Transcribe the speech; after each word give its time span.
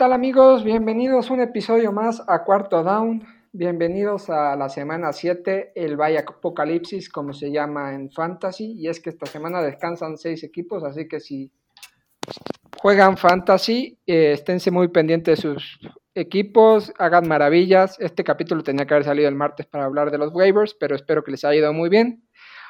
¿Qué 0.00 0.04
tal 0.04 0.14
amigos? 0.14 0.64
Bienvenidos 0.64 1.28
un 1.28 1.42
episodio 1.42 1.92
más 1.92 2.22
a 2.26 2.42
Cuarto 2.42 2.82
Down. 2.82 3.22
Bienvenidos 3.52 4.30
a 4.30 4.56
la 4.56 4.70
semana 4.70 5.12
7, 5.12 5.72
el 5.74 6.00
Valle 6.00 6.20
Apocalipsis, 6.20 7.10
como 7.10 7.34
se 7.34 7.52
llama 7.52 7.92
en 7.92 8.10
Fantasy. 8.10 8.76
Y 8.78 8.88
es 8.88 8.98
que 8.98 9.10
esta 9.10 9.26
semana 9.26 9.60
descansan 9.60 10.16
seis 10.16 10.42
equipos, 10.42 10.84
así 10.84 11.06
que 11.06 11.20
si 11.20 11.52
juegan 12.78 13.18
Fantasy, 13.18 13.98
eh, 14.06 14.32
esténse 14.32 14.70
muy 14.70 14.88
pendientes 14.88 15.36
de 15.36 15.42
sus 15.42 15.78
equipos, 16.14 16.94
hagan 16.96 17.28
maravillas. 17.28 18.00
Este 18.00 18.24
capítulo 18.24 18.62
tenía 18.62 18.86
que 18.86 18.94
haber 18.94 19.04
salido 19.04 19.28
el 19.28 19.34
martes 19.34 19.66
para 19.66 19.84
hablar 19.84 20.10
de 20.10 20.16
los 20.16 20.32
waivers, 20.32 20.72
pero 20.80 20.96
espero 20.96 21.22
que 21.22 21.32
les 21.32 21.44
haya 21.44 21.58
ido 21.58 21.74
muy 21.74 21.90
bien. 21.90 22.26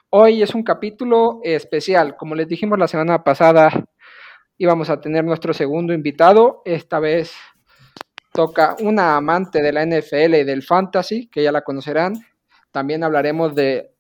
Hoy 0.08 0.42
es 0.42 0.52
un 0.52 0.64
capítulo 0.64 1.38
especial. 1.44 2.16
Como 2.16 2.34
les 2.34 2.48
dijimos 2.48 2.76
la 2.76 2.88
semana 2.88 3.22
pasada, 3.22 3.70
íbamos 4.60 4.90
a 4.90 5.00
tener 5.00 5.24
nuestro 5.24 5.54
segundo 5.54 5.94
invitado. 5.94 6.60
Esta 6.66 7.00
vez 7.00 7.32
toca 8.30 8.76
una 8.80 9.16
amante 9.16 9.62
de 9.62 9.72
la 9.72 9.86
NFL 9.86 10.34
y 10.34 10.44
del 10.44 10.62
fantasy, 10.62 11.28
que 11.28 11.42
ya 11.42 11.50
la 11.50 11.62
conocerán. 11.62 12.12
También 12.70 13.02
hablaremos 13.02 13.54
de 13.54 13.94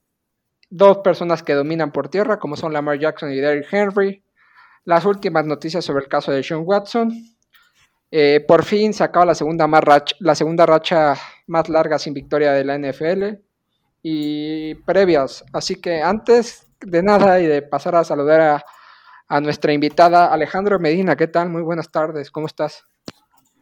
dos 0.68 0.98
personas 0.98 1.42
que 1.42 1.54
dominan 1.54 1.92
por 1.92 2.10
tierra, 2.10 2.38
como 2.38 2.56
son 2.56 2.74
Lamar 2.74 2.98
Jackson 2.98 3.32
y 3.32 3.36
Derrick 3.36 3.72
Henry. 3.72 4.22
Las 4.84 5.06
últimas 5.06 5.46
noticias 5.46 5.82
sobre 5.82 6.04
el 6.04 6.10
caso 6.10 6.30
de 6.30 6.42
Sean 6.42 6.60
Watson. 6.62 7.10
Eh, 8.10 8.44
por 8.46 8.62
fin 8.62 8.92
se 8.92 9.02
acaba 9.02 9.24
la 9.24 9.34
segunda, 9.34 9.66
más 9.66 9.82
racha, 9.82 10.14
la 10.18 10.34
segunda 10.34 10.66
racha 10.66 11.14
más 11.46 11.70
larga 11.70 11.98
sin 11.98 12.12
victoria 12.12 12.52
de 12.52 12.64
la 12.66 12.76
NFL. 12.76 13.40
Y 14.02 14.74
previas. 14.74 15.42
Así 15.54 15.76
que 15.76 16.02
antes 16.02 16.70
de 16.80 17.02
nada 17.02 17.40
y 17.40 17.46
de 17.46 17.62
pasar 17.62 17.94
a 17.94 18.04
saludar 18.04 18.40
a 18.42 18.64
a 19.30 19.40
nuestra 19.40 19.72
invitada 19.72 20.26
Alejandro 20.26 20.80
Medina. 20.80 21.14
¿Qué 21.16 21.28
tal? 21.28 21.48
Muy 21.50 21.62
buenas 21.62 21.90
tardes, 21.90 22.32
¿cómo 22.32 22.48
estás? 22.48 22.84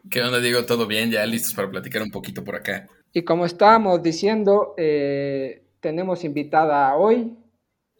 ¿Qué 0.09 0.19
onda, 0.23 0.39
Diego? 0.39 0.65
¿Todo 0.65 0.87
bien? 0.87 1.11
Ya 1.11 1.23
listos 1.27 1.53
para 1.53 1.69
platicar 1.69 2.01
un 2.01 2.09
poquito 2.09 2.43
por 2.43 2.55
acá. 2.55 2.87
Y 3.13 3.23
como 3.23 3.45
estábamos 3.45 4.01
diciendo, 4.01 4.73
eh, 4.77 5.63
tenemos 5.79 6.23
invitada 6.23 6.95
hoy 6.95 7.37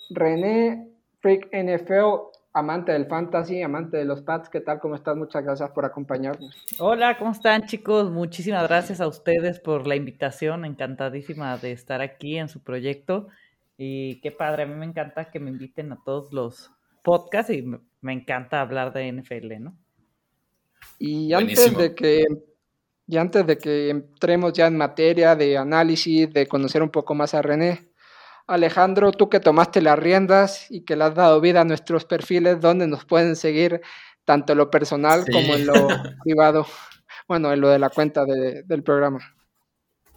René 0.10 0.88
Freak 1.20 1.50
NFL, 1.52 2.32
amante 2.54 2.92
del 2.92 3.06
fantasy, 3.06 3.62
amante 3.62 3.98
de 3.98 4.06
los 4.06 4.24
Pats. 4.24 4.50
¿Qué 4.50 4.62
tal? 4.62 4.80
¿Cómo 4.80 4.96
estás? 4.96 5.16
Muchas 5.16 5.44
gracias 5.44 5.70
por 5.70 5.86
acompañarnos. 5.86 6.66
Hola, 6.80 7.20
¿cómo 7.20 7.34
están 7.34 7.68
chicos? 7.68 8.10
Muchísimas 8.10 8.68
gracias 8.68 9.00
a 9.00 9.08
ustedes 9.08 9.60
por 9.60 9.86
la 9.86 9.96
invitación. 9.96 10.66
Encantadísima 10.66 11.56
de 11.58 11.74
estar 11.74 12.02
aquí 12.02 12.36
en 12.36 12.50
su 12.50 12.64
proyecto. 12.64 13.28
Y 13.78 14.20
qué 14.22 14.32
padre, 14.32 14.64
a 14.64 14.66
mí 14.66 14.74
me 14.74 14.88
encanta 14.88 15.30
que 15.30 15.40
me 15.40 15.52
inviten 15.52 15.92
a 15.92 16.00
todos 16.04 16.34
los 16.34 16.72
podcast 17.04 17.50
y 17.50 17.64
me 18.02 18.14
encanta 18.14 18.62
hablar 18.62 18.94
de 18.94 19.12
NFL, 19.12 19.60
¿no? 19.60 19.78
Y 20.98 21.34
antes 21.34 21.76
de 21.78 21.96
que 21.96 22.26
y 23.08 23.18
antes 23.18 23.48
de 23.48 23.58
que 23.58 23.90
entremos 23.90 24.54
ya 24.54 24.68
en 24.68 24.78
materia 24.78 25.36
de 25.36 25.58
análisis, 25.58 26.32
de 26.32 26.48
conocer 26.48 26.84
un 26.84 26.92
poco 26.92 27.16
más 27.16 27.34
a 27.34 27.42
René, 27.42 27.90
Alejandro, 28.46 29.12
tú 29.12 29.30
que 29.30 29.40
tomaste 29.40 29.82
las 29.82 29.98
riendas 29.98 30.70
y 30.70 30.86
que 30.86 30.96
le 30.96 31.06
has 31.06 31.16
dado 31.16 31.42
vida 31.42 31.62
a 31.62 31.66
nuestros 31.66 32.06
perfiles, 32.06 32.62
¿dónde 32.62 32.86
nos 32.86 33.06
pueden 33.06 33.36
seguir 33.36 33.82
tanto 34.26 34.54
en 34.54 34.60
lo 34.60 34.70
personal 34.70 35.26
como 35.32 35.56
en 35.56 35.66
lo 35.66 35.74
privado? 36.24 36.68
Bueno, 37.28 37.52
en 37.52 37.62
lo 37.62 37.70
de 37.70 37.80
la 37.80 37.90
cuenta 37.90 38.26
del 38.26 38.84
programa. 38.84 39.20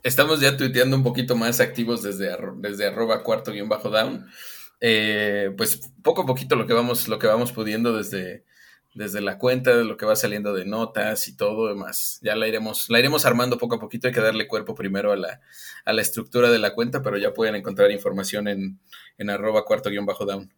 Estamos 0.03 0.41
ya 0.41 0.57
tuiteando 0.57 0.97
un 0.97 1.03
poquito 1.03 1.37
más 1.37 1.61
activos 1.61 2.03
desde, 2.03 2.37
desde 2.57 2.87
arroba 2.87 3.23
cuarto 3.23 3.53
guion 3.53 3.69
bajo 3.69 3.89
down. 3.89 4.27
Eh, 4.85 5.55
pues 5.57 5.93
poco 6.03 6.23
a 6.23 6.27
poquito 6.27 6.57
lo 6.57 6.67
que 6.67 6.73
vamos, 6.73 7.07
lo 7.07 7.21
que 7.21 7.29
vamos 7.29 7.53
pudiendo 7.53 7.97
desde, 7.97 8.45
desde 8.95 9.21
la 9.21 9.39
cuenta, 9.39 9.77
de 9.77 9.85
lo 9.85 9.97
que 9.97 10.07
va 10.07 10.17
saliendo 10.17 10.53
de 10.53 10.65
notas 10.65 11.29
y 11.29 11.37
todo 11.37 11.69
demás. 11.69 12.19
Ya 12.21 12.35
la 12.35 12.49
iremos, 12.49 12.91
la 12.91 12.99
iremos 12.99 13.25
armando 13.25 13.59
poco 13.59 13.77
a 13.77 13.79
poquito. 13.79 14.09
Hay 14.09 14.13
que 14.13 14.21
darle 14.21 14.49
cuerpo 14.49 14.75
primero 14.75 15.13
a 15.13 15.17
la, 15.17 15.41
a 15.85 15.93
la 15.93 16.03
estructura 16.03 16.51
de 16.51 16.59
la 16.59 16.75
cuenta, 16.75 17.01
pero 17.01 17.17
ya 17.17 17.33
pueden 17.33 17.55
encontrar 17.55 17.93
información 17.93 18.49
en, 18.49 18.81
en 19.19 19.31
arroba 19.31 19.65
cuarto 19.65 19.89
guion 19.89 20.05
bajo 20.05 20.27
down. 20.27 20.53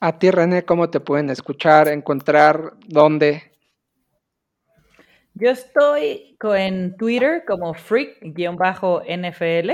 A 0.00 0.18
ti, 0.18 0.30
René, 0.30 0.64
¿cómo 0.64 0.88
te 0.88 1.00
pueden 1.00 1.28
escuchar, 1.28 1.88
encontrar, 1.88 2.72
dónde? 2.86 3.52
Yo 5.34 5.50
estoy 5.50 6.38
en 6.40 6.96
Twitter 6.96 7.44
como 7.46 7.74
freak-nfl 7.74 9.72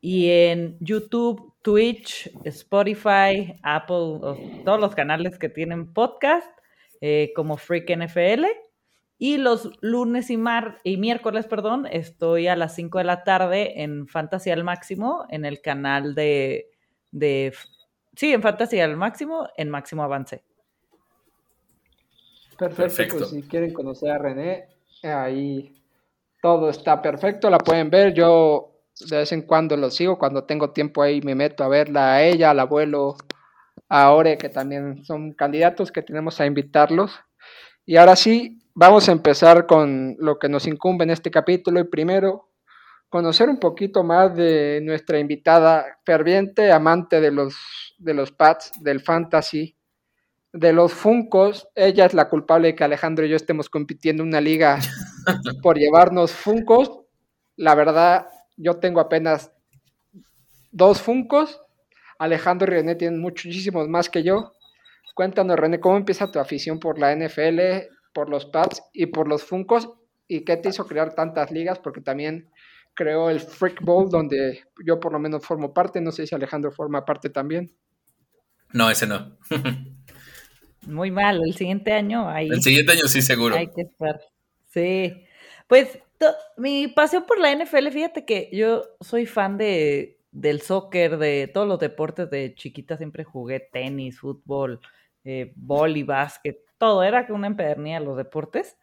y 0.00 0.30
en 0.30 0.78
YouTube 0.80 1.53
Twitch, 1.64 2.30
Spotify, 2.44 3.56
Apple, 3.62 4.20
todos 4.66 4.78
los 4.78 4.94
canales 4.94 5.38
que 5.38 5.48
tienen 5.48 5.94
podcast, 5.94 6.46
eh, 7.00 7.32
como 7.34 7.56
Freak 7.56 7.88
NFL. 7.88 8.44
Y 9.16 9.38
los 9.38 9.70
lunes 9.80 10.28
y, 10.28 10.36
mar 10.36 10.78
y 10.84 10.98
miércoles, 10.98 11.46
perdón, 11.46 11.86
estoy 11.90 12.48
a 12.48 12.56
las 12.56 12.74
5 12.74 12.98
de 12.98 13.04
la 13.04 13.24
tarde 13.24 13.82
en 13.82 14.06
Fantasy 14.06 14.50
al 14.50 14.62
Máximo, 14.62 15.24
en 15.30 15.46
el 15.46 15.62
canal 15.62 16.14
de, 16.14 16.70
de 17.12 17.54
sí, 18.14 18.34
en 18.34 18.42
Fantasy 18.42 18.80
al 18.80 18.98
Máximo, 18.98 19.48
en 19.56 19.70
Máximo 19.70 20.02
Avance. 20.02 20.42
Perfecto, 22.58 22.76
pues 22.76 22.96
perfecto. 22.96 23.24
si 23.24 23.42
quieren 23.42 23.72
conocer 23.72 24.10
a 24.10 24.18
René, 24.18 24.66
ahí 25.02 25.74
todo 26.42 26.68
está 26.68 27.00
perfecto, 27.00 27.48
la 27.48 27.56
pueden 27.58 27.88
ver. 27.88 28.12
Yo 28.12 28.73
de 29.00 29.16
vez 29.16 29.32
en 29.32 29.42
cuando 29.42 29.76
lo 29.76 29.90
sigo, 29.90 30.18
cuando 30.18 30.44
tengo 30.44 30.70
tiempo 30.70 31.02
ahí 31.02 31.20
me 31.22 31.34
meto 31.34 31.64
a 31.64 31.68
verla 31.68 32.14
a 32.14 32.22
ella, 32.22 32.50
al 32.50 32.60
abuelo, 32.60 33.16
a 33.88 34.10
Ore, 34.12 34.38
que 34.38 34.48
también 34.48 35.04
son 35.04 35.32
candidatos 35.32 35.92
que 35.92 36.02
tenemos 36.02 36.40
a 36.40 36.46
invitarlos. 36.46 37.12
Y 37.86 37.96
ahora 37.96 38.16
sí, 38.16 38.60
vamos 38.74 39.08
a 39.08 39.12
empezar 39.12 39.66
con 39.66 40.16
lo 40.18 40.38
que 40.38 40.48
nos 40.48 40.66
incumbe 40.66 41.04
en 41.04 41.10
este 41.10 41.30
capítulo 41.30 41.80
y 41.80 41.84
primero 41.84 42.50
conocer 43.08 43.48
un 43.48 43.58
poquito 43.60 44.02
más 44.02 44.34
de 44.34 44.80
nuestra 44.82 45.20
invitada 45.20 45.98
ferviente, 46.04 46.72
amante 46.72 47.20
de 47.20 47.30
los, 47.30 47.54
de 47.98 48.14
los 48.14 48.32
pads, 48.32 48.72
del 48.82 49.00
fantasy, 49.00 49.76
de 50.52 50.72
los 50.72 50.92
Funcos. 50.92 51.68
Ella 51.76 52.06
es 52.06 52.14
la 52.14 52.28
culpable 52.28 52.68
de 52.68 52.74
que 52.74 52.82
Alejandro 52.82 53.24
y 53.24 53.28
yo 53.28 53.36
estemos 53.36 53.70
compitiendo 53.70 54.22
en 54.22 54.30
una 54.30 54.40
liga 54.40 54.80
por 55.62 55.78
llevarnos 55.78 56.32
Funcos. 56.32 57.02
La 57.56 57.76
verdad, 57.76 58.26
yo 58.56 58.78
tengo 58.78 59.00
apenas 59.00 59.52
dos 60.70 61.00
Funcos. 61.00 61.60
Alejandro 62.18 62.72
y 62.72 62.76
René 62.76 62.94
tienen 62.94 63.20
muchísimos 63.20 63.88
más 63.88 64.08
que 64.08 64.22
yo. 64.22 64.52
Cuéntanos, 65.14 65.58
René, 65.58 65.80
¿cómo 65.80 65.96
empieza 65.96 66.30
tu 66.30 66.38
afición 66.38 66.80
por 66.80 66.98
la 66.98 67.14
NFL, 67.14 67.88
por 68.12 68.28
los 68.28 68.46
pads 68.46 68.82
y 68.92 69.06
por 69.06 69.28
los 69.28 69.44
Funcos? 69.44 69.88
¿Y 70.26 70.44
qué 70.44 70.56
te 70.56 70.70
hizo 70.70 70.86
crear 70.86 71.14
tantas 71.14 71.50
ligas? 71.50 71.78
Porque 71.78 72.00
también 72.00 72.50
creó 72.94 73.30
el 73.30 73.40
Freak 73.40 73.82
Bowl, 73.82 74.08
donde 74.08 74.64
yo 74.84 74.98
por 74.98 75.12
lo 75.12 75.18
menos 75.18 75.44
formo 75.44 75.72
parte. 75.72 76.00
No 76.00 76.12
sé 76.12 76.26
si 76.26 76.34
Alejandro 76.34 76.72
forma 76.72 77.04
parte 77.04 77.30
también. 77.30 77.72
No, 78.72 78.90
ese 78.90 79.06
no. 79.06 79.36
Muy 80.86 81.10
mal, 81.10 81.40
el 81.44 81.54
siguiente 81.54 81.92
año 81.92 82.28
hay. 82.28 82.48
El 82.48 82.62
siguiente 82.62 82.92
año 82.92 83.06
sí, 83.06 83.22
seguro. 83.22 83.54
Hay 83.54 83.68
que 83.68 83.82
estar. 83.82 84.20
Sí. 84.70 85.24
Pues 85.66 85.98
mi 86.56 86.88
pasión 86.88 87.24
por 87.26 87.38
la 87.38 87.54
NFL, 87.54 87.88
fíjate 87.90 88.24
que 88.24 88.50
yo 88.52 88.84
soy 89.00 89.26
fan 89.26 89.58
de, 89.58 90.20
del 90.30 90.60
soccer, 90.60 91.16
de 91.18 91.50
todos 91.52 91.66
los 91.66 91.78
deportes. 91.78 92.30
De 92.30 92.54
chiquita 92.54 92.96
siempre 92.96 93.24
jugué 93.24 93.60
tenis, 93.60 94.20
fútbol, 94.20 94.80
eh, 95.24 95.54
y 95.56 96.02
básquet, 96.02 96.60
todo. 96.78 97.02
Era 97.02 97.26
una 97.30 97.46
empedernía 97.46 98.00
los 98.00 98.16
deportes. 98.16 98.76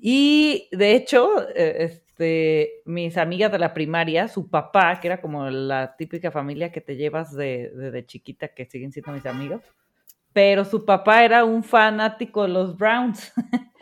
Y 0.00 0.68
de 0.72 0.94
hecho, 0.94 1.48
eh, 1.54 1.76
este, 1.78 2.82
mis 2.84 3.16
amigas 3.16 3.50
de 3.52 3.58
la 3.58 3.74
primaria, 3.74 4.28
su 4.28 4.48
papá, 4.48 5.00
que 5.00 5.08
era 5.08 5.20
como 5.20 5.48
la 5.50 5.96
típica 5.96 6.30
familia 6.30 6.72
que 6.72 6.80
te 6.80 6.96
llevas 6.96 7.34
de, 7.34 7.70
de 7.70 8.06
chiquita, 8.06 8.48
que 8.48 8.66
siguen 8.66 8.92
siendo 8.92 9.12
mis 9.12 9.26
amigos, 9.26 9.62
pero 10.32 10.64
su 10.64 10.84
papá 10.84 11.24
era 11.24 11.44
un 11.44 11.64
fanático 11.64 12.42
de 12.42 12.48
los 12.48 12.76
Browns. 12.76 13.32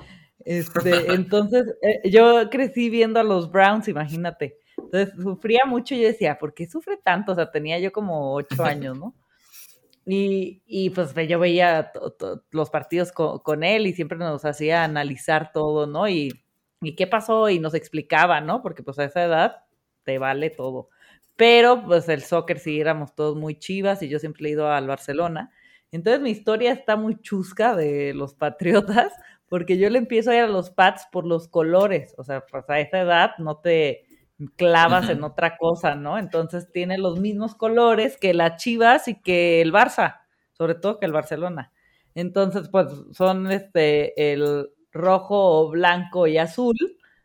Este, 0.47 1.13
entonces, 1.13 1.75
eh, 1.83 2.09
yo 2.09 2.49
crecí 2.51 2.89
viendo 2.89 3.19
a 3.19 3.25
los 3.25 3.51
Browns, 3.51 3.89
imagínate. 3.89 4.57
Entonces, 4.79 5.13
sufría 5.21 5.65
mucho 5.67 5.97
y 5.97 6.03
yo 6.03 6.07
decía, 6.07 6.39
¿por 6.39 6.55
qué 6.55 6.69
sufre 6.69 6.97
tanto? 6.99 7.33
O 7.33 7.35
sea, 7.35 7.51
tenía 7.51 7.81
yo 7.81 7.91
como 7.91 8.33
ocho 8.33 8.65
años, 8.65 8.97
¿no? 8.97 9.13
Y, 10.07 10.63
y 10.65 10.91
pues 10.91 11.13
yo 11.29 11.41
veía 11.41 11.91
los 12.53 12.71
partidos 12.71 13.11
con, 13.11 13.65
él 13.65 13.89
y 13.89 13.93
siempre 13.93 14.17
nos 14.19 14.45
hacía 14.45 14.85
analizar 14.85 15.51
todo, 15.53 15.89
¿no? 15.89 16.09
Y, 16.09 16.45
y 16.81 16.95
qué 16.95 17.09
pasó 17.09 17.51
y 17.51 17.59
nos 17.59 17.75
explicaba, 17.75 18.41
¿no? 18.41 18.63
Porque 18.63 18.85
pues 18.85 19.01
a 19.01 19.05
esa 19.05 19.25
edad 19.25 19.65
te 20.05 20.19
vale 20.19 20.51
todo. 20.51 20.91
Pero 21.35 21.85
pues 21.85 22.09
el 22.09 22.23
soccer 22.23 22.61
sí 22.61 22.81
éramos 22.81 23.17
todos 23.17 23.35
muy 23.35 23.59
chivas 23.59 24.01
y 24.05 24.09
yo 24.09 24.21
siempre 24.21 24.47
he 24.49 24.53
ido 24.53 24.71
al 24.71 24.87
Barcelona. 24.87 25.51
Entonces 25.91 26.23
mi 26.23 26.31
historia 26.31 26.73
está 26.73 26.95
muy 26.95 27.21
chusca 27.21 27.75
de 27.75 28.15
los 28.15 28.35
Patriotas, 28.35 29.13
porque 29.49 29.79
yo 29.79 29.91
le 29.91 29.99
empiezo 29.99 30.31
a 30.31 30.37
ir 30.37 30.43
a 30.43 30.49
los 30.49 30.71
pads 30.71 31.07
por 31.13 31.27
los 31.27 31.49
colores, 31.49 32.15
o 32.19 32.25
sea, 32.25 32.45
pues 32.47 32.69
a 32.69 32.81
esa 32.81 33.01
edad 33.01 33.31
no 33.39 33.59
te 33.59 34.05
clavas 34.57 35.09
en 35.09 35.25
otra 35.25 35.57
cosa, 35.57 35.95
¿no? 35.95 36.19
Entonces 36.19 36.71
tiene 36.71 36.99
los 36.99 37.21
mismos 37.21 37.55
colores 37.55 38.19
que 38.19 38.35
la 38.35 38.57
Chivas 38.57 39.09
y 39.09 39.21
que 39.21 39.63
el 39.63 39.73
Barça, 39.73 40.21
sobre 40.53 40.75
todo 40.75 40.99
que 40.99 41.07
el 41.07 41.13
Barcelona. 41.13 41.73
Entonces, 42.15 42.69
pues 42.69 42.89
son 43.13 43.51
este 43.51 44.33
el 44.33 44.71
rojo, 44.93 45.69
blanco 45.71 46.27
y 46.27 46.39
azul 46.39 46.77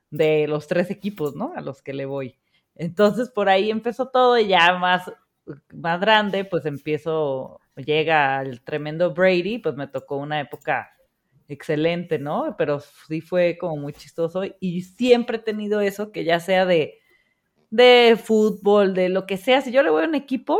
de 0.09 0.47
los 0.47 0.67
tres 0.67 0.91
equipos, 0.91 1.35
¿no? 1.35 1.53
A 1.56 1.62
los 1.62 1.81
que 1.81 1.94
le 1.94 2.06
voy. 2.06 2.38
Entonces 2.75 3.29
por 3.29 3.50
ahí 3.50 3.71
empezó 3.71 4.09
todo 4.09 4.38
y 4.38 4.47
ya 4.47 4.77
más, 4.77 5.12
más 5.74 6.00
grande, 6.00 6.45
pues 6.45 6.65
empiezo, 6.65 7.59
llega 7.75 8.41
el 8.41 8.62
tremendo 8.62 9.13
Brady, 9.13 9.59
pues 9.59 9.75
me 9.75 9.88
tocó 9.88 10.17
una 10.17 10.39
época 10.39 10.91
excelente, 11.51 12.19
¿no? 12.19 12.56
Pero 12.57 12.80
sí 12.80 13.21
fue 13.21 13.57
como 13.59 13.77
muy 13.77 13.94
chistoso 13.94 14.44
y 14.59 14.81
siempre 14.81 15.38
he 15.38 15.42
tenido 15.42 15.81
eso, 15.81 16.12
que 16.12 16.24
ya 16.24 16.39
sea 16.39 16.65
de, 16.65 17.00
de 17.69 18.18
fútbol, 18.21 18.94
de 18.94 19.09
lo 19.09 19.25
que 19.25 19.38
sea, 19.38 19.62
si 19.62 19.71
yo 19.71 19.83
le 19.83 19.89
voy 19.89 20.03
a 20.03 20.07
un 20.07 20.15
equipo, 20.15 20.59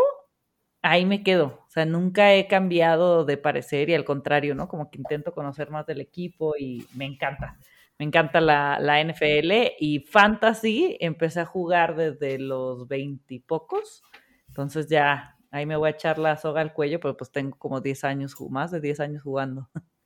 ahí 0.82 1.06
me 1.06 1.24
quedo. 1.24 1.60
O 1.68 1.70
sea, 1.70 1.86
nunca 1.86 2.34
he 2.34 2.48
cambiado 2.48 3.26
de 3.26 3.38
parecer 3.38 3.90
y 3.90 3.94
al 3.96 4.06
contrario, 4.06 4.56
¿no? 4.56 4.68
Como 4.68 4.90
que 4.92 4.98
intento 4.98 5.34
conocer 5.34 5.70
más 5.70 5.86
del 5.86 6.02
equipo 6.02 6.56
y 6.58 6.88
me 6.96 7.06
encanta. 7.06 7.58
Me 8.00 8.06
encanta 8.06 8.42
la, 8.42 8.80
la 8.80 9.00
NFL 9.02 9.76
y 9.80 10.00
fantasy 10.00 10.98
empecé 11.00 11.42
a 11.42 11.46
jugar 11.46 11.96
desde 11.96 12.40
los 12.40 12.88
veintipocos. 12.88 14.04
Entonces 14.48 14.88
ya 14.90 15.38
ahí 15.52 15.66
me 15.66 15.76
voy 15.76 15.88
a 15.90 15.92
echar 15.92 16.18
la 16.18 16.38
soga 16.38 16.62
al 16.62 16.74
cuello, 16.74 17.00
pero 17.00 17.16
pues 17.16 17.32
tengo 17.32 17.58
como 17.58 17.82
10 17.82 18.04
años, 18.06 18.36
más 18.50 18.72
de 18.72 18.82
10 18.82 19.00
años 19.02 19.24
jugando. 19.24 19.70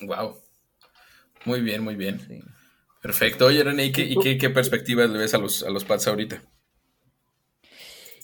Wow. 0.00 0.40
Muy 1.44 1.60
bien, 1.60 1.82
muy 1.82 1.94
bien. 1.94 2.20
Perfecto. 3.02 3.46
Oye, 3.46 3.62
René, 3.62 3.86
¿y, 3.86 3.92
qué, 3.92 4.38
qué, 4.38 4.50
perspectivas 4.50 5.10
le 5.10 5.18
ves 5.18 5.34
a 5.34 5.38
los, 5.38 5.62
a 5.62 5.70
los 5.70 5.84
Pats 5.84 6.08
ahorita? 6.08 6.42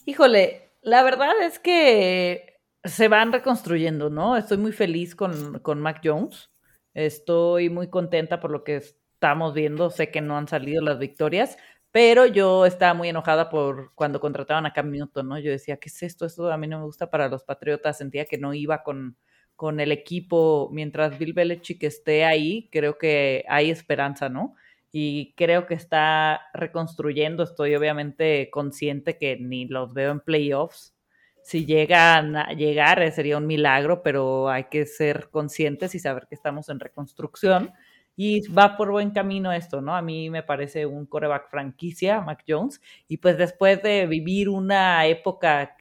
Híjole, 0.07 0.73
la 0.81 1.03
verdad 1.03 1.35
es 1.43 1.59
que 1.59 2.61
se 2.85 3.09
van 3.09 3.33
reconstruyendo, 3.33 4.09
¿no? 4.09 4.37
Estoy 4.37 4.57
muy 4.57 4.73
feliz 4.73 5.15
con, 5.15 5.59
con 5.59 5.81
Mac 5.81 6.01
Jones. 6.03 6.51
Estoy 6.95 7.69
muy 7.69 7.91
contenta 7.91 8.41
por 8.41 8.51
lo 8.51 8.65
que 8.65 8.77
estamos 8.77 9.53
viendo. 9.53 9.91
Sé 9.91 10.11
que 10.11 10.23
no 10.23 10.39
han 10.39 10.49
salido 10.49 10.83
las 10.83 10.99
victorias, 10.99 11.59
pero 11.91 12.25
yo 12.25 12.65
estaba 12.65 12.95
muy 12.95 13.11
enojada 13.11 13.51
por 13.51 13.93
cuando 13.95 14.19
contrataban 14.19 14.65
a 14.65 14.73
Cam 14.73 14.91
Newton, 14.91 15.29
¿no? 15.29 15.39
Yo 15.39 15.51
decía, 15.51 15.77
¿qué 15.77 15.91
es 15.91 16.03
esto? 16.03 16.25
Esto 16.25 16.51
a 16.51 16.57
mí 16.57 16.67
no 16.67 16.79
me 16.79 16.85
gusta 16.87 17.11
para 17.11 17.29
los 17.29 17.45
Patriotas. 17.45 17.99
Sentía 17.99 18.25
que 18.25 18.39
no 18.39 18.55
iba 18.55 18.83
con, 18.83 19.19
con 19.61 19.79
el 19.79 19.93
equipo, 19.93 20.71
mientras 20.73 21.19
Bill 21.19 21.35
Belichick 21.35 21.83
esté 21.83 22.25
ahí, 22.25 22.71
creo 22.73 22.97
que 22.97 23.45
hay 23.47 23.71
esperanza, 23.71 24.31
¿no? 24.31 24.55
Y 24.91 25.35
creo 25.37 25.67
que 25.67 25.75
está 25.75 26.41
reconstruyendo. 26.55 27.43
Estoy 27.43 27.75
obviamente 27.75 28.49
consciente 28.51 29.19
que 29.19 29.37
ni 29.37 29.67
los 29.67 29.93
veo 29.93 30.13
en 30.13 30.21
playoffs. 30.21 30.95
Si 31.43 31.67
llegan 31.67 32.37
a 32.37 32.55
llegar, 32.55 33.03
eh, 33.03 33.13
sería 33.13 33.37
un 33.37 33.47
milagro, 33.47 34.03
pero 34.03 34.49
hay 34.49 34.65
que 34.71 34.87
ser 34.87 35.29
conscientes 35.29 35.95
y 35.95 35.99
saber 35.99 36.27
que 36.27 36.37
estamos 36.37 36.71
en 36.71 36.81
reconstrucción. 36.81 37.71
Y 38.17 38.49
va 38.49 38.79
por 38.79 38.91
buen 38.91 39.11
camino 39.11 39.53
esto, 39.53 39.83
¿no? 39.83 39.95
A 39.95 40.01
mí 40.01 40.31
me 40.31 40.43
parece 40.43 40.87
un 40.87 41.05
coreback 41.05 41.51
franquicia, 41.51 42.23
Mac 42.23 42.45
Jones. 42.49 42.81
Y 43.09 43.19
pues 43.19 43.37
después 43.37 43.83
de 43.83 44.07
vivir 44.07 44.49
una 44.49 45.07
época 45.07 45.77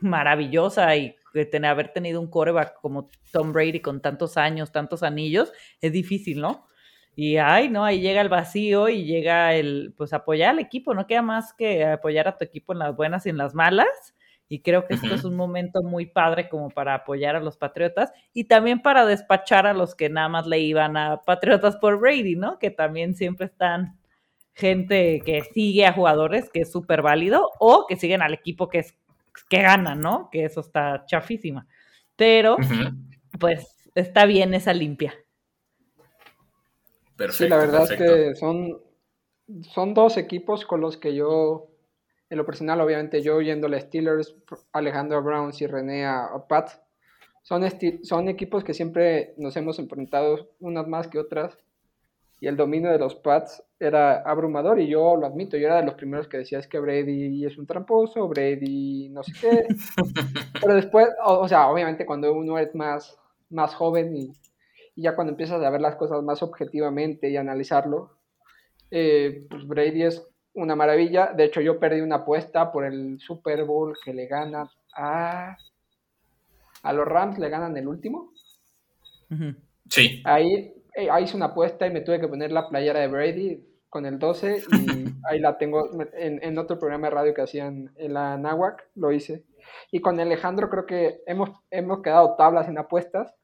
maravillosa 0.00 0.96
y 0.96 1.14
de 1.32 1.46
tener, 1.46 1.70
haber 1.70 1.92
tenido 1.92 2.20
un 2.20 2.28
coreback 2.28 2.80
como 2.80 3.08
Tom 3.32 3.52
Brady 3.52 3.80
con 3.80 4.00
tantos 4.00 4.36
años, 4.36 4.72
tantos 4.72 5.02
anillos, 5.02 5.52
es 5.80 5.92
difícil, 5.92 6.40
¿no? 6.40 6.66
Y 7.14 7.36
ay, 7.36 7.68
no, 7.68 7.84
ahí 7.84 8.00
llega 8.00 8.22
el 8.22 8.30
vacío 8.30 8.88
y 8.88 9.04
llega 9.04 9.54
el, 9.54 9.92
pues 9.96 10.12
apoyar 10.12 10.50
al 10.50 10.58
equipo, 10.60 10.94
no 10.94 11.06
queda 11.06 11.22
más 11.22 11.52
que 11.52 11.84
apoyar 11.84 12.26
a 12.26 12.38
tu 12.38 12.44
equipo 12.44 12.72
en 12.72 12.78
las 12.78 12.96
buenas 12.96 13.26
y 13.26 13.30
en 13.30 13.36
las 13.36 13.54
malas. 13.54 14.14
Y 14.48 14.60
creo 14.60 14.86
que 14.86 14.94
esto 14.94 15.14
es 15.14 15.24
un 15.24 15.34
momento 15.34 15.82
muy 15.82 16.06
padre 16.06 16.48
como 16.50 16.68
para 16.68 16.94
apoyar 16.94 17.36
a 17.36 17.40
los 17.40 17.56
Patriotas 17.56 18.12
y 18.34 18.44
también 18.44 18.82
para 18.82 19.06
despachar 19.06 19.66
a 19.66 19.72
los 19.72 19.94
que 19.94 20.10
nada 20.10 20.28
más 20.28 20.46
le 20.46 20.58
iban 20.60 20.96
a 20.98 21.22
Patriotas 21.22 21.76
por 21.76 21.98
Brady, 21.98 22.36
¿no? 22.36 22.58
Que 22.58 22.70
también 22.70 23.14
siempre 23.14 23.46
están 23.46 23.98
gente 24.54 25.22
que 25.24 25.42
sigue 25.54 25.86
a 25.86 25.92
jugadores, 25.92 26.50
que 26.50 26.60
es 26.60 26.72
súper 26.72 27.00
válido, 27.00 27.50
o 27.58 27.86
que 27.88 27.96
siguen 27.96 28.20
al 28.20 28.34
equipo 28.34 28.68
que 28.68 28.80
es 28.80 28.94
que 29.48 29.62
ganan, 29.62 30.00
¿no? 30.00 30.28
Que 30.30 30.44
eso 30.44 30.60
está 30.60 31.04
chafísima. 31.06 31.66
Pero, 32.16 32.56
pues, 33.38 33.90
está 33.94 34.26
bien 34.26 34.54
esa 34.54 34.72
limpia. 34.72 35.14
Perfecto, 37.16 37.44
sí, 37.44 37.48
la 37.48 37.56
verdad 37.56 37.92
es 37.92 37.98
que 37.98 38.34
son, 38.34 38.80
son 39.62 39.94
dos 39.94 40.16
equipos 40.16 40.64
con 40.64 40.80
los 40.80 40.96
que 40.96 41.14
yo, 41.14 41.68
en 42.30 42.38
lo 42.38 42.46
personal, 42.46 42.80
obviamente 42.80 43.22
yo 43.22 43.40
yendo 43.40 43.68
a 43.68 43.80
Steelers, 43.80 44.34
Alejandro 44.72 45.22
Brown 45.22 45.52
y 45.58 45.66
René 45.66 46.06
a, 46.06 46.30
Pat, 46.48 46.70
son, 47.42 47.62
son 48.02 48.28
equipos 48.28 48.64
que 48.64 48.74
siempre 48.74 49.34
nos 49.36 49.56
hemos 49.56 49.78
enfrentado 49.78 50.50
unas 50.60 50.86
más 50.88 51.08
que 51.08 51.18
otras 51.18 51.58
y 52.42 52.48
el 52.48 52.56
dominio 52.56 52.90
de 52.90 52.98
los 52.98 53.14
Pats 53.14 53.62
era 53.78 54.20
abrumador 54.22 54.80
y 54.80 54.88
yo 54.88 55.14
lo 55.14 55.26
admito, 55.26 55.56
yo 55.56 55.66
era 55.66 55.76
de 55.76 55.84
los 55.84 55.94
primeros 55.94 56.26
que 56.26 56.38
decía 56.38 56.58
es 56.58 56.66
que 56.66 56.80
Brady 56.80 57.46
es 57.46 57.56
un 57.56 57.68
tramposo, 57.68 58.26
Brady 58.26 59.10
no 59.10 59.22
sé 59.22 59.32
qué, 59.40 59.66
pero 60.60 60.74
después, 60.74 61.06
o, 61.24 61.46
sea, 61.46 61.68
obviamente 61.68 62.04
cuando 62.04 62.32
uno 62.32 62.58
es 62.58 62.74
más, 62.74 63.16
más 63.48 63.76
joven 63.76 64.16
y, 64.16 64.32
ya 64.96 65.14
cuando 65.14 65.30
empiezas 65.30 65.62
a 65.62 65.70
ver 65.70 65.80
las 65.80 65.94
cosas 65.94 66.20
más 66.24 66.42
objetivamente 66.42 67.30
y 67.30 67.36
analizarlo, 67.36 68.16
eh, 68.90 69.46
pues 69.48 69.64
Brady 69.64 70.02
es 70.02 70.26
una 70.54 70.74
maravilla, 70.74 71.32
de 71.32 71.44
hecho 71.44 71.60
yo 71.60 71.78
perdí 71.78 72.00
una 72.00 72.16
apuesta 72.16 72.72
por 72.72 72.84
el 72.84 73.20
Super 73.20 73.64
Bowl 73.64 73.96
que 74.04 74.14
le 74.14 74.26
ganan 74.26 74.66
a, 74.96 75.56
a 76.82 76.92
los 76.92 77.06
Rams, 77.06 77.38
le 77.38 77.48
ganan 77.48 77.76
el 77.76 77.86
último. 77.86 78.32
Sí. 79.88 80.20
Ahí 80.24 80.81
ahí 80.94 81.24
hice 81.24 81.36
una 81.36 81.46
apuesta 81.46 81.86
y 81.86 81.92
me 81.92 82.00
tuve 82.00 82.20
que 82.20 82.28
poner 82.28 82.52
la 82.52 82.68
playera 82.68 83.00
de 83.00 83.08
Brady 83.08 83.64
con 83.88 84.06
el 84.06 84.18
12 84.18 84.62
y 84.70 84.86
ahí 85.28 85.38
la 85.38 85.58
tengo 85.58 85.90
en, 86.14 86.58
otro 86.58 86.78
programa 86.78 87.08
de 87.08 87.14
radio 87.14 87.34
que 87.34 87.42
hacían 87.42 87.92
en 87.96 88.14
la 88.14 88.38
Nahuac, 88.38 88.88
lo 88.94 89.12
hice. 89.12 89.44
Y 89.90 90.00
con 90.00 90.18
Alejandro 90.18 90.68
creo 90.70 90.86
que 90.86 91.20
hemos, 91.26 91.50
hemos 91.70 92.02
quedado 92.02 92.34
tablas 92.36 92.68
en 92.68 92.78
apuestas. 92.78 93.34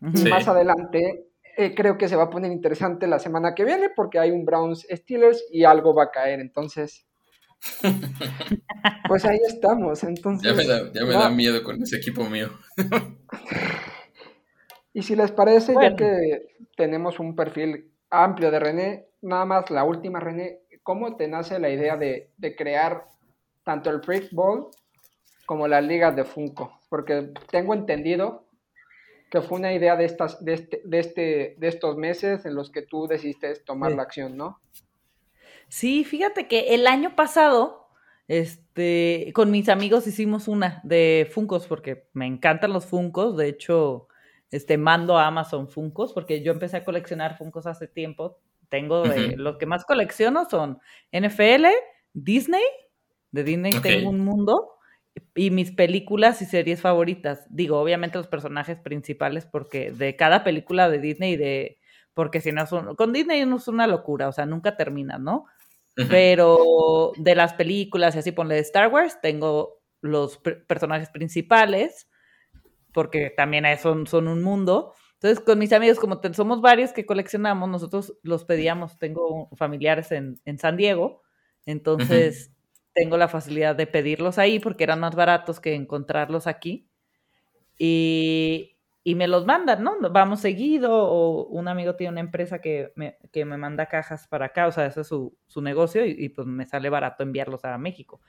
Y 0.00 0.28
más 0.28 0.46
adelante 0.46 1.26
eh, 1.56 1.74
creo 1.74 1.96
que 1.96 2.08
se 2.08 2.16
va 2.16 2.24
a 2.24 2.30
poner 2.30 2.52
interesante 2.52 3.06
la 3.06 3.18
semana 3.18 3.54
que 3.54 3.64
viene 3.64 3.88
porque 3.94 4.18
hay 4.18 4.30
un 4.30 4.44
Browns 4.44 4.86
Steelers 4.90 5.42
y 5.50 5.64
algo 5.64 5.94
va 5.94 6.04
a 6.04 6.10
caer. 6.10 6.38
Entonces, 6.38 7.06
pues 9.08 9.24
ahí 9.24 9.38
estamos. 9.46 10.04
Entonces, 10.04 10.66
ya 10.94 11.04
me 11.04 11.12
da 11.12 11.30
miedo 11.30 11.64
con 11.64 11.82
ese 11.82 11.96
equipo 11.96 12.28
mío. 12.28 12.50
Y 14.96 15.02
si 15.02 15.14
les 15.14 15.30
parece, 15.30 15.74
ya 15.78 15.94
que 15.94 16.56
tenemos 16.74 17.20
un 17.20 17.36
perfil 17.36 17.92
amplio 18.08 18.50
de 18.50 18.58
René, 18.58 19.06
nada 19.20 19.44
más 19.44 19.70
la 19.70 19.84
última, 19.84 20.20
René, 20.20 20.60
¿cómo 20.82 21.16
te 21.16 21.28
nace 21.28 21.58
la 21.58 21.68
idea 21.68 21.98
de, 21.98 22.30
crear 22.56 23.04
tanto 23.62 23.90
el 23.90 24.00
Freak 24.00 24.32
Ball 24.32 24.68
como 25.44 25.68
la 25.68 25.82
liga 25.82 26.12
de 26.12 26.24
Funko? 26.24 26.80
Porque 26.88 27.30
tengo 27.50 27.74
entendido 27.74 28.46
que 29.30 29.42
fue 29.42 29.58
una 29.58 29.74
idea 29.74 29.96
de, 29.96 30.06
estas, 30.06 30.42
de, 30.42 30.54
este, 30.54 30.80
de, 30.82 30.98
este, 30.98 31.56
de 31.58 31.68
estos 31.68 31.98
meses 31.98 32.46
en 32.46 32.54
los 32.54 32.70
que 32.70 32.80
tú 32.80 33.06
decidiste 33.06 33.54
tomar 33.56 33.92
la 33.92 34.00
acción, 34.00 34.34
¿no? 34.34 34.60
Sí, 35.68 36.04
fíjate 36.04 36.48
que 36.48 36.74
el 36.74 36.86
año 36.86 37.14
pasado, 37.14 37.90
este, 38.28 39.30
con 39.34 39.50
mis 39.50 39.68
amigos 39.68 40.06
hicimos 40.06 40.48
una 40.48 40.80
de 40.84 41.28
Funcos, 41.30 41.66
porque 41.66 42.06
me 42.14 42.26
encantan 42.26 42.72
los 42.72 42.86
Funcos, 42.86 43.36
de 43.36 43.48
hecho 43.48 44.08
este, 44.50 44.78
mando 44.78 45.18
a 45.18 45.26
Amazon 45.26 45.68
Funcos, 45.68 46.12
porque 46.12 46.42
yo 46.42 46.52
empecé 46.52 46.78
a 46.78 46.84
coleccionar 46.84 47.36
Funcos 47.36 47.66
hace 47.66 47.88
tiempo. 47.88 48.38
Tengo 48.68 49.02
de, 49.02 49.36
lo 49.36 49.58
que 49.58 49.66
más 49.66 49.84
colecciono 49.84 50.44
son 50.48 50.80
NFL, 51.12 51.66
Disney, 52.12 52.64
de 53.30 53.44
Disney 53.44 53.72
tengo 53.82 54.10
un 54.10 54.20
mundo, 54.20 54.72
y 55.34 55.50
mis 55.50 55.72
películas 55.72 56.42
y 56.42 56.46
series 56.46 56.80
favoritas. 56.80 57.46
Digo, 57.50 57.78
obviamente 57.80 58.18
los 58.18 58.26
personajes 58.26 58.78
principales, 58.78 59.46
porque 59.46 59.90
de 59.92 60.16
cada 60.16 60.42
película 60.44 60.88
de 60.88 60.98
Disney, 60.98 61.36
de, 61.36 61.78
porque 62.14 62.40
si 62.40 62.52
no 62.52 62.66
son, 62.66 62.96
con 62.96 63.12
Disney 63.12 63.44
no 63.46 63.56
es 63.56 63.68
una 63.68 63.86
locura, 63.86 64.28
o 64.28 64.32
sea, 64.32 64.46
nunca 64.46 64.76
termina, 64.76 65.18
¿no? 65.18 65.46
Pero 66.10 67.12
de 67.16 67.34
las 67.34 67.54
películas 67.54 68.14
y 68.14 68.18
así 68.18 68.32
ponle 68.32 68.56
de 68.56 68.60
Star 68.60 68.92
Wars, 68.92 69.18
tengo 69.22 69.80
los 70.02 70.38
personajes 70.38 71.08
principales 71.08 72.06
porque 72.96 73.28
también 73.28 73.66
son, 73.76 74.06
son 74.06 74.26
un 74.26 74.42
mundo. 74.42 74.94
Entonces, 75.20 75.44
con 75.44 75.58
mis 75.58 75.74
amigos, 75.74 75.98
como 75.98 76.18
somos 76.32 76.62
varios 76.62 76.94
que 76.94 77.04
coleccionamos, 77.04 77.68
nosotros 77.68 78.14
los 78.22 78.46
pedíamos, 78.46 78.96
tengo 78.96 79.50
familiares 79.54 80.12
en, 80.12 80.40
San 80.58 80.78
Diego, 80.78 81.20
entonces 81.66 82.54
tengo 82.94 83.18
la 83.18 83.28
facilidad 83.28 83.76
de 83.76 83.86
pedirlos 83.86 84.38
ahí 84.38 84.60
porque 84.60 84.84
eran 84.84 85.00
más 85.00 85.14
baratos 85.14 85.60
que 85.60 85.74
encontrarlos 85.74 86.46
aquí. 86.46 86.88
Y, 87.78 88.72
me 89.04 89.28
los 89.28 89.44
mandan, 89.44 89.84
¿no? 89.84 89.98
Vamos 90.10 90.40
seguido, 90.40 90.90
o 90.90 91.48
un 91.48 91.68
amigo 91.68 91.96
tiene 91.96 92.12
una 92.12 92.20
empresa 92.20 92.62
que 92.62 92.94
me, 92.96 93.18
que 93.30 93.44
me 93.44 93.58
manda 93.58 93.86
cajas 93.86 94.26
para 94.26 94.46
acá, 94.46 94.68
o 94.68 94.72
sea, 94.72 94.86
ese 94.86 95.02
es 95.02 95.08
su, 95.08 95.36
negocio 95.60 96.06
y, 96.06 96.16
y, 96.18 96.28
pues 96.30 96.46
me 96.46 96.64
sale 96.64 96.88
barato 96.88 97.22
enviarlos 97.22 97.62
a 97.66 97.76
México. 97.76 98.22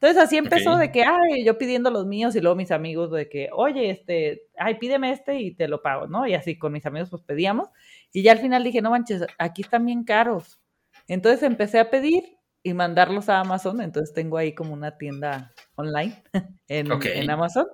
Entonces 0.00 0.22
así 0.22 0.36
empezó 0.36 0.76
de 0.76 0.92
que, 0.92 1.02
ay, 1.02 1.44
yo 1.44 1.58
pidiendo 1.58 1.90
los 1.90 2.06
míos 2.06 2.36
y 2.36 2.40
luego 2.40 2.54
mis 2.54 2.70
amigos 2.70 3.10
de 3.10 3.28
que, 3.28 3.48
oye, 3.52 3.90
este, 3.90 4.44
ay, 4.56 4.76
pídeme 4.76 5.10
este 5.10 5.40
y 5.40 5.54
te 5.56 5.66
lo 5.66 5.82
pago, 5.82 6.06
¿no? 6.06 6.24
Y 6.24 6.34
así 6.34 6.56
con 6.56 6.72
mis 6.72 6.86
amigos 6.86 7.10
pues 7.10 7.22
pedíamos. 7.22 7.68
Y 8.12 8.22
ya 8.22 8.30
al 8.30 8.38
final 8.38 8.62
dije, 8.62 8.80
no 8.80 8.90
manches, 8.90 9.26
aquí 9.38 9.62
están 9.62 9.84
bien 9.84 10.04
caros. 10.04 10.60
Entonces 11.08 11.42
empecé 11.42 11.80
a 11.80 11.90
pedir 11.90 12.38
y 12.62 12.74
mandarlos 12.74 13.28
a 13.28 13.40
Amazon. 13.40 13.80
Entonces 13.80 14.14
tengo 14.14 14.38
ahí 14.38 14.54
como 14.54 14.72
una 14.72 14.96
tienda 14.96 15.52
online 15.74 16.22
en, 16.68 16.92
en 16.92 17.30
Amazon. 17.30 17.66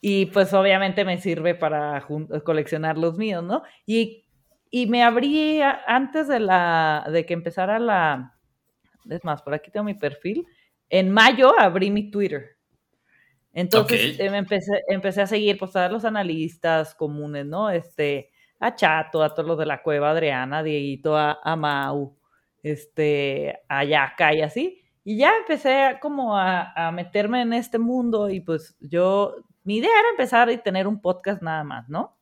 Y 0.00 0.26
pues 0.26 0.54
obviamente 0.54 1.04
me 1.04 1.18
sirve 1.18 1.54
para 1.54 2.06
coleccionar 2.44 2.96
los 2.96 3.18
míos, 3.18 3.44
¿no? 3.44 3.62
Y, 3.84 4.24
y 4.70 4.86
me 4.86 5.02
abrí 5.02 5.60
antes 5.86 6.28
de, 6.28 6.40
la, 6.40 7.06
de 7.12 7.26
que 7.26 7.34
empezara 7.34 7.78
la... 7.78 8.38
Es 9.10 9.22
más, 9.22 9.42
por 9.42 9.52
aquí 9.52 9.70
tengo 9.70 9.84
mi 9.84 9.94
perfil 9.94 10.46
en 10.92 11.10
mayo 11.10 11.58
abrí 11.58 11.90
mi 11.90 12.10
Twitter. 12.10 12.58
Entonces 13.54 14.20
eh, 14.20 14.26
empecé, 14.26 14.82
empecé 14.88 15.22
a 15.22 15.26
seguir 15.26 15.58
pues, 15.58 15.74
a 15.74 15.88
los 15.88 16.04
analistas 16.04 16.94
comunes, 16.94 17.46
¿no? 17.46 17.70
Este, 17.70 18.30
a 18.60 18.74
Chato, 18.74 19.22
a 19.22 19.34
todos 19.34 19.48
los 19.48 19.58
de 19.58 19.66
la 19.66 19.82
cueva, 19.82 20.10
Adriana, 20.10 20.58
a 20.58 20.62
Dieguito, 20.62 21.16
a, 21.16 21.56
Mau, 21.56 22.14
este, 22.62 23.58
a 23.68 23.84
Yaka 23.84 24.34
y 24.34 24.42
así. 24.42 24.82
Y 25.02 25.16
ya 25.16 25.32
empecé 25.34 25.98
como 26.00 26.36
a, 26.36 26.72
a, 26.74 26.92
meterme 26.92 27.40
en 27.40 27.54
este 27.54 27.78
mundo 27.78 28.28
y 28.28 28.40
pues 28.40 28.76
yo, 28.78 29.34
mi 29.64 29.78
idea 29.78 29.98
era 29.98 30.10
empezar 30.10 30.50
y 30.50 30.58
tener 30.58 30.86
un 30.86 31.00
podcast 31.00 31.40
nada 31.40 31.64
más, 31.64 31.88
¿no? 31.88 32.18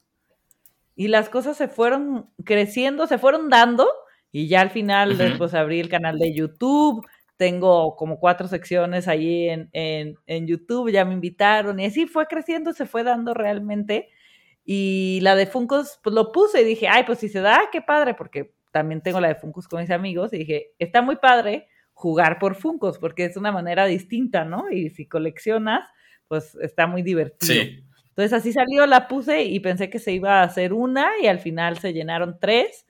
Y 0.94 1.08
las 1.08 1.28
cosas 1.28 1.56
se 1.56 1.66
fueron 1.66 2.30
creciendo, 2.44 3.08
se 3.08 3.18
fueron 3.18 3.48
dando 3.50 3.88
y 4.30 4.46
ya 4.46 4.60
al 4.60 4.70
final 4.70 5.18
después 5.18 5.54
abrí 5.54 5.80
el 5.80 5.88
canal 5.88 6.18
de 6.18 6.32
YouTube, 6.32 7.04
tengo 7.40 7.96
como 7.96 8.20
cuatro 8.20 8.48
secciones 8.48 9.08
allí 9.08 9.48
en, 9.48 9.70
en, 9.72 10.46
YouTube, 10.46 10.92
ya 10.92 11.06
me 11.06 11.14
invitaron 11.14 11.80
y 11.80 11.86
así 11.86 12.06
fue 12.06 12.26
creciendo, 12.26 12.74
se 12.74 12.84
fue 12.84 13.02
dando 13.02 13.32
realmente. 13.32 14.10
Y 14.62 15.20
la 15.22 15.34
de 15.34 15.46
Funcos, 15.46 15.98
pues 16.02 16.14
lo 16.14 16.32
puse 16.32 16.60
y 16.60 16.66
dije, 16.66 16.86
ay, 16.86 17.04
pues 17.04 17.18
si 17.18 17.30
se 17.30 17.40
da, 17.40 17.62
qué 17.72 17.80
padre, 17.80 18.12
porque 18.12 18.52
también 18.72 19.00
tengo 19.00 19.22
la 19.22 19.28
de 19.28 19.36
Funcos 19.36 19.68
con 19.68 19.80
mis 19.80 19.90
amigos 19.90 20.34
y 20.34 20.38
dije, 20.40 20.72
está 20.78 21.00
muy 21.00 21.16
padre 21.16 21.66
jugar 21.94 22.38
por 22.38 22.56
Funcos, 22.56 22.98
porque 22.98 23.24
es 23.24 23.38
una 23.38 23.52
manera 23.52 23.86
distinta, 23.86 24.44
¿no? 24.44 24.70
Y 24.70 24.90
si 24.90 25.06
coleccionas, 25.06 25.88
pues 26.28 26.56
está 26.56 26.86
muy 26.86 27.00
divertido. 27.00 27.54
Sí. 27.54 27.82
Entonces 28.10 28.34
así 28.34 28.52
salió, 28.52 28.84
la 28.84 29.08
puse 29.08 29.44
y 29.44 29.60
pensé 29.60 29.88
que 29.88 29.98
se 29.98 30.12
iba 30.12 30.40
a 30.40 30.44
hacer 30.44 30.74
una 30.74 31.08
y 31.22 31.26
al 31.26 31.38
final 31.38 31.78
se 31.78 31.94
llenaron 31.94 32.36
tres. 32.38 32.86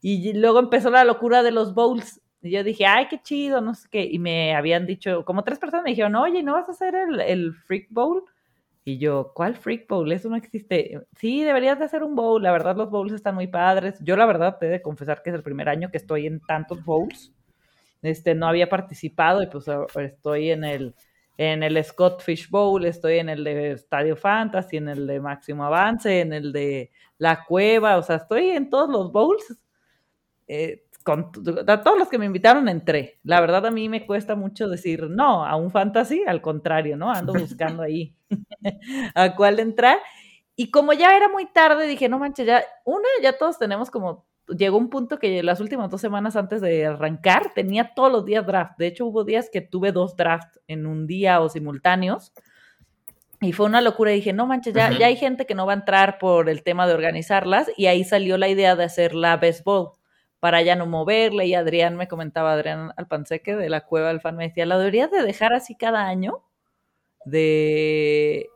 Y 0.00 0.34
luego 0.34 0.60
empezó 0.60 0.88
la 0.88 1.02
locura 1.02 1.42
de 1.42 1.50
los 1.50 1.74
bowls. 1.74 2.20
Y 2.42 2.50
yo 2.50 2.62
dije, 2.62 2.86
ay, 2.86 3.08
qué 3.08 3.20
chido, 3.20 3.60
no 3.60 3.74
sé 3.74 3.88
qué. 3.90 4.04
Y 4.04 4.18
me 4.18 4.54
habían 4.54 4.86
dicho, 4.86 5.24
como 5.24 5.44
tres 5.44 5.58
personas 5.58 5.84
me 5.84 5.90
dijeron, 5.90 6.14
oye, 6.16 6.42
¿no 6.42 6.52
vas 6.52 6.68
a 6.68 6.72
hacer 6.72 6.94
el, 6.94 7.20
el 7.20 7.54
Freak 7.54 7.88
Bowl? 7.90 8.24
Y 8.88 8.96
yo, 8.96 9.32
¿cuál 9.34 9.54
Freak 9.54 9.86
Bowl? 9.86 10.10
Eso 10.12 10.30
no 10.30 10.36
existe. 10.36 10.98
Sí, 11.14 11.42
deberías 11.42 11.78
de 11.78 11.84
hacer 11.84 12.02
un 12.02 12.14
bowl. 12.14 12.42
La 12.42 12.52
verdad, 12.52 12.74
los 12.74 12.90
bowls 12.90 13.12
están 13.12 13.34
muy 13.34 13.46
padres. 13.46 13.98
Yo, 14.00 14.16
la 14.16 14.24
verdad, 14.24 14.56
te 14.58 14.66
he 14.66 14.70
de 14.70 14.80
confesar 14.80 15.22
que 15.22 15.28
es 15.28 15.36
el 15.36 15.42
primer 15.42 15.68
año 15.68 15.90
que 15.90 15.98
estoy 15.98 16.26
en 16.26 16.40
tantos 16.40 16.82
bowls. 16.84 17.30
Este, 18.00 18.34
no 18.34 18.46
había 18.46 18.68
participado 18.70 19.42
y 19.42 19.48
pues 19.48 19.66
estoy 19.96 20.52
en 20.52 20.64
el, 20.64 20.94
en 21.36 21.62
el 21.62 21.84
Scott 21.84 22.22
Fish 22.22 22.48
Bowl, 22.48 22.84
estoy 22.86 23.18
en 23.18 23.28
el 23.28 23.44
de 23.44 23.72
Estadio 23.72 24.16
Fantasy, 24.16 24.78
en 24.78 24.88
el 24.88 25.06
de 25.06 25.20
Máximo 25.20 25.64
Avance, 25.64 26.20
en 26.20 26.32
el 26.32 26.50
de 26.52 26.90
La 27.18 27.44
Cueva. 27.44 27.98
O 27.98 28.02
sea, 28.02 28.16
estoy 28.16 28.50
en 28.50 28.70
todos 28.70 28.88
los 28.88 29.12
bowls. 29.12 29.58
Eh, 30.46 30.86
con 31.08 31.30
a 31.66 31.82
todos 31.82 31.98
los 31.98 32.08
que 32.08 32.18
me 32.18 32.26
invitaron 32.26 32.68
entré. 32.68 33.18
La 33.22 33.40
verdad 33.40 33.64
a 33.64 33.70
mí 33.70 33.88
me 33.88 34.04
cuesta 34.04 34.34
mucho 34.36 34.68
decir 34.68 35.08
no 35.08 35.46
a 35.46 35.56
un 35.56 35.70
fantasy, 35.70 36.22
al 36.26 36.42
contrario, 36.42 36.98
¿no? 36.98 37.10
Ando 37.10 37.32
buscando 37.72 37.82
ahí 37.82 38.14
a 39.14 39.34
cuál 39.34 39.58
entrar. 39.58 39.96
Y 40.54 40.70
como 40.70 40.92
ya 40.92 41.16
era 41.16 41.30
muy 41.30 41.46
tarde, 41.46 41.86
dije, 41.86 42.10
no 42.10 42.18
manches, 42.18 42.46
ya, 42.46 42.62
una, 42.84 43.08
ya 43.22 43.38
todos 43.38 43.58
tenemos 43.58 43.90
como, 43.90 44.26
llegó 44.48 44.76
un 44.76 44.90
punto 44.90 45.18
que 45.18 45.42
las 45.42 45.60
últimas 45.60 45.88
dos 45.90 46.02
semanas 46.02 46.36
antes 46.36 46.60
de 46.60 46.84
arrancar 46.84 47.54
tenía 47.54 47.94
todos 47.94 48.12
los 48.12 48.26
días 48.26 48.44
draft. 48.44 48.76
De 48.76 48.88
hecho, 48.88 49.06
hubo 49.06 49.24
días 49.24 49.48
que 49.50 49.62
tuve 49.62 49.92
dos 49.92 50.14
drafts 50.14 50.60
en 50.66 50.86
un 50.86 51.06
día 51.06 51.40
o 51.40 51.48
simultáneos. 51.48 52.34
Y 53.40 53.52
fue 53.52 53.64
una 53.64 53.80
locura. 53.80 54.10
Dije, 54.10 54.34
no 54.34 54.46
manches, 54.46 54.74
ya, 54.74 54.90
ya 54.90 55.06
hay 55.06 55.16
gente 55.16 55.46
que 55.46 55.54
no 55.54 55.64
va 55.64 55.72
a 55.72 55.76
entrar 55.76 56.18
por 56.18 56.50
el 56.50 56.62
tema 56.62 56.86
de 56.86 56.92
organizarlas. 56.92 57.70
Y 57.78 57.86
ahí 57.86 58.04
salió 58.04 58.36
la 58.36 58.48
idea 58.48 58.76
de 58.76 58.84
hacer 58.84 59.14
la 59.14 59.38
Best 59.38 59.64
Ball 59.64 59.92
para 60.40 60.62
ya 60.62 60.76
no 60.76 60.86
moverle. 60.86 61.46
Y 61.46 61.54
Adrián 61.54 61.96
me 61.96 62.08
comentaba, 62.08 62.52
Adrián 62.52 62.92
Alpanseque 62.96 63.56
de 63.56 63.68
la 63.68 63.82
Cueva 63.86 64.08
del 64.08 64.20
Fan, 64.20 64.36
me 64.36 64.48
decía, 64.48 64.66
¿la 64.66 64.78
deberías 64.78 65.10
de 65.10 65.22
dejar 65.22 65.52
así 65.52 65.74
cada 65.76 66.06
año? 66.06 66.42
De 67.24 68.48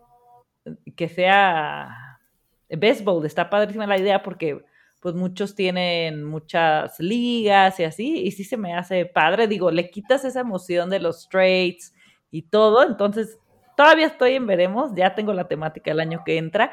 que 0.96 1.08
sea 1.08 2.20
béisbol, 2.68 3.26
está 3.26 3.50
padrísima 3.50 3.86
la 3.86 3.98
idea 3.98 4.22
porque 4.22 4.64
pues 5.00 5.16
muchos 5.16 5.56
tienen 5.56 6.22
muchas 6.22 7.00
ligas 7.00 7.80
y 7.80 7.84
así, 7.84 8.20
y 8.20 8.30
sí 8.30 8.44
se 8.44 8.56
me 8.56 8.74
hace 8.74 9.04
padre, 9.04 9.48
digo, 9.48 9.72
le 9.72 9.90
quitas 9.90 10.24
esa 10.24 10.40
emoción 10.40 10.90
de 10.90 11.00
los 11.00 11.28
trades 11.28 11.92
y 12.30 12.42
todo, 12.42 12.86
entonces 12.86 13.36
todavía 13.76 14.06
estoy 14.06 14.34
en 14.34 14.46
veremos, 14.46 14.92
ya 14.94 15.16
tengo 15.16 15.32
la 15.32 15.48
temática 15.48 15.90
el 15.90 15.98
año 15.98 16.22
que 16.24 16.38
entra, 16.38 16.72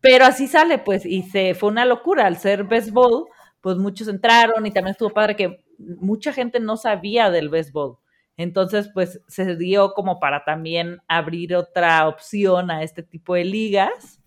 pero 0.00 0.24
así 0.24 0.48
sale, 0.48 0.78
pues, 0.78 1.06
y 1.06 1.22
se 1.22 1.54
fue 1.54 1.68
una 1.68 1.84
locura 1.84 2.26
al 2.26 2.38
ser 2.38 2.64
béisbol, 2.64 3.26
pues 3.60 3.76
muchos 3.76 4.08
entraron 4.08 4.66
y 4.66 4.70
también 4.70 4.92
estuvo 4.92 5.10
padre 5.10 5.36
que 5.36 5.64
mucha 5.78 6.32
gente 6.32 6.60
no 6.60 6.76
sabía 6.76 7.30
del 7.30 7.48
béisbol. 7.48 7.98
Entonces, 8.36 8.90
pues 8.94 9.20
se 9.28 9.56
dio 9.56 9.92
como 9.92 10.18
para 10.18 10.44
también 10.44 11.00
abrir 11.08 11.54
otra 11.54 12.08
opción 12.08 12.70
a 12.70 12.82
este 12.82 13.02
tipo 13.02 13.34
de 13.34 13.44
ligas 13.44 14.20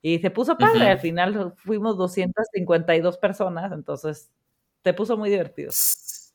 y 0.00 0.18
se 0.20 0.30
puso 0.30 0.56
padre. 0.56 0.88
Al 0.88 1.00
final 1.00 1.52
fuimos 1.56 1.98
252 1.98 3.18
personas, 3.18 3.72
entonces 3.72 4.30
te 4.82 4.94
puso 4.94 5.18
muy 5.18 5.28
divertido. 5.28 5.68
Está 5.68 6.32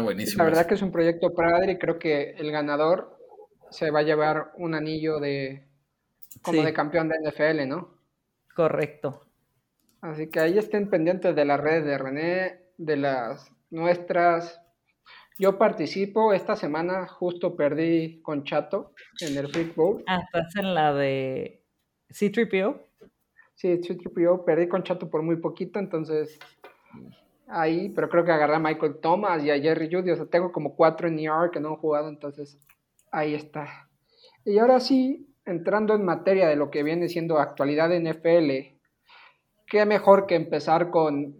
buenísimo. 0.00 0.42
La 0.42 0.50
verdad 0.50 0.66
que 0.66 0.74
es 0.74 0.82
un 0.82 0.90
proyecto 0.90 1.32
padre 1.32 1.72
y 1.72 1.78
creo 1.78 1.98
que 1.98 2.30
el 2.30 2.50
ganador 2.50 3.16
se 3.70 3.90
va 3.90 4.00
a 4.00 4.04
llevar 4.04 4.52
un 4.56 4.74
anillo 4.74 5.20
de 5.20 5.68
como 6.42 6.62
de 6.62 6.72
campeón 6.72 7.08
de 7.08 7.16
NFL, 7.22 7.68
¿no? 7.68 7.94
Correcto. 8.54 9.25
Así 10.00 10.28
que 10.28 10.40
ahí 10.40 10.58
estén 10.58 10.88
pendientes 10.90 11.34
de 11.34 11.44
las 11.44 11.60
redes 11.60 11.84
de 11.84 11.98
René, 11.98 12.60
de 12.76 12.96
las 12.96 13.50
nuestras. 13.70 14.60
Yo 15.38 15.58
participo 15.58 16.32
esta 16.32 16.56
semana, 16.56 17.06
justo 17.06 17.56
perdí 17.56 18.20
con 18.22 18.44
Chato 18.44 18.92
en 19.20 19.36
el 19.36 19.48
Freak 19.48 19.74
Bowl. 19.74 20.02
Ah, 20.06 20.20
estás 20.24 20.56
en 20.56 20.74
la 20.74 20.94
de 20.94 21.62
C3PO. 22.10 22.82
Sí, 23.54 23.68
C3PO, 23.68 24.44
perdí 24.44 24.68
con 24.68 24.82
Chato 24.82 25.10
por 25.10 25.22
muy 25.22 25.36
poquito, 25.36 25.78
entonces 25.78 26.38
ahí, 27.48 27.90
pero 27.90 28.08
creo 28.08 28.24
que 28.24 28.32
agarré 28.32 28.56
a 28.56 28.58
Michael 28.58 28.98
Thomas 29.00 29.42
y 29.44 29.50
a 29.50 29.60
Jerry 29.60 29.88
Judy, 29.90 30.10
o 30.10 30.16
sea, 30.16 30.26
tengo 30.26 30.52
como 30.52 30.74
cuatro 30.74 31.08
en 31.08 31.16
New 31.16 31.50
que 31.50 31.60
no 31.60 31.68
han 31.68 31.76
jugado, 31.76 32.08
entonces 32.08 32.58
ahí 33.10 33.34
está. 33.34 33.88
Y 34.44 34.58
ahora 34.58 34.80
sí, 34.80 35.34
entrando 35.44 35.94
en 35.94 36.04
materia 36.04 36.48
de 36.48 36.56
lo 36.56 36.70
que 36.70 36.82
viene 36.82 37.08
siendo 37.08 37.38
actualidad 37.38 37.88
de 37.88 38.00
NFL, 38.00 38.75
qué 39.66 39.84
mejor 39.84 40.26
que 40.26 40.34
empezar 40.34 40.90
con 40.90 41.34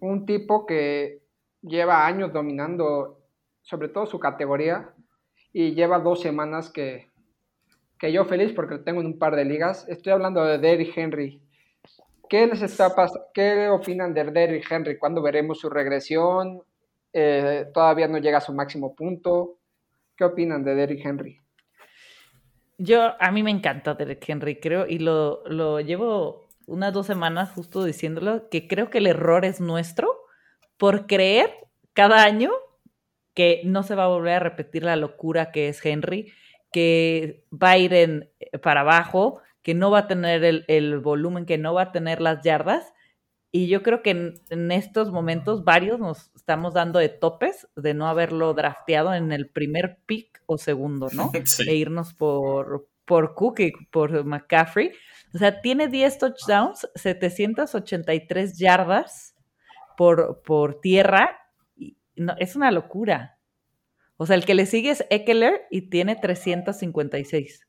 un 0.00 0.26
tipo 0.26 0.66
que 0.66 1.20
lleva 1.62 2.06
años 2.06 2.32
dominando 2.32 3.18
sobre 3.62 3.88
todo 3.88 4.06
su 4.06 4.18
categoría 4.18 4.92
y 5.52 5.74
lleva 5.74 5.98
dos 5.98 6.20
semanas 6.20 6.70
que, 6.70 7.08
que 7.98 8.12
yo 8.12 8.24
feliz 8.24 8.52
porque 8.52 8.76
lo 8.76 8.84
tengo 8.84 9.00
en 9.00 9.06
un 9.06 9.18
par 9.18 9.36
de 9.36 9.44
ligas. 9.44 9.88
Estoy 9.88 10.12
hablando 10.12 10.44
de 10.44 10.58
Derrick 10.58 10.96
Henry. 10.96 11.40
¿Qué 12.28 12.46
les 12.46 12.62
está 12.62 12.94
¿Qué 13.34 13.68
opinan 13.68 14.14
de 14.14 14.24
Derrick 14.24 14.70
Henry? 14.70 14.98
¿Cuándo 14.98 15.20
veremos 15.20 15.58
su 15.58 15.68
regresión? 15.68 16.62
Eh, 17.12 17.66
¿Todavía 17.74 18.06
no 18.06 18.18
llega 18.18 18.38
a 18.38 18.42
su 18.42 18.54
máximo 18.54 18.94
punto? 18.94 19.58
¿Qué 20.16 20.24
opinan 20.24 20.62
de 20.62 20.74
Derrick 20.74 21.04
Henry? 21.04 21.40
Yo, 22.78 23.12
a 23.18 23.30
mí 23.32 23.42
me 23.42 23.50
encanta 23.50 23.94
Derrick 23.94 24.26
Henry, 24.26 24.60
creo, 24.60 24.86
y 24.86 25.00
lo, 25.00 25.42
lo 25.46 25.80
llevo 25.80 26.49
unas 26.70 26.92
dos 26.92 27.06
semanas 27.06 27.50
justo 27.50 27.84
diciéndolo, 27.84 28.48
que 28.48 28.68
creo 28.68 28.90
que 28.90 28.98
el 28.98 29.06
error 29.06 29.44
es 29.44 29.60
nuestro 29.60 30.16
por 30.76 31.06
creer 31.06 31.50
cada 31.92 32.24
año 32.24 32.50
que 33.34 33.62
no 33.64 33.82
se 33.82 33.94
va 33.94 34.04
a 34.04 34.08
volver 34.08 34.34
a 34.34 34.40
repetir 34.40 34.84
la 34.84 34.96
locura 34.96 35.50
que 35.52 35.68
es 35.68 35.84
Henry, 35.84 36.32
que 36.72 37.44
va 37.50 37.70
a 37.70 37.78
ir 37.78 37.92
en, 37.94 38.30
para 38.62 38.80
abajo, 38.80 39.40
que 39.62 39.74
no 39.74 39.90
va 39.90 40.00
a 40.00 40.08
tener 40.08 40.64
el, 40.66 40.98
volumen, 41.00 41.46
que 41.46 41.58
no 41.58 41.74
va 41.74 41.82
a 41.82 41.92
tener 41.92 42.20
las 42.20 42.42
yardas. 42.42 42.92
Y 43.52 43.66
yo 43.66 43.82
creo 43.82 44.02
que 44.02 44.34
en, 44.48 44.72
estos 44.72 45.10
momentos 45.10 45.64
varios 45.64 45.98
nos 45.98 46.30
estamos 46.36 46.74
dando 46.74 46.98
de 46.98 47.08
topes 47.08 47.66
de 47.74 47.94
no 47.94 48.06
haberlo 48.06 48.54
drafteado 48.54 49.12
en 49.14 49.32
el 49.32 49.48
primer 49.48 49.98
pick 50.06 50.42
o 50.46 50.56
segundo, 50.56 51.08
¿no? 51.12 51.32
E 51.66 51.74
irnos 51.74 52.14
por, 52.14 52.88
por 53.04 53.34
Cook 53.34 53.60
y 53.60 53.72
por 53.90 54.24
McCaffrey. 54.24 54.92
O 55.34 55.38
sea, 55.38 55.60
tiene 55.60 55.88
10 55.88 56.18
touchdowns, 56.18 56.88
783 56.94 58.58
yardas 58.58 59.34
por, 59.96 60.42
por 60.42 60.80
tierra. 60.80 61.38
Y 61.76 61.96
no, 62.16 62.34
es 62.38 62.56
una 62.56 62.70
locura. 62.70 63.38
O 64.16 64.26
sea, 64.26 64.36
el 64.36 64.44
que 64.44 64.54
le 64.54 64.66
sigue 64.66 64.90
es 64.90 65.04
Eckler 65.08 65.62
y 65.70 65.88
tiene 65.88 66.16
356. 66.16 67.66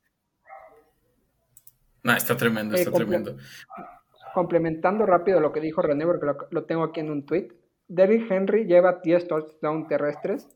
No, 2.04 2.14
está 2.14 2.36
tremendo, 2.36 2.76
está 2.76 2.92
tremendo. 2.92 3.38
Complementando 4.34 5.06
rápido 5.06 5.40
lo 5.40 5.52
que 5.52 5.62
dijo 5.62 5.82
René, 5.82 6.06
porque 6.06 6.26
lo, 6.50 6.64
tengo 6.66 6.84
aquí 6.84 7.00
en 7.00 7.12
un 7.12 7.26
tweet. 7.26 7.50
Derrick 7.88 8.30
Henry 8.32 8.66
lleva 8.66 9.00
10 9.04 9.28
touchdowns 9.28 9.88
terrestres. 9.88 10.50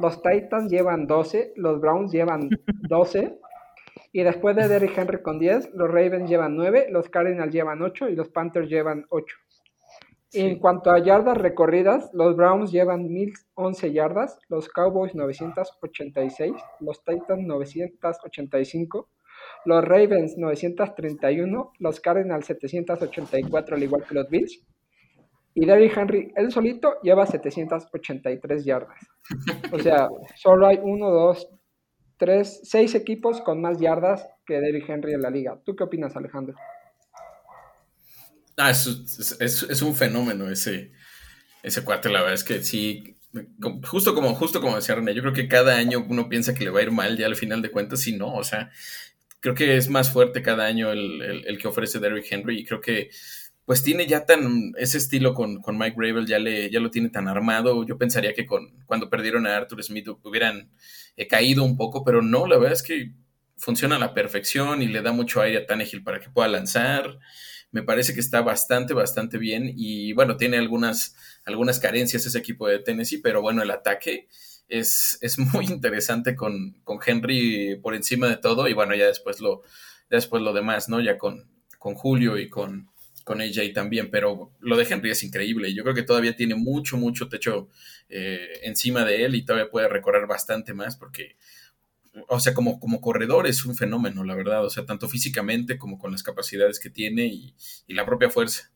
Los 0.00 0.22
Titans 0.22 0.70
llevan 0.70 1.06
12. 1.06 1.52
Los 1.56 1.80
Browns 1.80 2.12
llevan 2.12 2.48
12. 2.88 3.38
Y 4.16 4.22
después 4.22 4.56
de 4.56 4.66
Derrick 4.66 4.96
Henry 4.96 5.20
con 5.20 5.38
10, 5.38 5.74
los 5.74 5.90
Ravens 5.90 6.30
llevan 6.30 6.56
9. 6.56 6.86
Los 6.88 7.10
Cardinals 7.10 7.52
llevan 7.52 7.82
8. 7.82 8.08
Y 8.08 8.16
los 8.16 8.30
Panthers 8.30 8.66
llevan 8.66 9.04
8. 9.10 9.36
En 10.32 10.58
cuanto 10.58 10.90
a 10.90 11.00
yardas 11.00 11.36
recorridas, 11.36 12.08
los 12.14 12.34
Browns 12.34 12.72
llevan 12.72 13.12
1011 13.12 13.92
yardas, 13.92 14.38
los 14.48 14.70
Cowboys 14.70 15.14
986, 15.14 16.54
los 16.80 17.04
Titans 17.04 17.46
985, 17.46 19.10
los 19.66 19.84
Ravens 19.84 20.38
931, 20.38 21.72
los 21.78 22.00
Cardinals 22.00 22.46
784, 22.46 23.76
al 23.76 23.82
igual 23.82 24.02
que 24.08 24.14
los 24.14 24.30
Bills. 24.30 24.64
Y 25.52 25.66
Derrick 25.66 25.94
Henry, 25.94 26.32
él 26.36 26.50
solito, 26.50 26.94
lleva 27.02 27.26
783 27.26 28.64
yardas. 28.64 28.98
O 29.72 29.78
sea, 29.78 30.08
solo 30.36 30.68
hay 30.68 30.78
uno, 30.82 31.10
dos, 31.10 31.50
tres, 32.18 32.60
seis 32.64 32.94
equipos 32.94 33.40
con 33.40 33.60
más 33.60 33.78
yardas 33.80 34.26
que 34.46 34.60
Derrick 34.60 34.88
Henry 34.88 35.14
en 35.14 35.22
la 35.22 35.30
liga. 35.30 35.58
¿Tú 35.64 35.76
qué 35.76 35.84
opinas, 35.84 36.16
Alejandro? 36.16 36.56
Ah, 38.56 38.70
es, 38.70 39.82
un 39.82 39.94
fenómeno 39.94 40.48
ese, 40.48 40.92
ese 41.62 41.84
cuate, 41.84 42.08
la 42.08 42.20
verdad 42.20 42.34
es 42.34 42.44
que 42.44 42.62
sí, 42.62 43.18
justo 43.84 44.14
como, 44.14 44.34
justo 44.34 44.62
como 44.62 44.76
decía 44.76 44.94
René, 44.94 45.14
yo 45.14 45.20
creo 45.20 45.34
que 45.34 45.46
cada 45.48 45.76
año 45.76 46.06
uno 46.08 46.28
piensa 46.28 46.54
que 46.54 46.64
le 46.64 46.70
va 46.70 46.80
a 46.80 46.84
ir 46.84 46.90
mal 46.90 47.18
ya 47.18 47.26
al 47.26 47.36
final 47.36 47.60
de 47.60 47.70
cuentas, 47.70 48.06
y 48.06 48.16
no, 48.16 48.34
o 48.34 48.44
sea, 48.44 48.70
creo 49.40 49.54
que 49.54 49.76
es 49.76 49.88
más 49.88 50.10
fuerte 50.10 50.42
cada 50.42 50.64
año 50.64 50.90
el, 50.90 51.58
que 51.60 51.68
ofrece 51.68 52.00
Derrick 52.00 52.26
Henry 52.30 52.60
y 52.60 52.64
creo 52.64 52.80
que 52.80 53.10
pues 53.66 53.82
tiene 53.82 54.06
ya 54.06 54.24
tan 54.24 54.72
ese 54.78 54.96
estilo 54.96 55.34
con, 55.34 55.60
Mike 55.66 55.96
Gravel, 55.98 56.26
ya, 56.26 56.38
le, 56.38 56.70
ya 56.70 56.80
lo 56.80 56.90
tiene 56.90 57.10
tan 57.10 57.28
armado. 57.28 57.84
Yo 57.84 57.98
pensaría 57.98 58.32
que 58.32 58.46
con, 58.46 58.70
cuando 58.86 59.10
perdieron 59.10 59.46
a 59.46 59.56
Arthur 59.56 59.82
Smith 59.84 60.08
hubieran 60.22 60.70
eh, 61.16 61.26
caído 61.26 61.64
un 61.64 61.76
poco, 61.76 62.04
pero 62.04 62.22
no, 62.22 62.46
la 62.46 62.56
verdad 62.56 62.72
es 62.72 62.82
que 62.82 63.12
funciona 63.58 63.96
a 63.96 63.98
la 63.98 64.14
perfección 64.14 64.80
y 64.80 64.86
le 64.86 65.02
da 65.02 65.12
mucho 65.12 65.42
aire 65.42 65.58
a 65.58 65.66
Tannehill 65.66 66.02
para 66.02 66.20
que 66.20 66.30
pueda 66.30 66.48
lanzar 66.48 67.18
me 67.76 67.82
parece 67.82 68.14
que 68.14 68.20
está 68.20 68.40
bastante, 68.40 68.94
bastante 68.94 69.38
bien 69.38 69.70
y 69.76 70.14
bueno, 70.14 70.36
tiene 70.36 70.56
algunas, 70.56 71.14
algunas 71.44 71.78
carencias 71.78 72.24
ese 72.24 72.38
equipo 72.38 72.68
de 72.68 72.78
Tennessee, 72.78 73.18
pero 73.18 73.42
bueno, 73.42 73.62
el 73.62 73.70
ataque 73.70 74.28
es, 74.68 75.18
es 75.20 75.38
muy 75.52 75.66
interesante 75.66 76.34
con, 76.34 76.80
con, 76.84 76.98
Henry 77.04 77.78
por 77.82 77.94
encima 77.94 78.28
de 78.28 78.38
todo 78.38 78.66
y 78.68 78.72
bueno, 78.72 78.94
ya 78.94 79.06
después 79.06 79.40
lo, 79.40 79.62
después 80.08 80.42
lo 80.42 80.52
demás, 80.54 80.88
¿no? 80.88 81.00
Ya 81.00 81.18
con, 81.18 81.50
con 81.78 81.94
Julio 81.94 82.38
y 82.38 82.48
con, 82.48 82.88
con 83.26 83.40
AJ 83.40 83.72
también, 83.74 84.08
pero 84.08 84.52
lo 84.60 84.76
de 84.76 84.86
Henry 84.88 85.10
es 85.10 85.24
increíble. 85.24 85.74
Yo 85.74 85.82
creo 85.82 85.96
que 85.96 86.04
todavía 86.04 86.36
tiene 86.36 86.54
mucho, 86.54 86.96
mucho 86.96 87.28
techo 87.28 87.68
eh, 88.08 88.60
encima 88.62 89.04
de 89.04 89.24
él 89.24 89.34
y 89.34 89.44
todavía 89.44 89.68
puede 89.68 89.88
recorrer 89.88 90.28
bastante 90.28 90.72
más 90.74 90.96
porque 90.96 91.34
o 92.28 92.38
sea, 92.38 92.54
como, 92.54 92.78
como 92.78 93.00
corredor 93.00 93.48
es 93.48 93.66
un 93.66 93.74
fenómeno, 93.74 94.22
la 94.22 94.36
verdad, 94.36 94.64
o 94.64 94.70
sea, 94.70 94.86
tanto 94.86 95.08
físicamente 95.08 95.76
como 95.76 95.98
con 95.98 96.12
las 96.12 96.22
capacidades 96.22 96.78
que 96.78 96.88
tiene 96.88 97.26
y, 97.26 97.52
la 97.88 98.06
propia 98.06 98.30
fuerza. 98.30 98.70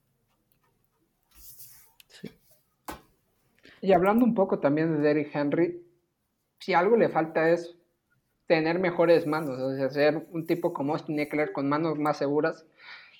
Sí. 2.08 2.28
Y 3.82 3.92
hablando 3.92 4.24
un 4.24 4.34
poco 4.34 4.58
también 4.58 4.96
de 4.96 5.00
Derrick 5.00 5.32
Henry, 5.32 5.80
si 6.58 6.74
algo 6.74 6.96
le 6.96 7.08
falta 7.08 7.50
es 7.50 7.76
tener 8.48 8.80
mejores 8.80 9.28
manos, 9.28 9.60
o 9.60 9.76
sea, 9.76 9.90
ser 9.90 10.26
un 10.32 10.44
tipo 10.44 10.72
como 10.72 10.94
Austin 10.94 11.20
Eckler 11.20 11.52
con 11.52 11.68
manos 11.68 12.00
más 12.00 12.18
seguras, 12.18 12.66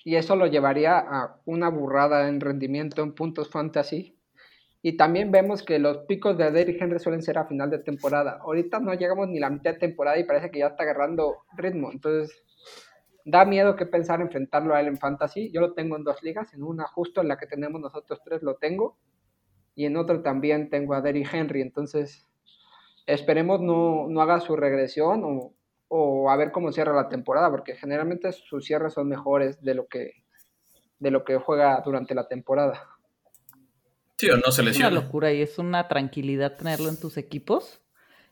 y 0.03 0.15
eso 0.15 0.35
lo 0.35 0.47
llevaría 0.47 0.97
a 0.97 1.39
una 1.45 1.69
burrada 1.69 2.27
en 2.27 2.39
rendimiento 2.39 3.03
en 3.03 3.13
puntos 3.13 3.49
fantasy 3.49 4.17
y 4.83 4.97
también 4.97 5.31
vemos 5.31 5.61
que 5.61 5.77
los 5.77 5.99
picos 5.99 6.37
de 6.37 6.49
Derrick 6.49 6.81
Henry 6.81 6.99
suelen 6.99 7.21
ser 7.21 7.37
a 7.37 7.45
final 7.45 7.69
de 7.69 7.79
temporada. 7.79 8.39
Ahorita 8.41 8.79
no 8.79 8.93
llegamos 8.95 9.27
ni 9.27 9.39
la 9.39 9.51
mitad 9.51 9.73
de 9.73 9.79
temporada 9.79 10.17
y 10.17 10.23
parece 10.23 10.49
que 10.49 10.59
ya 10.59 10.67
está 10.67 10.83
agarrando 10.83 11.43
ritmo. 11.55 11.91
Entonces, 11.91 12.43
da 13.23 13.45
miedo 13.45 13.75
que 13.75 13.85
pensar 13.85 14.21
enfrentarlo 14.21 14.73
a 14.73 14.81
él 14.81 14.87
en 14.87 14.97
fantasy. 14.97 15.51
Yo 15.51 15.61
lo 15.61 15.73
tengo 15.73 15.97
en 15.97 16.03
dos 16.03 16.23
ligas, 16.23 16.51
en 16.55 16.63
una 16.63 16.87
justo 16.87 17.21
en 17.21 17.27
la 17.27 17.37
que 17.37 17.45
tenemos 17.45 17.79
nosotros 17.79 18.21
tres 18.25 18.41
lo 18.41 18.55
tengo. 18.55 18.97
Y 19.75 19.85
en 19.85 19.97
otra 19.97 20.23
también 20.23 20.71
tengo 20.71 20.95
a 20.95 21.01
Derrick 21.01 21.31
Henry. 21.31 21.61
Entonces, 21.61 22.27
esperemos 23.05 23.61
no, 23.61 24.07
no 24.09 24.21
haga 24.21 24.39
su 24.39 24.55
regresión 24.55 25.21
o, 25.23 25.53
o, 25.93 26.31
a 26.31 26.37
ver 26.37 26.53
cómo 26.53 26.71
cierra 26.71 26.95
la 26.95 27.09
temporada, 27.09 27.51
porque 27.51 27.75
generalmente 27.75 28.31
sus 28.31 28.63
cierres 28.63 28.93
son 28.93 29.09
mejores 29.09 29.61
de 29.61 29.75
lo 29.75 29.87
que, 29.87 30.23
de 30.99 31.11
lo 31.11 31.25
que 31.25 31.35
juega 31.35 31.81
durante 31.83 32.15
la 32.15 32.29
temporada. 32.29 32.87
Sí, 34.17 34.29
o 34.29 34.37
no 34.37 34.53
se 34.53 34.63
lesiona. 34.63 34.87
Es 34.87 34.93
una 34.93 35.01
locura 35.01 35.33
y 35.33 35.41
es 35.41 35.59
una 35.59 35.89
tranquilidad 35.89 36.55
tenerlo 36.55 36.87
en 36.87 36.97
tus 36.97 37.17
equipos. 37.17 37.81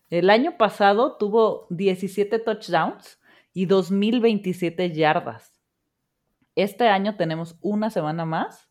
El 0.09 0.29
año 0.29 0.57
pasado 0.57 1.17
tuvo 1.17 1.67
17 1.71 2.39
touchdowns 2.39 3.19
y 3.53 3.65
2027 3.65 4.93
yardas. 4.93 5.51
Este 6.55 6.87
año 6.87 7.17
tenemos 7.17 7.57
una 7.59 7.89
semana 7.89 8.23
más 8.23 8.69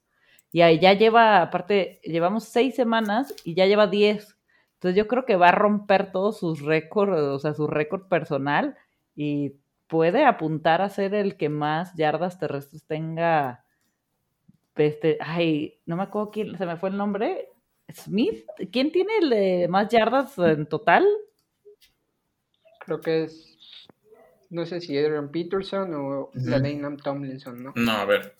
y 0.50 0.62
ahí 0.62 0.78
ya 0.78 0.94
lleva, 0.94 1.42
aparte, 1.42 2.00
llevamos 2.04 2.44
seis 2.44 2.74
semanas 2.74 3.34
y 3.44 3.54
ya 3.54 3.66
lleva 3.66 3.86
10. 3.86 4.37
Entonces 4.78 4.96
yo 4.96 5.08
creo 5.08 5.24
que 5.26 5.36
va 5.36 5.48
a 5.48 5.52
romper 5.52 6.12
todos 6.12 6.38
sus 6.38 6.62
récords, 6.62 7.18
o 7.18 7.38
sea, 7.38 7.52
su 7.54 7.66
récord 7.66 8.08
personal 8.08 8.76
y 9.16 9.54
puede 9.88 10.24
apuntar 10.24 10.82
a 10.82 10.88
ser 10.88 11.14
el 11.14 11.36
que 11.36 11.48
más 11.48 11.94
yardas 11.96 12.38
terrestres 12.38 12.84
tenga 12.86 13.64
este, 14.76 15.18
ay, 15.20 15.80
no 15.86 15.96
me 15.96 16.04
acuerdo 16.04 16.30
quién, 16.30 16.56
se 16.56 16.66
me 16.66 16.76
fue 16.76 16.90
el 16.90 16.96
nombre. 16.96 17.48
Smith, 17.92 18.44
¿quién 18.70 18.92
tiene 18.92 19.12
el 19.20 19.68
más 19.68 19.88
yardas 19.88 20.38
en 20.38 20.66
total? 20.66 21.06
Creo 22.80 23.00
que 23.00 23.24
es, 23.24 23.58
no 24.50 24.66
sé 24.66 24.80
si 24.80 24.96
Adrian 24.96 25.30
Peterson 25.30 25.94
o 25.94 26.20
uh 26.20 26.30
-huh. 26.32 27.02
Tomlinson, 27.02 27.62
¿no? 27.62 27.72
No, 27.74 27.92
a 27.92 28.04
ver. 28.04 28.36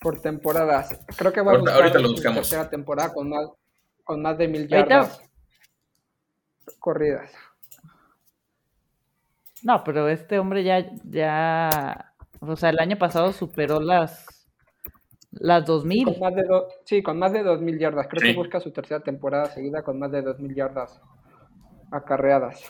Por 0.00 0.20
temporadas. 0.20 0.98
Creo 1.16 1.32
que 1.32 1.40
va 1.40 1.52
a 1.52 1.58
buscar 1.58 1.82
ahorita 1.82 1.98
lo 1.98 2.10
buscamos. 2.10 2.36
tercera 2.36 2.68
temporada 2.68 3.12
con 3.12 3.30
más, 3.30 3.48
con 4.04 4.22
más 4.22 4.36
de 4.38 4.48
mil 4.48 4.68
yardas 4.68 5.20
corridas. 6.78 7.32
No, 9.62 9.82
pero 9.82 10.08
este 10.08 10.38
hombre 10.38 10.62
ya, 10.62 10.86
ya 11.04 12.12
o 12.40 12.56
sea, 12.56 12.70
el 12.70 12.78
año 12.78 12.96
pasado 12.96 13.32
superó 13.32 13.80
las 13.80 14.26
las 15.32 15.66
2000. 15.66 16.04
Con 16.04 16.20
más 16.20 16.34
de 16.34 16.44
sí, 16.84 17.02
con 17.02 17.18
más 17.18 17.32
de 17.32 17.42
2000 17.42 17.78
yardas. 17.78 18.06
Creo 18.08 18.22
que 18.22 18.38
busca 18.38 18.60
su 18.60 18.72
tercera 18.72 19.00
temporada 19.00 19.46
seguida 19.46 19.82
con 19.82 19.98
más 19.98 20.10
de 20.10 20.22
2000 20.22 20.54
yardas 20.54 21.00
acarreadas. 21.90 22.62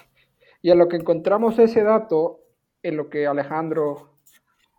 Y 0.62 0.70
a 0.70 0.74
lo 0.74 0.88
que 0.88 0.96
encontramos 0.96 1.58
ese 1.58 1.82
dato, 1.82 2.40
en 2.82 2.96
lo 2.96 3.08
que 3.08 3.26
Alejandro 3.26 4.15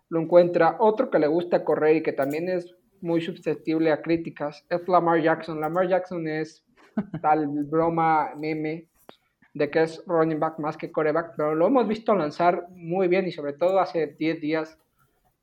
lo 0.09 0.21
encuentra, 0.21 0.77
otro 0.79 1.09
que 1.09 1.19
le 1.19 1.27
gusta 1.27 1.63
correr 1.63 1.97
y 1.97 2.03
que 2.03 2.13
también 2.13 2.49
es 2.49 2.75
muy 3.01 3.21
susceptible 3.21 3.91
a 3.91 4.01
críticas, 4.01 4.65
es 4.69 4.87
Lamar 4.87 5.21
Jackson. 5.21 5.59
Lamar 5.59 5.87
Jackson 5.87 6.27
es 6.27 6.65
tal 7.21 7.47
broma, 7.65 8.31
meme, 8.35 8.87
de 9.53 9.69
que 9.69 9.83
es 9.83 10.03
running 10.05 10.39
back 10.39 10.59
más 10.59 10.77
que 10.77 10.91
coreback, 10.91 11.33
pero 11.35 11.55
lo 11.55 11.67
hemos 11.67 11.87
visto 11.87 12.15
lanzar 12.15 12.67
muy 12.69 13.07
bien 13.07 13.27
y 13.27 13.31
sobre 13.31 13.53
todo 13.53 13.79
hace 13.79 14.07
10 14.07 14.41
días 14.41 14.77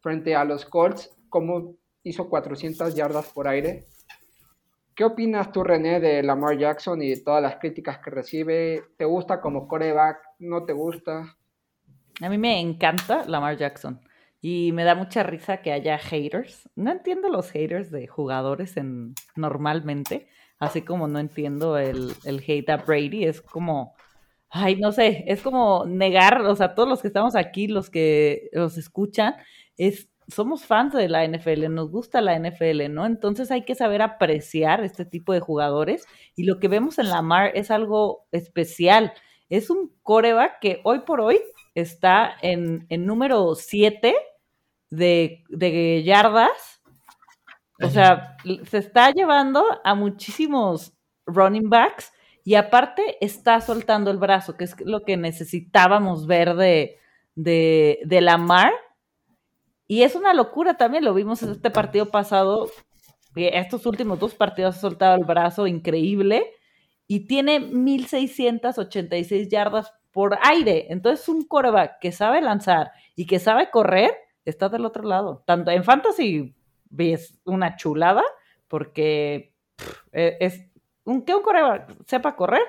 frente 0.00 0.34
a 0.34 0.44
los 0.44 0.64
Colts, 0.64 1.10
como 1.28 1.74
hizo 2.02 2.28
400 2.28 2.94
yardas 2.94 3.30
por 3.32 3.48
aire. 3.48 3.84
¿Qué 4.94 5.04
opinas 5.04 5.50
tú, 5.50 5.64
René, 5.64 5.98
de 5.98 6.22
Lamar 6.22 6.56
Jackson 6.56 7.02
y 7.02 7.10
de 7.10 7.20
todas 7.20 7.42
las 7.42 7.56
críticas 7.56 7.98
que 7.98 8.10
recibe? 8.10 8.84
¿Te 8.96 9.04
gusta 9.04 9.40
como 9.40 9.66
coreback? 9.66 10.20
¿No 10.38 10.64
te 10.64 10.72
gusta? 10.72 11.36
A 12.20 12.28
mí 12.28 12.38
me 12.38 12.60
encanta 12.60 13.24
Lamar 13.26 13.56
Jackson 13.56 14.00
y 14.46 14.72
me 14.72 14.84
da 14.84 14.94
mucha 14.94 15.22
risa 15.22 15.62
que 15.62 15.72
haya 15.72 15.96
haters. 15.96 16.68
No 16.76 16.92
entiendo 16.92 17.30
los 17.30 17.50
haters 17.50 17.90
de 17.90 18.06
jugadores 18.06 18.76
en, 18.76 19.14
normalmente, 19.36 20.28
así 20.58 20.82
como 20.82 21.08
no 21.08 21.18
entiendo 21.18 21.78
el, 21.78 22.12
el 22.26 22.44
hate 22.46 22.68
a 22.68 22.76
Brady. 22.76 23.24
Es 23.24 23.40
como, 23.40 23.94
ay, 24.50 24.76
no 24.76 24.92
sé, 24.92 25.24
es 25.28 25.40
como 25.40 25.86
negar, 25.86 26.42
o 26.42 26.54
sea, 26.56 26.74
todos 26.74 26.86
los 26.86 27.00
que 27.00 27.06
estamos 27.08 27.36
aquí, 27.36 27.68
los 27.68 27.88
que 27.88 28.50
los 28.52 28.76
escuchan, 28.76 29.34
es, 29.78 30.10
somos 30.28 30.66
fans 30.66 30.92
de 30.92 31.08
la 31.08 31.26
NFL, 31.26 31.72
nos 31.72 31.90
gusta 31.90 32.20
la 32.20 32.38
NFL, 32.38 32.92
¿no? 32.92 33.06
Entonces 33.06 33.50
hay 33.50 33.64
que 33.64 33.74
saber 33.74 34.02
apreciar 34.02 34.84
este 34.84 35.06
tipo 35.06 35.32
de 35.32 35.40
jugadores 35.40 36.06
y 36.36 36.44
lo 36.44 36.60
que 36.60 36.68
vemos 36.68 36.98
en 36.98 37.08
Lamar 37.08 37.52
es 37.54 37.70
algo 37.70 38.26
especial. 38.30 39.14
Es 39.48 39.70
un 39.70 39.90
coreback 40.02 40.58
que 40.60 40.82
hoy 40.84 40.98
por 40.98 41.22
hoy 41.22 41.40
está 41.74 42.36
en, 42.42 42.84
en 42.90 43.06
número 43.06 43.54
7 43.54 44.14
de, 44.90 45.44
de 45.48 46.02
yardas. 46.02 46.82
O 47.82 47.88
sea, 47.88 48.36
se 48.68 48.78
está 48.78 49.10
llevando 49.10 49.64
a 49.82 49.94
muchísimos 49.94 50.92
running 51.26 51.68
backs 51.68 52.12
y 52.44 52.54
aparte 52.54 53.16
está 53.24 53.60
soltando 53.60 54.10
el 54.10 54.18
brazo, 54.18 54.56
que 54.56 54.64
es 54.64 54.76
lo 54.80 55.02
que 55.02 55.16
necesitábamos 55.16 56.26
ver 56.26 56.54
de, 56.54 56.98
de, 57.34 58.00
de 58.04 58.20
Lamar. 58.20 58.72
Y 59.86 60.02
es 60.02 60.14
una 60.14 60.34
locura 60.34 60.76
también, 60.76 61.04
lo 61.04 61.14
vimos 61.14 61.42
en 61.42 61.50
este 61.52 61.70
partido 61.70 62.10
pasado. 62.10 62.70
Estos 63.34 63.86
últimos 63.86 64.18
dos 64.18 64.34
partidos 64.34 64.76
ha 64.76 64.80
soltado 64.80 65.16
el 65.16 65.24
brazo 65.24 65.66
increíble 65.66 66.52
y 67.06 67.26
tiene 67.26 67.60
1686 67.60 69.48
yardas 69.48 69.92
por 70.12 70.38
aire. 70.42 70.86
Entonces, 70.90 71.28
un 71.28 71.42
coreback 71.44 71.98
que 72.00 72.12
sabe 72.12 72.40
lanzar 72.40 72.92
y 73.16 73.26
que 73.26 73.38
sabe 73.38 73.70
correr 73.70 74.14
está 74.44 74.68
del 74.68 74.84
otro 74.84 75.04
lado. 75.04 75.42
Tanto 75.46 75.70
en 75.70 75.84
fantasy 75.84 76.54
es 76.96 77.40
una 77.44 77.76
chulada 77.76 78.22
porque 78.68 79.54
e, 80.12 80.36
es 80.40 80.66
un, 81.04 81.22
que 81.22 81.34
un 81.34 81.42
coreback 81.42 81.94
sepa 82.06 82.36
correr, 82.36 82.62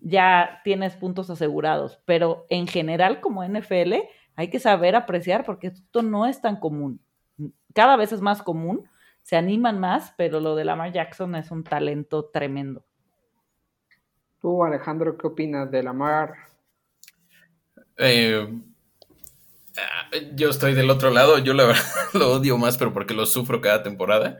ya 0.00 0.60
tienes 0.64 0.96
puntos 0.96 1.30
asegurados. 1.30 2.00
Pero 2.04 2.46
en 2.48 2.66
general, 2.66 3.20
como 3.20 3.44
NFL, 3.44 3.94
hay 4.34 4.50
que 4.50 4.60
saber 4.60 4.96
apreciar 4.96 5.44
porque 5.44 5.68
esto 5.68 6.02
no 6.02 6.26
es 6.26 6.40
tan 6.40 6.56
común. 6.56 7.00
Cada 7.74 7.96
vez 7.96 8.12
es 8.12 8.20
más 8.20 8.42
común, 8.42 8.88
se 9.22 9.36
animan 9.36 9.80
más, 9.80 10.14
pero 10.16 10.40
lo 10.40 10.54
de 10.54 10.64
Lamar 10.64 10.92
Jackson 10.92 11.34
es 11.34 11.50
un 11.50 11.64
talento 11.64 12.26
tremendo. 12.26 12.84
Tú, 14.40 14.62
Alejandro, 14.62 15.16
¿qué 15.16 15.26
opinas 15.26 15.70
de 15.70 15.82
Lamar? 15.82 16.34
Eh, 17.96 18.46
yo 20.34 20.50
estoy 20.50 20.74
del 20.74 20.90
otro 20.90 21.10
lado, 21.10 21.38
yo 21.38 21.54
la 21.54 21.64
verdad 21.66 21.84
lo 22.14 22.32
odio 22.32 22.58
más, 22.58 22.78
pero 22.78 22.92
porque 22.92 23.14
lo 23.14 23.26
sufro 23.26 23.60
cada 23.60 23.82
temporada. 23.82 24.38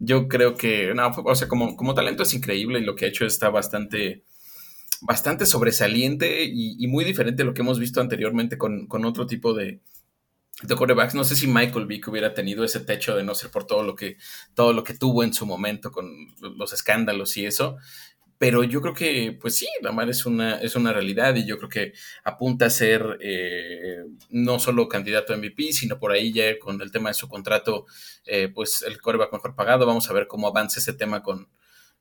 Yo 0.00 0.28
creo 0.28 0.54
que, 0.56 0.92
no, 0.94 1.08
o 1.08 1.34
sea, 1.34 1.48
como, 1.48 1.76
como 1.76 1.94
talento 1.94 2.24
es 2.24 2.34
increíble 2.34 2.80
y 2.80 2.84
lo 2.84 2.96
que 2.96 3.04
ha 3.04 3.08
hecho 3.08 3.26
está 3.26 3.48
bastante, 3.48 4.24
bastante 5.00 5.46
sobresaliente 5.46 6.44
y, 6.44 6.86
muy 6.88 7.04
diferente 7.04 7.42
a 7.42 7.46
lo 7.46 7.54
que 7.54 7.62
hemos 7.62 7.78
visto 7.78 8.00
anteriormente 8.00 8.58
con, 8.58 8.88
otro 9.04 9.26
tipo 9.26 9.54
de, 9.54 9.80
de 10.62 10.76
quarterbacks. 10.76 11.14
No 11.14 11.24
sé 11.24 11.36
si 11.36 11.46
Michael 11.46 11.86
Vick 11.86 12.08
hubiera 12.08 12.34
tenido 12.34 12.64
ese 12.64 12.80
techo 12.80 13.16
de 13.16 13.22
no 13.22 13.34
ser 13.34 13.50
por 13.50 13.66
todo 13.66 13.84
lo 13.84 13.94
que, 13.94 14.16
todo 14.54 14.72
lo 14.72 14.82
que 14.82 14.94
tuvo 14.94 15.22
en 15.22 15.32
su 15.32 15.46
momento 15.46 15.92
con 15.92 16.08
los 16.40 16.72
escándalos 16.72 17.36
y 17.36 17.46
eso 17.46 17.76
pero 18.38 18.64
yo 18.64 18.80
creo 18.80 18.94
que, 18.94 19.36
pues 19.40 19.54
sí, 19.56 19.66
Lamar 19.80 20.10
es 20.10 20.26
una, 20.26 20.56
es 20.56 20.74
una 20.76 20.92
realidad 20.92 21.34
y 21.36 21.46
yo 21.46 21.56
creo 21.56 21.68
que 21.68 21.92
apunta 22.24 22.66
a 22.66 22.70
ser 22.70 23.18
eh, 23.20 24.04
no 24.30 24.58
solo 24.58 24.88
candidato 24.88 25.32
a 25.32 25.36
MVP, 25.36 25.72
sino 25.72 25.98
por 25.98 26.12
ahí 26.12 26.32
ya 26.32 26.58
con 26.58 26.80
el 26.82 26.90
tema 26.90 27.10
de 27.10 27.14
su 27.14 27.28
contrato, 27.28 27.86
eh, 28.26 28.48
pues 28.48 28.82
el 28.82 29.00
coreback 29.00 29.32
mejor 29.32 29.54
pagado. 29.54 29.86
Vamos 29.86 30.10
a 30.10 30.12
ver 30.12 30.26
cómo 30.26 30.48
avanza 30.48 30.80
ese 30.80 30.94
tema 30.94 31.22
con, 31.22 31.48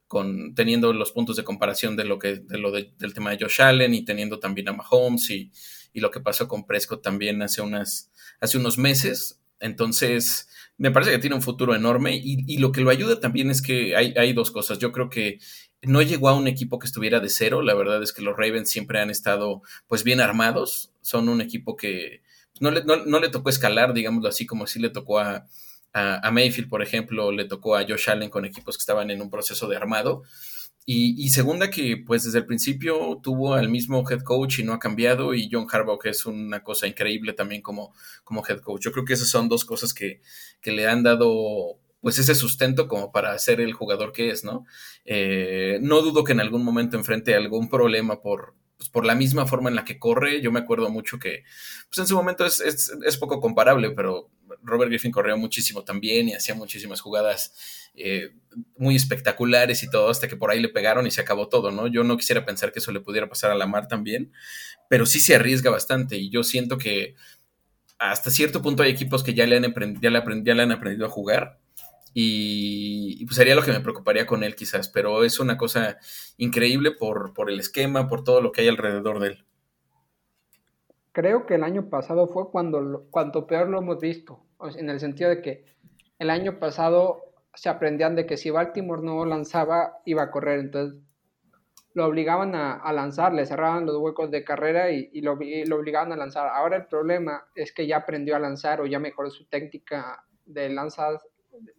con 0.08 0.56
teniendo 0.56 0.92
los 0.92 1.12
puntos 1.12 1.36
de 1.36 1.44
comparación 1.44 1.96
de 1.96 2.06
lo 2.06 2.20
que, 2.20 2.38
de 2.38 2.58
lo 2.58 2.72
del 2.72 3.14
tema 3.14 3.32
de 3.32 3.38
Josh 3.40 3.62
Allen 3.62 3.94
y 3.94 4.04
teniendo 4.04 4.40
también 4.40 4.70
a 4.70 4.74
Mahomes 4.74 5.30
y, 5.30 5.52
y 5.94 6.00
lo 6.00 6.12
que 6.12 6.20
pasó 6.20 6.48
con 6.48 6.66
Prescott 6.66 7.04
también 7.04 7.42
hace, 7.42 7.62
unas, 7.62 8.12
hace 8.40 8.58
unos 8.58 8.78
meses. 8.78 9.40
Entonces, 9.60 10.50
me 10.78 10.92
parece 10.92 11.12
que 11.12 11.20
tiene 11.20 11.36
un 11.36 11.42
futuro 11.42 11.76
enorme 11.76 12.16
y, 12.16 12.44
y, 12.48 12.58
lo 12.58 12.72
que 12.72 12.82
lo 12.82 12.90
ayuda 12.90 13.20
también 13.20 13.50
es 13.52 13.62
que 13.62 13.96
hay, 13.96 14.14
hay 14.18 14.34
dos 14.34 14.52
cosas. 14.52 14.80
Yo 14.80 14.92
creo 14.92 15.10
que 15.10 15.40
no 15.86 16.02
llegó 16.02 16.30
a 16.30 16.36
un 16.36 16.48
equipo 16.48 16.80
que 16.80 16.88
estuviera 16.88 17.20
de 17.20 17.30
cero. 17.30 17.62
La 17.62 17.74
verdad 17.74 18.02
es 18.02 18.14
que 18.14 18.22
los 18.22 18.36
Ravens 18.36 18.70
siempre 18.70 19.00
han 19.00 19.10
estado 19.10 19.62
pues 19.88 20.04
bien 20.04 20.22
armados. 20.22 20.92
Son 21.02 21.30
un 21.30 21.42
equipo 21.42 21.76
que 21.76 22.22
no 22.60 22.72
le, 22.72 22.84
no, 22.84 23.20
le 23.20 23.30
tocó 23.30 23.50
escalar, 23.50 23.94
digámoslo 23.94 24.30
así, 24.30 24.46
como 24.46 24.68
si 24.68 24.80
le 24.80 24.90
tocó 24.90 25.20
a, 25.20 25.46
a, 25.94 26.32
Mayfield, 26.32 26.70
por 26.70 26.82
ejemplo, 26.82 27.32
le 27.32 27.46
tocó 27.46 27.76
a 27.76 27.86
Josh 27.88 28.10
Allen 28.10 28.30
con 28.30 28.46
equipos 28.46 28.78
que 28.78 28.82
estaban 28.82 29.12
en 29.12 29.22
un 29.22 29.30
proceso 29.30 29.68
de 29.68 29.76
armado. 29.76 30.24
Y, 30.86 31.30
segunda 31.30 31.70
que 31.70 31.96
pues 32.06 32.26
desde 32.26 32.40
el 32.40 32.46
principio 32.46 33.18
tuvo 33.24 33.54
al 33.54 33.70
mismo 33.70 34.04
head 34.10 34.22
coach 34.22 34.60
y 34.60 34.64
no 34.64 34.74
ha 34.74 34.80
cambiado 34.80 35.34
y 35.34 35.50
John 35.50 35.66
Harbaugh 35.72 35.98
que 35.98 36.10
es 36.10 36.26
una 36.26 36.62
cosa 36.62 36.88
increíble 36.88 37.32
también 37.32 37.62
como, 37.62 37.94
como 38.26 38.44
head 38.46 38.60
coach. 38.60 38.82
Yo 38.84 38.92
creo 38.92 39.06
que 39.06 39.14
esas 39.14 39.30
son 39.30 39.48
dos 39.48 39.64
cosas 39.64 39.94
que, 39.94 40.22
que 40.60 40.74
le 40.74 40.86
han 40.88 41.02
dado 41.02 41.80
pues 42.04 42.20
ese 42.20 42.36
sustento 42.36 42.90
como 42.90 43.14
para 43.14 43.40
ser 43.40 43.62
el 43.62 43.72
jugador 43.72 44.12
que 44.12 44.30
es, 44.30 44.44
¿no? 44.44 44.66
Eh, 45.06 45.80
no 45.82 46.02
dudo 46.02 46.26
que 46.26 46.34
en 46.34 46.42
algún 46.42 46.62
momento 46.62 46.98
enfrente 46.98 47.34
algún 47.34 47.70
problema 47.70 48.22
por, 48.22 48.56
pues, 48.76 48.90
por 48.90 49.06
la 49.06 49.16
misma 49.16 49.48
forma 49.48 49.70
en 49.70 49.76
la 49.78 49.86
que 49.86 50.00
corre. 50.00 50.42
Yo 50.42 50.52
me 50.52 50.60
acuerdo 50.60 50.90
mucho 50.90 51.18
que, 51.18 51.46
pues 51.88 52.00
en 52.00 52.08
su 52.08 52.16
momento 52.16 52.46
es, 52.46 52.60
es, 52.60 53.18
poco 53.18 53.40
comparable, 53.40 53.92
pero 53.92 54.30
Robert 54.62 54.90
Griffin 54.90 55.14
corrió 55.14 55.38
muchísimo 55.38 55.86
también 55.86 56.28
y 56.28 56.34
hacía 56.34 56.56
muchísimas 56.56 57.00
jugadas 57.00 57.54
eh, 57.96 58.32
muy 58.76 58.98
espectaculares 58.98 59.82
y 59.84 59.90
todo, 59.90 60.10
hasta 60.10 60.28
que 60.28 60.36
por 60.36 60.52
ahí 60.52 60.60
le 60.60 60.68
pegaron 60.68 61.08
y 61.08 61.12
se 61.12 61.22
acabó 61.22 61.48
todo, 61.48 61.72
¿no? 61.72 61.88
Yo 61.88 62.04
no 62.04 62.18
quisiera 62.18 62.46
pensar 62.46 62.74
que 62.74 62.80
eso 62.80 62.92
le 62.92 63.00
pudiera 63.00 63.30
pasar 63.30 63.50
a 63.50 63.56
Lamar 63.56 63.88
también, 63.88 64.34
pero 64.90 65.06
sí 65.06 65.22
se 65.22 65.36
arriesga 65.36 65.72
bastante 65.72 66.18
y 66.18 66.30
yo 66.30 66.44
siento 66.44 66.78
que 66.78 67.16
hasta 67.98 68.30
cierto 68.30 68.62
punto 68.62 68.84
hay 68.84 68.92
equipos 68.92 69.24
que 69.24 69.34
ya 69.34 69.48
le 69.48 69.56
han, 69.56 69.74
ya 70.02 70.10
le, 70.10 70.22
ya 70.44 70.54
le 70.54 70.64
han 70.64 70.72
aprendido 70.74 71.06
a 71.06 71.10
jugar 71.10 71.63
y, 72.14 73.26
pues 73.26 73.36
sería 73.38 73.56
lo 73.56 73.64
que 73.64 73.72
me 73.72 73.80
preocuparía 73.80 74.26
con 74.26 74.44
él 74.44 74.56
quizás, 74.56 74.90
pero 74.90 75.24
es 75.24 75.40
una 75.40 75.58
cosa 75.58 75.98
increíble 76.38 76.92
por, 76.92 77.34
por 77.34 77.50
el 77.50 77.60
esquema, 77.60 78.08
por 78.08 78.24
todo 78.24 78.42
lo 78.42 78.52
que 78.52 78.62
hay 78.62 78.68
alrededor 78.68 79.20
de 79.20 79.28
él. 79.28 79.46
Creo 81.12 81.46
que 81.46 81.56
el 81.56 81.64
año 81.64 81.90
pasado 81.90 82.28
fue 82.28 82.50
cuando, 82.52 83.08
cuando 83.12 83.48
peor 83.48 83.70
lo 83.70 83.80
hemos 83.80 84.00
visto, 84.00 84.44
en 84.76 84.90
el 84.90 85.00
sentido 85.00 85.30
de 85.30 85.42
que 85.42 85.66
el 86.20 86.30
año 86.30 86.60
pasado 86.60 87.34
se 87.54 87.70
aprendían 87.70 88.16
de 88.16 88.26
que 88.26 88.38
si 88.38 88.50
Baltimore 88.50 89.04
no 89.04 89.26
lanzaba, 89.26 90.00
iba 90.06 90.24
a 90.24 90.32
correr, 90.32 90.60
entonces 90.60 91.00
lo 91.94 92.08
obligaban 92.08 92.56
a, 92.56 92.92
lanzar, 92.92 93.34
le 93.34 93.46
cerraban 93.46 93.86
los 93.86 93.98
huecos 93.98 94.32
de 94.32 94.44
carrera 94.44 94.90
y, 94.90 95.22
lo, 95.22 95.38
lo, 95.68 95.76
obligaban 95.76 96.12
a 96.12 96.16
lanzar. 96.16 96.48
Ahora 96.48 96.78
el 96.78 96.88
problema 96.88 97.46
es 97.54 97.72
que 97.72 97.86
ya 97.86 97.98
aprendió 97.98 98.36
a 98.36 98.40
lanzar 98.40 98.82
o 98.82 98.88
ya 98.88 98.98
mejoró 99.00 99.30
su 99.30 99.46
técnica 99.46 100.26
de 100.46 100.70
lanzas 100.70 101.22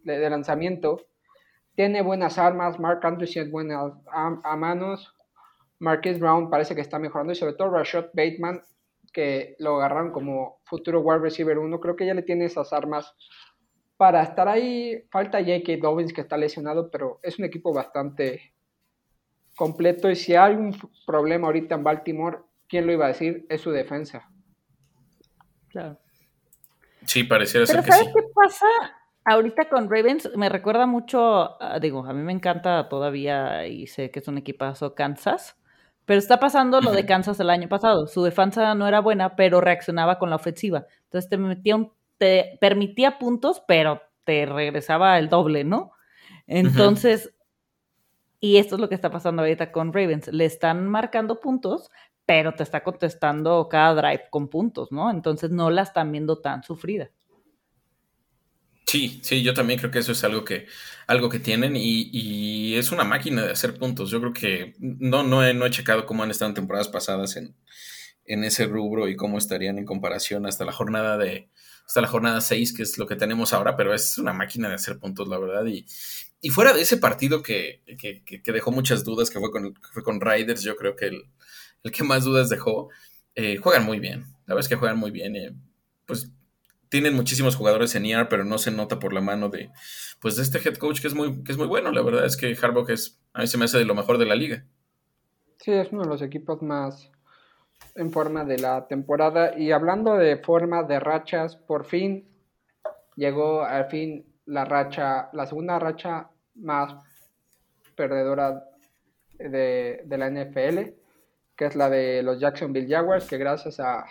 de, 0.03 0.29
lanzamiento. 0.29 1.07
Tiene 1.75 2.01
buenas 2.01 2.37
armas, 2.37 2.79
Mark 2.79 2.99
Andrews 3.03 3.31
tiene 3.31 3.49
buenas 3.49 3.93
a, 4.11 4.55
manos. 4.55 5.13
Marquis 5.79 6.19
Brown 6.19 6.49
parece 6.49 6.73
que 6.73 6.81
está 6.81 6.99
mejorando 6.99 7.33
y 7.33 7.35
sobre 7.35 7.53
todo 7.53 7.69
Rashad 7.69 8.05
Bateman, 8.13 8.61
que 9.11 9.55
lo 9.59 9.75
agarraron 9.75 10.11
como 10.11 10.61
futuro 10.63 11.01
wide 11.01 11.19
receiver 11.19 11.57
1. 11.57 11.79
Creo 11.79 11.95
que 11.95 12.05
ya 12.05 12.13
le 12.13 12.21
tiene 12.21 12.45
esas 12.45 12.71
armas 12.71 13.13
para 13.97 14.23
estar 14.23 14.47
ahí. 14.47 15.03
Falta 15.11 15.39
J.K. 15.39 15.77
Dobbins 15.81 16.13
que 16.13 16.21
está 16.21 16.37
lesionado, 16.37 16.89
pero 16.89 17.19
es 17.21 17.37
un 17.39 17.45
equipo 17.45 17.73
bastante 17.73 18.53
completo. 19.55 20.09
Y 20.09 20.15
si 20.15 20.35
hay 20.35 20.55
un 20.55 20.77
problema 21.05 21.47
ahorita 21.47 21.75
en 21.75 21.83
Baltimore, 21.83 22.37
¿quién 22.69 22.85
lo 22.85 22.93
iba 22.93 23.05
a 23.05 23.09
decir? 23.09 23.45
Es 23.49 23.61
su 23.61 23.71
defensa. 23.71 24.29
Claro. 25.69 25.99
Sí, 27.05 27.23
pareciera 27.23 27.65
ser 27.65 27.83
que 27.83 27.91
¿sabes 27.91 28.07
qué 28.07 28.21
pasa? 28.33 28.65
Ahorita 29.25 29.69
con 29.69 29.89
Ravens 29.89 30.29
me 30.35 30.49
recuerda 30.49 30.85
mucho, 30.85 31.59
ah, 31.61 31.79
digo, 31.79 32.05
a 32.05 32.13
mí 32.13 32.21
me 32.21 32.31
encanta 32.31 32.87
todavía 32.89 33.65
y 33.67 33.87
sé 33.87 34.11
que 34.11 34.19
es 34.19 34.27
un 34.27 34.37
equipazo 34.37 34.93
Kansas, 34.93 35.57
pero 36.05 36.19
está 36.19 36.39
pasando 36.39 36.79
lo 36.79 36.91
de 36.91 37.07
Kansas 37.07 37.39
el 37.39 37.49
año 37.49 37.67
pasado. 37.67 38.05
Su 38.05 38.23
defensa 38.23 38.75
no 38.75 38.87
era 38.87 38.99
buena, 39.01 39.35
pero 39.35 39.61
reaccionaba 39.61 40.19
con 40.19 40.29
la 40.29 40.35
ofensiva. 40.35 40.85
Entonces 41.05 41.29
te 41.29 41.37
metía 41.37 41.77
te 42.17 42.57
permitía 42.61 43.17
puntos, 43.17 43.61
pero 43.67 44.01
te 44.23 44.45
regresaba 44.45 45.17
el 45.19 45.27
doble, 45.29 45.63
¿no? 45.63 45.91
Entonces, 46.47 47.33
y 48.39 48.57
esto 48.57 48.75
es 48.75 48.81
lo 48.81 48.89
que 48.89 48.95
está 48.95 49.09
pasando 49.09 49.41
ahorita 49.41 49.71
con 49.71 49.91
Ravens. 49.93 50.27
Le 50.27 50.45
están 50.45 50.87
marcando 50.87 51.39
puntos, 51.39 51.89
pero 52.25 52.53
te 52.53 52.63
está 52.63 52.83
contestando 52.83 53.67
cada 53.69 53.95
drive 53.95 54.25
con 54.29 54.49
puntos, 54.49 54.91
¿no? 54.91 55.09
Entonces 55.09 55.51
no 55.51 55.69
la 55.71 55.81
están 55.83 56.11
viendo 56.11 56.39
tan 56.41 56.63
sufrida. 56.63 57.09
Sí, 58.87 59.19
sí, 59.23 59.41
yo 59.41 59.53
también 59.53 59.79
creo 59.79 59.91
que 59.91 59.99
eso 59.99 60.11
es 60.11 60.23
algo 60.23 60.45
que, 60.45 60.67
algo 61.07 61.29
que 61.29 61.39
tienen 61.39 61.75
y, 61.75 62.75
es 62.75 62.91
una 62.91 63.03
máquina 63.03 63.43
de 63.43 63.51
hacer 63.51 63.77
puntos. 63.77 64.11
Yo 64.11 64.19
creo 64.19 64.33
que 64.33 64.75
no, 64.79 65.23
no, 65.23 65.43
he, 65.45 65.53
no 65.53 65.65
he 65.65 65.71
checado 65.71 66.05
cómo 66.05 66.23
han 66.23 66.31
estado 66.31 66.49
en 66.49 66.55
temporadas 66.55 66.87
pasadas 66.89 67.35
en, 67.37 67.55
ese 68.25 68.65
rubro 68.65 69.07
y 69.07 69.15
cómo 69.15 69.37
estarían 69.37 69.77
en 69.79 69.85
comparación 69.85 70.45
hasta 70.45 70.65
la 70.65 70.71
jornada 70.71 71.17
de 71.17 71.49
hasta 71.87 72.01
la 72.01 72.07
jornada 72.07 72.41
6, 72.41 72.73
que 72.73 72.83
es 72.83 72.97
lo 72.97 73.05
que 73.07 73.15
tenemos 73.15 73.53
ahora, 73.53 73.77
pero 73.77 73.93
es 73.93 74.17
una 74.17 74.33
máquina 74.33 74.69
de 74.69 74.75
hacer 74.75 74.97
puntos, 74.99 75.27
la 75.27 75.37
verdad. 75.37 75.65
Y, 75.67 75.85
y 76.41 76.49
fuera 76.49 76.73
de 76.73 76.81
ese 76.81 76.97
partido 76.97 77.43
que, 77.43 77.81
que, 77.99 78.51
dejó 78.51 78.71
muchas 78.71 79.03
dudas, 79.03 79.29
que 79.29 79.39
fue 79.39 79.51
con, 79.51 79.75
fue 79.93 80.03
con 80.03 80.19
Riders, 80.19 80.63
yo 80.63 80.75
creo 80.75 80.95
que 80.95 81.05
el, 81.07 81.25
el 81.83 81.91
que 81.91 82.03
más 82.03 82.23
dudas 82.23 82.49
dejó, 82.49 82.89
eh, 83.35 83.57
juegan 83.57 83.85
muy 83.85 83.99
bien. 83.99 84.21
La 84.47 84.55
verdad 84.55 84.61
es 84.61 84.69
que 84.69 84.75
juegan 84.75 84.97
muy 84.97 85.11
bien. 85.11 85.35
Eh, 85.35 85.53
pues 86.05 86.31
tienen 86.89 87.15
muchísimos 87.15 87.55
jugadores 87.55 87.95
en 87.95 88.05
ER, 88.05 88.27
pero 88.29 88.43
no 88.43 88.57
se 88.57 88.71
nota 88.71 88.99
por 88.99 89.13
la 89.13 89.21
mano 89.21 89.49
de, 89.49 89.71
pues, 90.19 90.35
de 90.35 90.43
este 90.43 90.59
head 90.59 90.75
coach 90.75 91.01
que 91.01 91.07
es 91.07 91.15
muy, 91.15 91.43
que 91.43 91.51
es 91.51 91.57
muy 91.57 91.67
bueno. 91.67 91.91
La 91.91 92.01
verdad 92.01 92.25
es 92.25 92.37
que 92.37 92.55
Harbaugh 92.59 92.89
es, 92.89 93.19
a 93.33 93.41
mí 93.41 93.47
se 93.47 93.57
me 93.57 93.65
hace 93.65 93.77
de 93.77 93.85
lo 93.85 93.95
mejor 93.95 94.17
de 94.17 94.25
la 94.25 94.35
liga. 94.35 94.65
Sí, 95.57 95.71
es 95.71 95.91
uno 95.91 96.03
de 96.03 96.09
los 96.09 96.21
equipos 96.21 96.61
más 96.61 97.11
en 97.95 98.11
forma 98.11 98.43
de 98.43 98.59
la 98.59 98.87
temporada. 98.87 99.57
Y 99.57 99.71
hablando 99.71 100.15
de 100.15 100.37
forma 100.37 100.83
de 100.83 100.99
rachas, 100.99 101.55
por 101.55 101.85
fin 101.85 102.27
llegó 103.15 103.63
al 103.63 103.89
fin 103.89 104.25
la 104.45 104.65
racha, 104.65 105.29
la 105.33 105.45
segunda 105.45 105.79
racha 105.79 106.29
más 106.55 106.93
perdedora 107.95 108.65
de, 109.37 110.01
de 110.05 110.17
la 110.17 110.29
NFL, 110.29 110.93
que 111.55 111.65
es 111.65 111.75
la 111.75 111.89
de 111.89 112.21
los 112.21 112.39
Jacksonville 112.39 112.87
Jaguars, 112.87 113.27
que 113.27 113.37
gracias 113.37 113.79
a, 113.79 114.05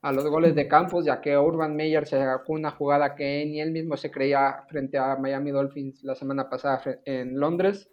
a 0.00 0.12
los 0.12 0.26
goles 0.28 0.54
de 0.54 0.68
Campos, 0.68 1.04
ya 1.04 1.20
que 1.20 1.36
Urban 1.36 1.74
Meyer 1.74 2.06
se 2.06 2.18
sacó 2.18 2.52
una 2.52 2.70
jugada 2.70 3.14
que 3.14 3.44
ni 3.46 3.60
él 3.60 3.72
mismo 3.72 3.96
se 3.96 4.10
creía 4.10 4.64
frente 4.68 4.96
a 4.96 5.16
Miami 5.16 5.50
Dolphins 5.50 6.04
la 6.04 6.14
semana 6.14 6.48
pasada 6.48 6.80
en 7.04 7.38
Londres. 7.38 7.90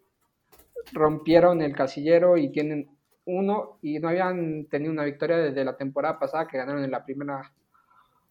Rompieron 0.94 1.62
el 1.62 1.76
casillero 1.76 2.38
y 2.38 2.52
tienen 2.52 2.96
uno 3.26 3.80
y 3.82 3.98
no 3.98 4.10
habían 4.10 4.66
tenido 4.66 4.92
una 4.92 5.04
victoria 5.04 5.38
desde 5.38 5.66
la 5.66 5.78
temporada 5.78 6.20
pasada 6.20 6.48
que 6.48 6.58
ganaron 6.58 6.84
en 6.84 6.92
la 6.92 7.04
primera 7.04 7.52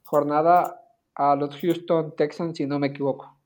jornada 0.04 0.80
a 1.16 1.34
los 1.34 1.56
Houston 1.56 2.14
Texans, 2.16 2.56
si 2.56 2.66
no 2.66 2.78
me 2.78 2.88
equivoco. 2.88 3.36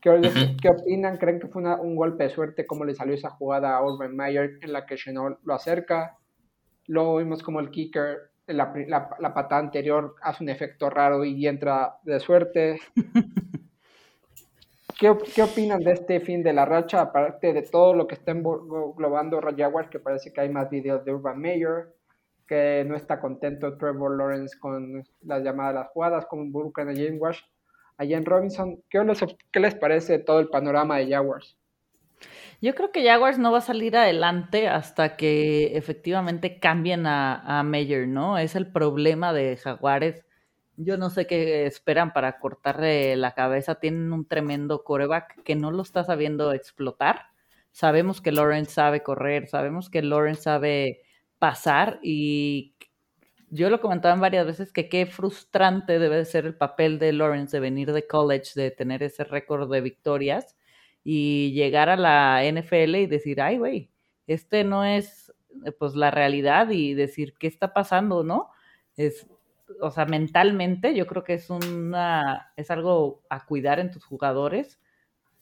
¿Qué, 0.00 0.20
¿qué 0.62 0.68
opinan? 0.68 1.16
¿Creen 1.16 1.40
que 1.40 1.48
fue 1.48 1.62
un 1.62 1.96
golpe 1.96 2.24
de 2.24 2.30
suerte 2.30 2.64
cómo 2.64 2.84
le 2.84 2.94
salió 2.94 3.14
esa 3.14 3.30
jugada 3.30 3.76
a 3.76 3.84
Urban 3.84 4.14
Meyer 4.14 4.58
en 4.62 4.72
la 4.72 4.86
que 4.86 4.94
Chenol 4.94 5.38
lo 5.42 5.54
acerca? 5.54 6.16
Luego 6.86 7.16
vimos 7.16 7.42
como 7.42 7.58
el 7.58 7.70
kicker 7.70 8.30
la, 8.48 8.72
la, 9.18 9.34
patada 9.34 9.60
anterior 9.60 10.14
hace 10.22 10.42
un 10.42 10.50
efecto 10.50 10.90
raro 10.90 11.24
y 11.24 11.46
entra 11.46 11.98
de 12.02 12.18
suerte. 12.20 12.80
¿Qué, 14.98 15.16
¿Qué, 15.34 15.42
opinan 15.42 15.80
de 15.80 15.92
este 15.92 16.20
fin 16.20 16.42
de 16.42 16.52
la 16.52 16.64
racha? 16.64 17.00
Aparte 17.00 17.52
de 17.52 17.62
todo 17.62 17.94
lo 17.94 18.06
que 18.06 18.16
está 18.16 18.32
englobando 18.32 19.40
Jaguars, 19.56 19.88
que 19.88 20.00
parece 20.00 20.32
que 20.32 20.40
hay 20.40 20.48
más 20.48 20.70
videos 20.70 21.04
de 21.04 21.12
Urban 21.14 21.38
Meyer, 21.38 21.94
que 22.48 22.84
no 22.86 22.96
está 22.96 23.20
contento 23.20 23.76
Trevor 23.76 24.16
Lawrence 24.16 24.58
con 24.58 25.04
las 25.22 25.42
llamadas 25.44 25.74
las 25.74 25.88
jugadas, 25.88 26.26
como 26.26 26.42
involucran 26.42 26.88
a 26.88 26.94
James 26.94 27.20
Wash, 27.20 27.40
a 27.98 28.04
Jen 28.04 28.24
Robinson. 28.24 28.82
¿Qué 28.88 29.04
les, 29.04 29.20
¿Qué 29.52 29.60
les 29.60 29.74
parece 29.74 30.18
todo 30.18 30.40
el 30.40 30.48
panorama 30.48 30.96
de 30.96 31.10
Jaguars? 31.10 31.57
Yo 32.60 32.74
creo 32.74 32.90
que 32.90 33.04
Jaguars 33.04 33.38
no 33.38 33.52
va 33.52 33.58
a 33.58 33.60
salir 33.60 33.96
adelante 33.96 34.66
hasta 34.68 35.16
que 35.16 35.76
efectivamente 35.76 36.58
cambien 36.58 37.06
a, 37.06 37.60
a 37.60 37.62
Mayer, 37.62 38.08
¿no? 38.08 38.36
Es 38.36 38.56
el 38.56 38.66
problema 38.72 39.32
de 39.32 39.56
Jaguares. 39.56 40.24
Yo 40.76 40.96
no 40.96 41.10
sé 41.10 41.26
qué 41.28 41.66
esperan 41.66 42.12
para 42.12 42.40
cortarle 42.40 43.16
la 43.16 43.34
cabeza. 43.34 43.76
Tienen 43.76 44.12
un 44.12 44.26
tremendo 44.26 44.82
coreback 44.82 45.42
que 45.44 45.54
no 45.54 45.70
lo 45.70 45.82
está 45.82 46.02
sabiendo 46.02 46.52
explotar. 46.52 47.26
Sabemos 47.70 48.20
que 48.20 48.32
Lawrence 48.32 48.72
sabe 48.72 49.04
correr, 49.04 49.46
sabemos 49.46 49.88
que 49.88 50.02
Lawrence 50.02 50.42
sabe 50.42 51.02
pasar 51.38 52.00
y 52.02 52.74
yo 53.50 53.70
lo 53.70 53.80
comentaba 53.80 54.16
varias 54.16 54.46
veces 54.46 54.72
que 54.72 54.88
qué 54.88 55.06
frustrante 55.06 56.00
debe 56.00 56.24
ser 56.24 56.44
el 56.46 56.56
papel 56.56 56.98
de 56.98 57.12
Lawrence 57.12 57.56
de 57.56 57.60
venir 57.60 57.92
de 57.92 58.06
college, 58.06 58.52
de 58.56 58.72
tener 58.72 59.02
ese 59.04 59.22
récord 59.24 59.70
de 59.70 59.80
victorias 59.80 60.56
y 61.04 61.52
llegar 61.52 61.88
a 61.88 61.96
la 61.96 62.42
NFL 62.44 62.96
y 62.96 63.06
decir, 63.06 63.40
ay, 63.40 63.58
güey, 63.58 63.90
este 64.26 64.64
no 64.64 64.84
es 64.84 65.32
eh, 65.64 65.72
pues 65.72 65.94
la 65.94 66.10
realidad 66.10 66.70
y 66.70 66.94
decir 66.94 67.34
qué 67.38 67.46
está 67.46 67.72
pasando, 67.72 68.24
¿no? 68.24 68.50
Es, 68.96 69.26
o 69.80 69.90
sea, 69.90 70.06
mentalmente 70.06 70.94
yo 70.94 71.06
creo 71.06 71.24
que 71.24 71.34
es 71.34 71.50
una, 71.50 72.52
es 72.56 72.70
algo 72.70 73.22
a 73.30 73.46
cuidar 73.46 73.80
en 73.80 73.90
tus 73.90 74.04
jugadores. 74.04 74.80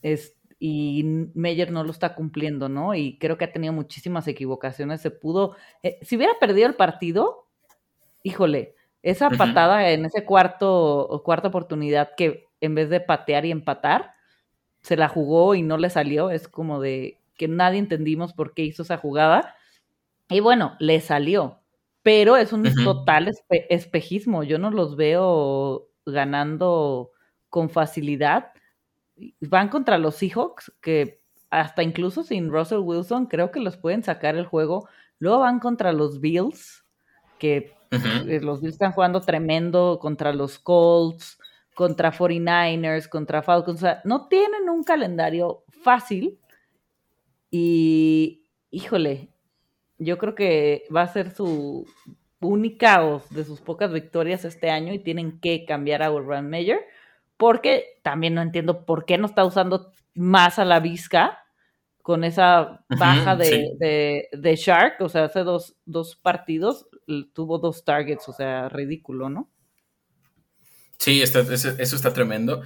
Es, 0.03 0.37
y 0.59 1.03
Meyer 1.35 1.71
no 1.71 1.85
lo 1.85 1.91
está 1.91 2.15
cumpliendo, 2.15 2.69
¿no? 2.69 2.95
Y 2.95 3.19
creo 3.19 3.37
que 3.37 3.45
ha 3.45 3.53
tenido 3.53 3.73
muchísimas 3.73 4.27
equivocaciones. 4.29 5.01
Se 5.01 5.11
pudo, 5.11 5.57
eh, 5.83 5.99
si 6.03 6.17
hubiera 6.17 6.33
perdido 6.39 6.67
el 6.67 6.75
partido, 6.75 7.49
híjole, 8.23 8.75
esa 9.03 9.31
patada 9.31 9.91
en 9.91 10.07
ese 10.07 10.25
cuarto, 10.25 11.23
cuarta 11.25 11.49
oportunidad 11.49 12.11
que 12.17 12.49
en 12.61 12.75
vez 12.75 12.91
de 12.91 13.01
patear 13.01 13.45
y 13.45 13.53
empatar, 13.53 14.16
se 14.87 14.97
la 14.97 15.09
jugó 15.09 15.57
y 15.57 15.63
no 15.63 15.79
le 15.79 15.91
salió. 15.91 16.31
Es 16.31 16.47
como 16.47 16.81
de 16.81 17.19
que 17.37 17.49
nadie 17.49 17.81
entendimos 17.81 18.33
por 18.33 18.55
qué 18.55 18.63
hizo 18.63 18.85
esa 18.85 18.99
jugada. 18.99 19.57
Y 20.29 20.39
bueno, 20.39 20.77
le 20.79 21.01
salió, 21.01 21.59
pero 22.05 22.37
es 22.37 22.53
un 22.53 22.63
total 22.85 23.33
espejismo. 23.69 24.45
Yo 24.45 24.61
no 24.61 24.71
los 24.71 24.95
veo 24.95 25.89
ganando 26.07 27.11
con 27.49 27.69
facilidad. 27.69 28.53
Van 29.41 29.71
contra 29.71 29.99
los 29.99 30.15
Seahawks, 30.15 30.73
que 30.81 31.21
hasta 31.51 31.83
incluso 31.83 32.23
sin 32.23 32.49
Russell 32.49 32.79
Wilson 32.79 33.27
creo 33.27 33.51
que 33.51 33.59
los 33.59 33.77
pueden 33.77 34.05
sacar 34.05 34.37
el 34.37 34.47
juego. 34.47 34.89
Luego 35.19 35.41
van 35.41 35.59
contra 35.59 35.93
los 35.93 36.21
Bills, 36.21 36.85
que 37.41 37.75
los 37.91 38.61
Bills 38.61 38.75
están 38.75 38.93
jugando 38.93 39.21
tremendo 39.21 39.99
contra 40.01 40.33
los 40.33 40.61
Colts 40.61 41.41
contra 41.77 42.11
49ers, 42.11 43.07
contra 43.07 43.43
Falcons. 43.43 43.81
O 43.81 43.87
sea, 43.87 44.01
no 44.05 44.29
tienen 44.29 44.71
un 44.71 44.83
calendario 44.83 45.63
fácil. 45.83 46.41
Y, 47.51 48.47
híjole, 48.71 49.29
yo 49.99 50.17
creo 50.17 50.35
que 50.35 50.85
va 50.95 51.03
a 51.03 51.13
ser 51.13 51.33
su 51.33 51.87
única 52.41 53.05
o 53.05 53.23
de 53.29 53.45
sus 53.45 53.61
pocas 53.61 53.93
victorias 53.93 54.47
este 54.47 54.71
año 54.71 54.95
y 54.95 55.01
tienen 55.01 55.39
que 55.39 55.67
cambiar 55.67 56.03
a 56.03 56.11
Urban 56.11 56.49
Meyer. 56.49 56.81
Porque 57.37 58.01
también 58.03 58.35
no 58.35 58.41
entiendo 58.41 58.87
por 58.87 59.05
qué 59.05 59.19
no 59.19 59.27
está 59.27 59.45
usando 59.45 59.93
más 60.15 60.59
a 60.59 60.65
la 60.65 60.81
Vizca 60.81 61.45
con 62.01 62.25
esa 62.25 62.87
baja 62.89 63.37
de, 63.37 64.31
de, 64.33 64.57
Shark. 64.57 65.03
O 65.03 65.11
sea, 65.11 65.25
hace 65.25 65.41
dos, 65.41 65.77
dos 65.85 66.17
partidos 66.17 66.89
tuvo 67.35 67.59
dos 67.59 67.85
targets, 67.85 68.27
o 68.31 68.33
sea, 68.33 68.71
ridículo, 68.71 69.29
¿no? 69.29 69.51
Sí, 70.99 71.23
eso, 71.23 71.41
está 71.79 72.13
tremendo. 72.13 72.63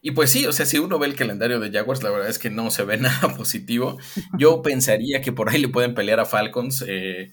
Y 0.00 0.12
pues 0.12 0.30
sí, 0.30 0.46
o 0.46 0.52
sea, 0.52 0.66
si 0.66 0.78
uno 0.78 0.98
ve 0.98 1.06
el 1.06 1.14
calendario 1.14 1.60
de 1.60 1.70
Jaguars, 1.70 2.02
la 2.02 2.10
verdad 2.10 2.28
es 2.28 2.38
que 2.38 2.50
no 2.50 2.70
se 2.70 2.84
ve 2.84 2.96
nada 2.98 3.34
positivo. 3.36 3.98
Yo 4.38 4.62
pensaría 4.62 5.20
que 5.20 5.32
por 5.32 5.50
ahí 5.50 5.60
le 5.60 5.68
pueden 5.68 5.94
pelear 5.94 6.20
a 6.20 6.26
Falcons, 6.26 6.84
eh, 6.86 7.32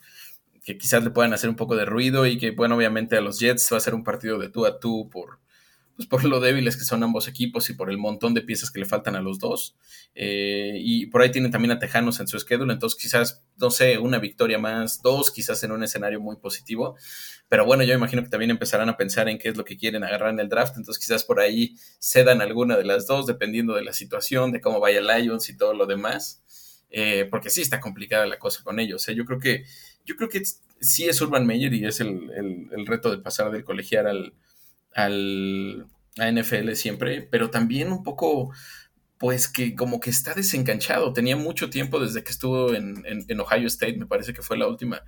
que 0.63 0.77
quizás 0.77 1.03
le 1.03 1.11
puedan 1.11 1.33
hacer 1.33 1.49
un 1.49 1.55
poco 1.55 1.75
de 1.75 1.85
ruido 1.85 2.25
y 2.27 2.37
que, 2.37 2.51
bueno, 2.51 2.75
obviamente 2.75 3.17
a 3.17 3.21
los 3.21 3.39
Jets 3.39 3.69
va 3.73 3.77
a 3.77 3.81
ser 3.81 3.95
un 3.95 4.03
partido 4.03 4.37
de 4.39 4.49
tú 4.49 4.65
a 4.65 4.79
tú 4.79 5.09
por, 5.09 5.39
pues 5.99 6.07
por 6.07 6.23
lo 6.23 6.39
débiles 6.39 6.77
que 6.77 6.85
son 6.85 7.03
ambos 7.03 7.27
equipos 7.27 7.69
y 7.69 7.73
por 7.73 7.89
el 7.89 7.97
montón 7.97 8.33
de 8.33 8.41
piezas 8.41 8.71
que 8.71 8.79
le 8.79 8.85
faltan 8.85 9.17
a 9.17 9.21
los 9.21 9.37
dos. 9.37 9.75
Eh, 10.15 10.77
y 10.77 11.07
por 11.07 11.21
ahí 11.21 11.29
tienen 11.29 11.51
también 11.51 11.73
a 11.73 11.79
Tejanos 11.79 12.21
en 12.21 12.27
su 12.29 12.39
schedule, 12.39 12.71
entonces 12.71 12.97
quizás, 12.97 13.43
no 13.57 13.69
sé, 13.69 13.97
una 13.97 14.17
victoria 14.17 14.57
más, 14.59 15.01
dos, 15.01 15.29
quizás 15.29 15.61
en 15.65 15.73
un 15.73 15.83
escenario 15.83 16.21
muy 16.21 16.37
positivo. 16.37 16.95
Pero 17.49 17.65
bueno, 17.65 17.83
yo 17.83 17.93
imagino 17.93 18.23
que 18.23 18.29
también 18.29 18.49
empezarán 18.49 18.87
a 18.87 18.95
pensar 18.95 19.27
en 19.27 19.37
qué 19.37 19.49
es 19.49 19.57
lo 19.57 19.65
que 19.65 19.75
quieren 19.75 20.05
agarrar 20.05 20.29
en 20.29 20.39
el 20.39 20.47
draft, 20.47 20.77
entonces 20.77 21.05
quizás 21.05 21.25
por 21.25 21.41
ahí 21.41 21.75
cedan 21.99 22.41
alguna 22.41 22.77
de 22.77 22.85
las 22.85 23.05
dos, 23.05 23.27
dependiendo 23.27 23.75
de 23.75 23.83
la 23.83 23.91
situación, 23.91 24.53
de 24.53 24.61
cómo 24.61 24.79
vaya 24.79 25.01
Lions 25.01 25.49
y 25.49 25.57
todo 25.57 25.73
lo 25.73 25.85
demás. 25.85 26.41
Eh, 26.89 27.27
porque 27.29 27.49
sí 27.49 27.59
está 27.59 27.81
complicada 27.81 28.25
la 28.25 28.39
cosa 28.39 28.63
con 28.63 28.79
ellos. 28.79 29.05
¿eh? 29.09 29.15
Yo 29.15 29.25
creo 29.25 29.39
que, 29.39 29.65
yo 30.05 30.15
creo 30.15 30.29
que 30.29 30.43
sí 30.79 31.09
es 31.09 31.19
Urban 31.19 31.45
Meyer 31.45 31.73
y 31.73 31.85
es 31.85 31.99
el, 31.99 32.69
el 32.71 32.85
reto 32.87 33.11
de 33.11 33.17
pasar 33.17 33.51
del 33.51 33.65
colegial 33.65 34.07
al 34.07 34.33
al, 34.93 35.87
a 36.19 36.31
NFL 36.31 36.73
siempre, 36.73 37.21
pero 37.21 37.49
también 37.49 37.91
un 37.91 38.03
poco, 38.03 38.51
pues 39.17 39.47
que 39.47 39.75
como 39.75 39.99
que 39.99 40.09
está 40.09 40.33
desenganchado. 40.33 41.13
Tenía 41.13 41.35
mucho 41.35 41.69
tiempo 41.69 41.99
desde 41.99 42.23
que 42.23 42.31
estuvo 42.31 42.73
en, 42.73 43.03
Ohio 43.39 43.67
State, 43.67 43.97
me 43.97 44.05
parece 44.05 44.33
que 44.33 44.41
fue 44.41 44.57
la 44.57 44.67
última, 44.67 45.03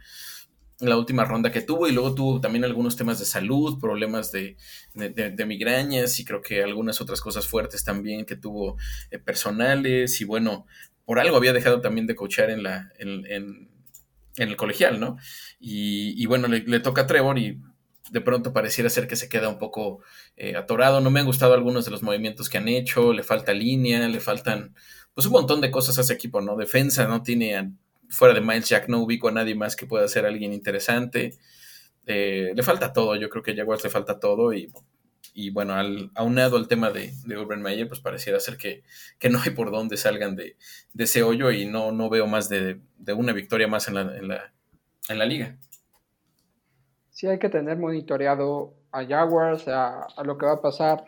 la 0.80 0.98
última 0.98 1.26
ronda 1.26 1.52
que 1.52 1.62
tuvo 1.62 1.88
y 1.88 1.92
luego 1.92 2.16
tuvo 2.16 2.42
también 2.42 2.66
algunos 2.66 2.96
temas 2.96 3.20
de 3.20 3.26
salud, 3.26 3.80
problemas 3.80 4.32
de, 4.32 4.58
de, 4.94 5.46
migrañas 5.46 6.20
y 6.20 6.26
creo 6.26 6.42
que 6.42 6.64
algunas 6.64 7.02
otras 7.02 7.22
cosas 7.22 7.48
fuertes 7.48 7.84
también 7.84 8.26
que 8.26 8.36
tuvo 8.36 8.78
eh, 9.12 9.20
personales 9.20 10.22
y 10.22 10.26
bueno, 10.26 10.66
por 11.06 11.20
algo 11.20 11.38
había 11.38 11.54
dejado 11.54 11.82
también 11.82 12.08
de 12.08 12.16
coachar 12.16 12.50
en 12.50 12.64
la... 12.64 12.92
En, 12.98 13.70
el 14.38 14.56
colegial, 14.56 14.98
¿no? 14.98 15.18
Y, 15.60 16.26
bueno, 16.26 16.48
le, 16.48 16.62
le, 16.62 16.80
toca 16.80 17.02
a 17.02 17.06
Trevor 17.06 17.38
y 17.38 17.62
de 18.12 18.20
pronto 18.20 18.52
pareciera 18.52 18.90
ser 18.90 19.08
que 19.08 19.16
se 19.16 19.30
queda 19.30 19.48
un 19.48 19.58
poco 19.58 20.02
eh, 20.36 20.56
atorado. 20.58 21.00
No 21.00 21.10
me 21.12 21.22
han 21.22 21.26
gustado 21.26 21.54
algunos 21.54 21.86
de 21.86 21.92
los 21.92 22.04
movimientos 22.04 22.50
que 22.50 22.58
han 22.58 22.68
hecho, 22.68 23.14
le 23.14 23.24
falta 23.24 23.54
línea, 23.54 24.08
le 24.08 24.20
faltan 24.20 24.76
pues 25.14 25.28
un 25.28 25.34
montón 25.34 25.62
de 25.62 25.72
cosas 25.72 25.98
a 25.98 26.02
ese 26.02 26.14
equipo, 26.14 26.42
¿no? 26.42 26.58
Defensa, 26.58 27.08
no 27.08 27.24
tiene, 27.24 27.72
fuera 28.10 28.34
de 28.34 28.42
Miles 28.42 28.68
Jack, 28.68 28.90
no 28.90 29.00
ubico 29.00 29.30
a 29.30 29.32
nadie 29.32 29.56
más 29.56 29.78
que 29.78 29.86
pueda 29.88 30.08
ser 30.10 30.26
alguien 30.26 30.52
interesante. 30.52 31.38
Eh, 32.06 32.52
le 32.54 32.64
falta 32.64 32.92
todo, 32.92 33.16
yo 33.16 33.30
creo 33.30 33.44
que 33.44 33.52
a 33.52 33.56
Jaguars 33.56 33.84
le 33.84 33.90
falta 33.90 34.20
todo 34.20 34.54
y, 34.54 34.70
y 35.34 35.50
bueno, 35.52 35.76
al, 35.76 36.12
aunado 36.16 36.58
al 36.58 36.68
tema 36.68 36.92
de, 36.92 37.14
de 37.26 37.38
Urban 37.38 37.62
Meyer, 37.62 37.88
pues 37.88 38.02
pareciera 38.02 38.42
ser 38.42 38.58
que, 38.58 38.84
no 39.30 39.40
hay 39.42 39.52
por 39.52 39.72
dónde 39.72 39.96
salgan 39.96 40.36
de, 40.36 40.58
ese 40.98 41.24
hoyo 41.24 41.52
y 41.52 41.66
no, 41.66 41.94
no 41.94 42.10
veo 42.10 42.28
más 42.28 42.50
de, 42.50 42.82
una 43.16 43.32
victoria 43.32 43.70
más 43.70 43.88
en 43.88 43.94
la, 43.94 44.02
en 44.02 44.28
la, 44.28 44.54
en 45.08 45.18
la 45.18 45.26
liga 45.26 45.58
sí 47.12 47.28
hay 47.28 47.38
que 47.38 47.50
tener 47.50 47.78
monitoreado 47.78 48.74
a 48.92 49.06
Jaguars, 49.06 49.68
a, 49.68 50.08
lo 50.24 50.38
que 50.38 50.46
va 50.46 50.54
a 50.54 50.62
pasar. 50.62 51.06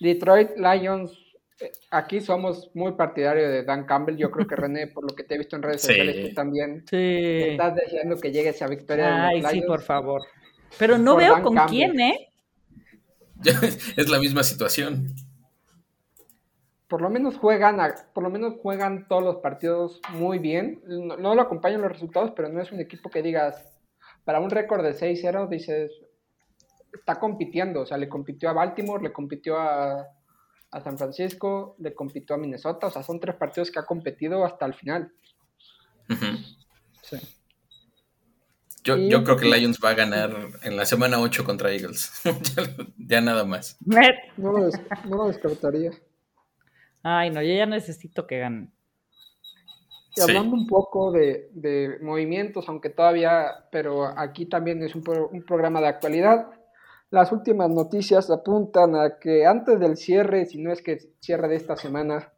Detroit 0.00 0.50
Lions, 0.56 1.12
eh, 1.60 1.70
aquí 1.90 2.20
somos 2.20 2.70
muy 2.74 2.92
partidarios 2.92 3.50
de 3.50 3.62
Dan 3.62 3.84
Campbell. 3.84 4.16
Yo 4.16 4.30
creo 4.30 4.46
que 4.46 4.56
René, 4.56 4.86
por 4.86 5.08
lo 5.08 5.14
que 5.14 5.24
te 5.24 5.34
he 5.34 5.38
visto 5.38 5.56
en 5.56 5.62
redes 5.62 5.82
sociales, 5.82 6.28
tú 6.28 6.34
también 6.34 6.84
estás 6.90 7.74
deseando 7.74 8.16
que 8.16 8.32
llegue 8.32 8.48
esa 8.48 8.66
victoria. 8.66 9.26
Ay, 9.26 9.42
sí, 9.50 9.60
por 9.62 9.82
favor. 9.82 10.22
Pero 10.78 10.98
no 10.98 11.16
veo 11.16 11.42
con 11.42 11.56
quién, 11.68 12.00
¿eh? 12.00 12.28
es 13.96 14.08
la 14.08 14.18
misma 14.18 14.42
situación. 14.42 15.14
por 16.88 17.02
lo 17.02 17.10
menos 17.10 17.36
juegan, 17.36 17.78
por 18.12 18.22
lo 18.22 18.30
menos 18.30 18.54
juegan 18.62 19.06
todos 19.08 19.22
los 19.22 19.36
partidos 19.36 20.00
muy 20.12 20.38
bien. 20.38 20.80
No, 20.86 21.34
lo 21.34 21.42
acompañan 21.42 21.82
los 21.82 21.92
resultados, 21.92 22.32
pero 22.34 22.48
no 22.48 22.60
es 22.60 22.72
un 22.72 22.80
equipo 22.80 23.10
que 23.10 23.22
digas, 23.22 23.73
para 24.24 24.40
un 24.40 24.50
récord 24.50 24.82
de 24.82 24.94
6-0, 24.94 25.48
dices, 25.48 25.92
está 26.92 27.16
compitiendo. 27.16 27.82
O 27.82 27.86
sea, 27.86 27.98
le 27.98 28.08
compitió 28.08 28.48
a 28.48 28.52
Baltimore, 28.52 29.02
le 29.02 29.12
compitió 29.12 29.58
a, 29.58 30.08
San 30.82 30.98
Francisco, 30.98 31.76
le 31.78 31.94
compitió 31.94 32.34
a 32.34 32.38
Minnesota. 32.38 32.88
O 32.88 32.90
sea, 32.90 33.02
son 33.02 33.20
tres 33.20 33.36
partidos 33.36 33.70
que 33.70 33.78
ha 33.78 33.86
competido 33.86 34.44
hasta 34.44 34.66
el 34.66 34.74
final. 34.74 35.12
sí. 37.02 37.16
Yo, 38.82 38.98
yo, 38.98 39.24
creo 39.24 39.38
que 39.38 39.46
Lions 39.46 39.80
va 39.82 39.90
a 39.90 39.94
ganar 39.94 40.30
en 40.62 40.76
la 40.76 40.84
semana 40.84 41.18
8 41.18 41.42
contra 41.42 41.72
Eagles. 41.72 42.12
ya, 42.98 43.22
nada 43.22 43.46
más. 43.46 43.78
No 43.80 44.52
lo, 44.52 44.68
no 45.08 45.16
lo 45.16 45.28
descartaría. 45.28 45.90
Ay, 47.02 47.30
no, 47.30 47.40
yo 47.40 47.54
ya 47.54 47.64
necesito 47.64 48.26
que 48.26 48.40
ganen. 48.40 48.74
Y 50.16 50.20
hablando 50.20 50.54
un 50.54 50.66
poco 50.66 51.10
de, 51.10 51.98
movimientos, 52.00 52.68
aunque 52.68 52.90
todavía, 52.90 53.66
pero 53.72 54.06
aquí 54.16 54.46
también 54.46 54.82
es 54.82 54.94
un, 54.94 55.02
programa 55.02 55.80
de 55.80 55.88
actualidad, 55.88 56.50
las 57.10 57.32
últimas 57.32 57.68
noticias 57.70 58.30
apuntan 58.30 58.94
a 58.96 59.18
que 59.18 59.46
antes 59.46 59.78
del 59.80 59.96
cierre, 59.96 60.46
si 60.46 60.60
no 60.60 60.72
es 60.72 60.82
que 60.82 60.98
cierre 61.20 61.48
de 61.48 61.56
esta 61.56 61.76
semana, 61.76 62.32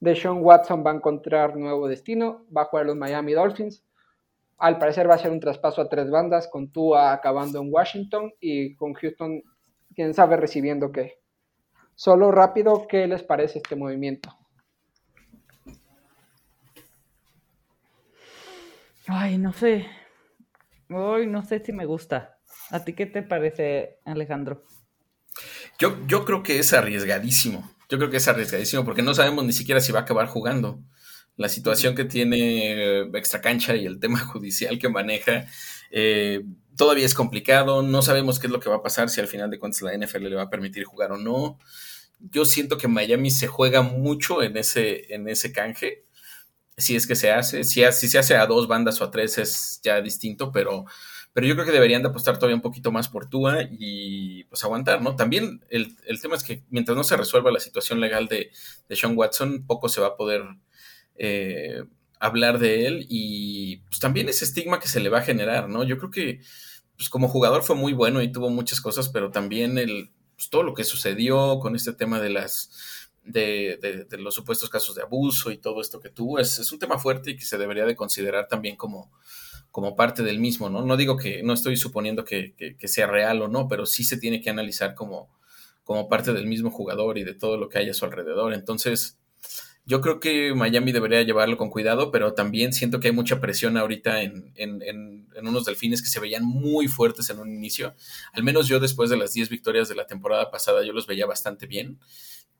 de 0.00 0.14
Sean 0.14 0.42
Watson 0.42 0.84
va 0.86 0.92
a 0.92 0.94
encontrar 0.94 1.56
nuevo 1.56 1.88
destino, 1.88 2.44
va 2.54 2.62
a 2.62 2.64
jugar 2.66 2.86
los 2.86 2.96
Miami 2.96 3.32
Dolphins. 3.32 3.84
Al 4.58 4.78
parecer 4.78 5.08
va 5.08 5.14
a 5.14 5.18
ser 5.18 5.30
un 5.30 5.40
traspaso 5.40 5.80
a 5.82 5.88
tres 5.88 6.10
bandas, 6.10 6.48
con 6.48 6.70
Tua 6.70 7.12
acabando 7.12 7.60
en 7.60 7.72
Washington 7.72 8.32
y 8.40 8.74
con 8.76 8.94
Houston, 8.94 9.42
quién 9.94 10.14
sabe, 10.14 10.36
recibiendo 10.36 10.92
qué. 10.92 11.18
Solo 11.94 12.30
rápido, 12.30 12.86
¿qué 12.88 13.06
les 13.06 13.22
parece 13.22 13.58
este 13.58 13.76
movimiento? 13.76 14.37
Ay, 19.08 19.38
no 19.38 19.52
sé. 19.54 19.86
Ay, 20.90 21.26
no 21.26 21.42
sé 21.42 21.62
si 21.64 21.72
me 21.72 21.86
gusta. 21.86 22.38
¿A 22.70 22.84
ti 22.84 22.92
qué 22.92 23.06
te 23.06 23.22
parece, 23.22 23.98
Alejandro? 24.04 24.64
Yo, 25.78 25.96
yo 26.06 26.24
creo 26.26 26.42
que 26.42 26.58
es 26.58 26.72
arriesgadísimo. 26.74 27.74
Yo 27.88 27.96
creo 27.96 28.10
que 28.10 28.18
es 28.18 28.28
arriesgadísimo 28.28 28.84
porque 28.84 29.02
no 29.02 29.14
sabemos 29.14 29.44
ni 29.46 29.52
siquiera 29.52 29.80
si 29.80 29.92
va 29.92 30.00
a 30.00 30.02
acabar 30.02 30.26
jugando. 30.26 30.82
La 31.36 31.48
situación 31.48 31.94
que 31.94 32.04
tiene 32.04 33.00
extra 33.16 33.40
cancha 33.40 33.74
y 33.74 33.86
el 33.86 33.98
tema 33.98 34.18
judicial 34.26 34.78
que 34.78 34.90
maneja 34.90 35.46
eh, 35.90 36.44
todavía 36.76 37.06
es 37.06 37.14
complicado. 37.14 37.82
No 37.82 38.02
sabemos 38.02 38.38
qué 38.38 38.46
es 38.46 38.52
lo 38.52 38.60
que 38.60 38.68
va 38.68 38.76
a 38.76 38.82
pasar, 38.82 39.08
si 39.08 39.20
al 39.20 39.28
final 39.28 39.50
de 39.50 39.58
cuentas 39.58 39.82
la 39.82 39.96
NFL 39.96 40.24
le 40.24 40.36
va 40.36 40.42
a 40.42 40.50
permitir 40.50 40.84
jugar 40.84 41.12
o 41.12 41.16
no 41.16 41.58
yo 42.20 42.44
siento 42.44 42.76
que 42.78 42.88
Miami 42.88 43.30
se 43.30 43.46
juega 43.46 43.82
mucho 43.82 44.42
en 44.42 44.56
ese, 44.56 45.14
en 45.14 45.28
ese 45.28 45.52
canje. 45.52 46.04
Si 46.78 46.96
es 46.96 47.06
que 47.06 47.16
se 47.16 47.30
hace, 47.30 47.64
si, 47.64 47.82
si, 47.92 48.08
se 48.08 48.18
hace 48.18 48.36
a 48.36 48.46
dos 48.46 48.68
bandas 48.68 49.00
o 49.00 49.04
a 49.04 49.10
tres 49.10 49.36
es 49.38 49.80
ya 49.82 50.00
distinto, 50.00 50.52
pero, 50.52 50.84
pero 51.32 51.46
yo 51.46 51.54
creo 51.54 51.66
que 51.66 51.72
deberían 51.72 52.02
de 52.02 52.08
apostar 52.08 52.36
todavía 52.36 52.56
un 52.56 52.62
poquito 52.62 52.90
más 52.92 53.08
por 53.08 53.28
Tua 53.28 53.62
y 53.70 54.44
pues 54.44 54.64
aguantar, 54.64 55.02
¿no? 55.02 55.16
También 55.16 55.64
el, 55.68 55.96
tema 56.22 56.36
es 56.36 56.44
que 56.44 56.62
mientras 56.70 56.96
no 56.96 57.04
se 57.04 57.16
resuelva 57.16 57.50
la 57.50 57.60
situación 57.60 58.00
legal 58.00 58.28
de, 58.28 58.50
de 58.88 58.96
Sean 58.96 59.16
Watson, 59.16 59.64
poco 59.66 59.88
se 59.88 60.00
va 60.00 60.08
a 60.08 60.16
poder 60.16 60.42
eh, 61.16 61.84
hablar 62.20 62.58
de 62.58 62.86
él 62.86 63.06
y 63.08 63.78
pues 63.88 63.98
también 63.98 64.28
ese 64.28 64.44
estigma 64.44 64.80
que 64.80 64.88
se 64.88 65.00
le 65.00 65.08
va 65.08 65.18
a 65.18 65.22
generar, 65.22 65.68
¿no? 65.68 65.84
Yo 65.84 65.98
creo 65.98 66.10
que 66.10 66.40
pues 66.96 67.08
como 67.08 67.28
jugador 67.28 67.62
fue 67.62 67.76
muy 67.76 67.92
bueno 67.92 68.22
y 68.22 68.32
tuvo 68.32 68.50
muchas 68.50 68.80
cosas, 68.80 69.08
pero 69.08 69.30
también 69.30 69.78
el, 69.78 70.10
pues, 70.38 70.50
todo 70.50 70.62
lo 70.62 70.74
que 70.74 70.84
sucedió 70.84 71.58
con 71.60 71.74
este 71.74 71.92
tema 71.92 72.20
de 72.20 72.30
las 72.30 72.70
de, 73.28 74.06
los 74.18 74.34
supuestos 74.34 74.70
casos 74.70 74.94
de 74.94 75.02
abuso 75.02 75.50
y 75.50 75.58
todo 75.58 75.80
esto 75.80 76.00
que 76.00 76.08
tuvo, 76.08 76.38
es, 76.38 76.72
un 76.72 76.78
tema 76.78 76.98
fuerte 76.98 77.32
y 77.32 77.36
que 77.36 77.44
se 77.44 77.58
debería 77.58 77.86
de 77.86 77.96
considerar 77.96 78.48
también 78.48 78.76
como, 78.76 79.10
como 79.70 79.96
parte 79.96 80.22
del 80.22 80.40
mismo, 80.40 80.70
¿no? 80.70 80.84
No 80.84 80.96
digo 80.96 81.16
que, 81.16 81.42
no 81.42 81.52
estoy 81.52 81.76
suponiendo 81.76 82.24
que, 82.24 82.76
sea 82.84 83.06
real 83.06 83.42
o 83.42 83.48
no, 83.48 83.68
pero 83.68 83.86
sí 83.86 84.04
se 84.04 84.16
tiene 84.16 84.40
que 84.40 84.50
analizar 84.50 84.94
como, 84.94 85.30
como 85.84 86.08
parte 86.08 86.32
del 86.32 86.46
mismo 86.46 86.70
jugador 86.70 87.18
y 87.18 87.24
de 87.24 87.34
todo 87.34 87.56
lo 87.56 87.68
que 87.68 87.78
hay 87.78 87.90
a 87.90 87.94
su 87.94 88.04
alrededor. 88.04 88.54
Entonces, 88.54 89.18
yo 89.88 90.02
creo 90.02 90.20
que 90.20 90.52
Miami 90.54 90.92
debería 90.92 91.22
llevarlo 91.22 91.56
con 91.56 91.70
cuidado, 91.70 92.10
pero 92.10 92.34
también 92.34 92.74
siento 92.74 93.00
que 93.00 93.08
hay 93.08 93.14
mucha 93.14 93.40
presión 93.40 93.78
ahorita 93.78 94.20
en, 94.22 94.52
unos 95.42 95.64
delfines 95.64 96.02
que 96.02 96.10
se 96.10 96.20
veían 96.20 96.44
muy 96.44 96.88
fuertes 96.88 97.30
en 97.30 97.38
un 97.38 97.48
inicio. 97.50 97.94
Al 98.34 98.42
menos 98.42 98.68
yo 98.68 98.80
después 98.80 99.08
de 99.08 99.16
las 99.16 99.32
10 99.32 99.48
victorias 99.48 99.88
de 99.88 99.94
la 99.94 100.06
temporada 100.06 100.50
pasada, 100.50 100.84
yo 100.84 100.92
los 100.92 101.06
veía 101.06 101.24
bastante 101.24 101.66
bien. 101.66 101.98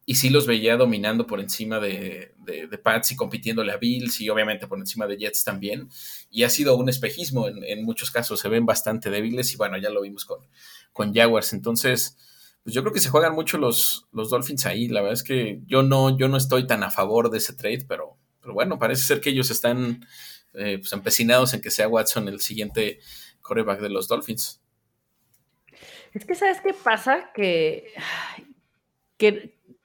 Y 0.09 0.15
sí 0.15 0.31
los 0.31 0.47
veía 0.47 0.79
dominando 0.79 1.27
por 1.27 1.39
encima 1.39 1.79
de, 1.81 2.33
de, 2.39 2.79
Pats 2.79 3.13
y 3.13 3.17
compitiéndole 3.17 3.73
a 3.73 3.77
Bills 3.77 4.23
y 4.23 4.31
obviamente 4.31 4.67
por 4.67 4.79
encima 4.79 5.07
de 5.07 5.19
Jets 5.19 5.45
también. 5.45 5.91
Y 6.31 6.45
ha 6.45 6.49
sido 6.49 6.77
un 6.77 6.89
espejismo 6.89 7.47
en, 7.47 7.85
muchos 7.85 8.11
casos. 8.11 8.41
Se 8.41 8.49
ven 8.49 8.65
bastante 8.65 9.11
débiles 9.11 9.53
y 9.53 9.57
bueno, 9.59 9.77
ya 9.77 9.91
lo 9.91 10.01
vimos 10.01 10.25
con, 10.25 10.47
con 10.95 11.13
Jaguars. 11.13 11.53
Entonces 11.53 12.17
pues 12.63 12.75
yo 12.75 12.81
creo 12.83 12.95
que 12.95 13.01
se 13.01 13.11
juegan 13.11 13.35
mucho 13.35 13.59
los, 13.59 14.09
los 14.13 14.31
Dolphins 14.31 14.65
ahí. 14.65 14.89
La 14.89 15.03
verdad 15.03 15.13
es 15.15 15.23
que 15.23 15.61
yo 15.67 15.83
no, 15.83 16.17
yo 16.17 16.29
no 16.29 16.39
estoy 16.39 16.67
tan 16.67 16.83
a 16.83 16.91
favor 16.91 17.29
de 17.29 17.37
ese 17.37 17.53
trade, 17.53 17.85
pero, 17.87 18.17
pero 18.41 18.55
bueno, 18.55 18.79
parece 18.79 19.03
ser 19.03 19.21
que 19.21 19.29
ellos 19.29 19.51
están 19.51 20.07
eh, 20.55 20.79
pues 20.79 20.93
empecinados 20.95 21.53
en 21.53 21.61
que 21.61 21.71
sea 21.71 21.87
Watson 21.89 22.29
el 22.29 22.41
siguiente 22.41 23.01
coreback 23.43 23.81
de 23.81 23.91
los 23.91 24.09
Dolphins. 24.09 24.63
Es 26.15 26.25
que, 26.25 26.35
¿sabes 26.35 26.63
qué 26.63 26.73
pasa? 26.73 27.31
Que, 27.35 27.93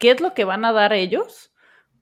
¿qué 0.04 0.12
es 0.12 0.20
lo 0.20 0.34
que 0.34 0.44
van 0.44 0.66
a 0.66 0.74
dar 0.74 0.92
ellos 0.92 1.54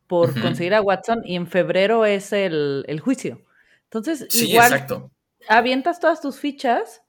por 0.07 0.33
conseguir 0.41 0.73
a 0.73 0.81
Watson? 0.81 1.21
Y 1.23 1.35
en 1.35 1.45
febrero 1.45 2.03
es 2.03 2.33
el, 2.33 2.99
juicio. 2.99 3.43
Entonces, 3.83 4.27
igual 4.33 4.73
exacto. 4.73 5.11
avientas 5.47 5.99
todas 5.99 6.19
tus 6.19 6.39
fichas 6.39 7.03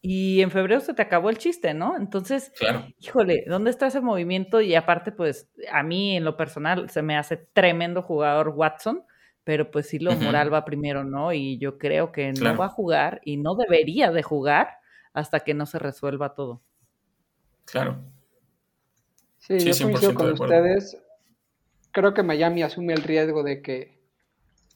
y 0.00 0.40
en 0.40 0.50
febrero 0.50 0.80
se 0.80 0.92
te 0.92 1.02
acabó 1.02 1.30
el 1.30 1.38
chiste, 1.38 1.72
¿no? 1.72 1.96
Entonces, 1.96 2.52
híjole, 2.98 3.44
¿dónde 3.46 3.70
está 3.70 3.86
ese 3.86 4.00
movimiento? 4.00 4.60
Y 4.60 4.74
aparte, 4.74 5.12
pues 5.12 5.48
a 5.70 5.84
mí 5.84 6.16
en 6.16 6.24
lo 6.24 6.36
personal 6.36 6.90
se 6.90 7.02
me 7.02 7.16
hace 7.16 7.36
tremendo 7.36 8.02
jugador 8.02 8.48
Watson, 8.48 9.04
pero 9.44 9.70
pues 9.70 9.88
sí 9.88 10.00
lo 10.00 10.16
moral 10.16 10.52
va 10.52 10.64
primero, 10.64 11.04
¿no? 11.04 11.32
Y 11.32 11.58
yo 11.58 11.78
creo 11.78 12.10
que 12.10 12.32
no 12.32 12.56
va 12.56 12.66
a 12.66 12.70
jugar 12.70 13.20
y 13.24 13.36
no 13.36 13.54
debería 13.54 14.10
de 14.10 14.24
jugar 14.24 14.78
hasta 15.12 15.40
que 15.40 15.54
no 15.54 15.64
se 15.64 15.78
resuelva 15.78 16.34
todo. 16.34 16.60
Claro. 17.66 18.13
Sí, 19.46 19.58
yo 19.58 19.84
coincido 19.84 20.14
con 20.14 20.32
ustedes. 20.32 20.96
Creo 21.92 22.14
que 22.14 22.22
Miami 22.22 22.62
asume 22.62 22.94
el 22.94 23.02
riesgo 23.02 23.42
de 23.42 23.60
que 23.60 24.00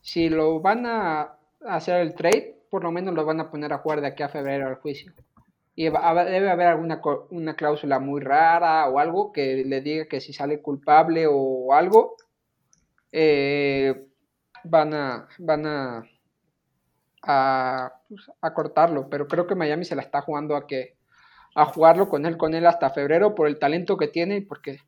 si 0.02 0.28
lo 0.28 0.60
van 0.60 0.84
a 0.84 1.38
hacer 1.66 2.02
el 2.02 2.14
trade, 2.14 2.58
por 2.70 2.84
lo 2.84 2.92
menos 2.92 3.14
lo 3.14 3.24
van 3.24 3.40
a 3.40 3.50
poner 3.50 3.72
a 3.72 3.78
jugar 3.78 4.02
de 4.02 4.08
aquí 4.08 4.22
a 4.22 4.28
febrero 4.28 4.68
al 4.68 4.76
juicio. 4.76 5.12
Y 5.74 5.84
debe 5.84 6.50
haber 6.50 6.66
alguna 6.66 7.00
una 7.30 7.54
cláusula 7.54 7.98
muy 7.98 8.20
rara 8.20 8.86
o 8.88 8.98
algo 8.98 9.32
que 9.32 9.64
le 9.64 9.80
diga 9.80 10.06
que 10.06 10.20
si 10.20 10.34
sale 10.34 10.60
culpable 10.60 11.26
o 11.26 11.72
algo, 11.72 12.16
eh, 13.10 14.06
van 14.64 14.92
a, 14.92 15.28
van 15.38 15.66
a, 15.66 16.02
pues, 18.06 18.30
a, 18.42 18.54
cortarlo. 18.54 19.08
Pero 19.08 19.26
creo 19.28 19.46
que 19.46 19.54
Miami 19.54 19.86
se 19.86 19.96
la 19.96 20.02
está 20.02 20.20
jugando 20.20 20.56
a 20.56 20.66
que 20.66 20.97
a 21.58 21.64
jugarlo 21.64 22.08
con 22.08 22.24
él, 22.24 22.36
con 22.36 22.54
él 22.54 22.66
hasta 22.66 22.90
febrero 22.90 23.34
por 23.34 23.48
el 23.48 23.58
talento 23.58 23.96
que 23.96 24.06
tiene 24.06 24.42
porque 24.42 24.78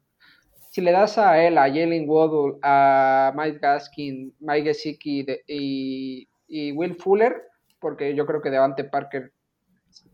si 0.71 0.81
le 0.81 0.93
das 0.93 1.19
a 1.19 1.45
él, 1.45 1.59
a 1.59 1.63
Jalen 1.63 2.09
Waddle, 2.09 2.59
a 2.63 3.33
Mike 3.37 3.59
Gaskin, 3.61 4.37
Mike 4.39 4.69
Gesicki 4.69 5.27
y, 5.49 6.29
y 6.47 6.71
Will 6.73 6.95
Fuller, 6.95 7.43
porque 7.81 8.15
yo 8.15 8.25
creo 8.25 8.41
que 8.41 8.51
Devante 8.51 8.85
Parker 8.85 9.33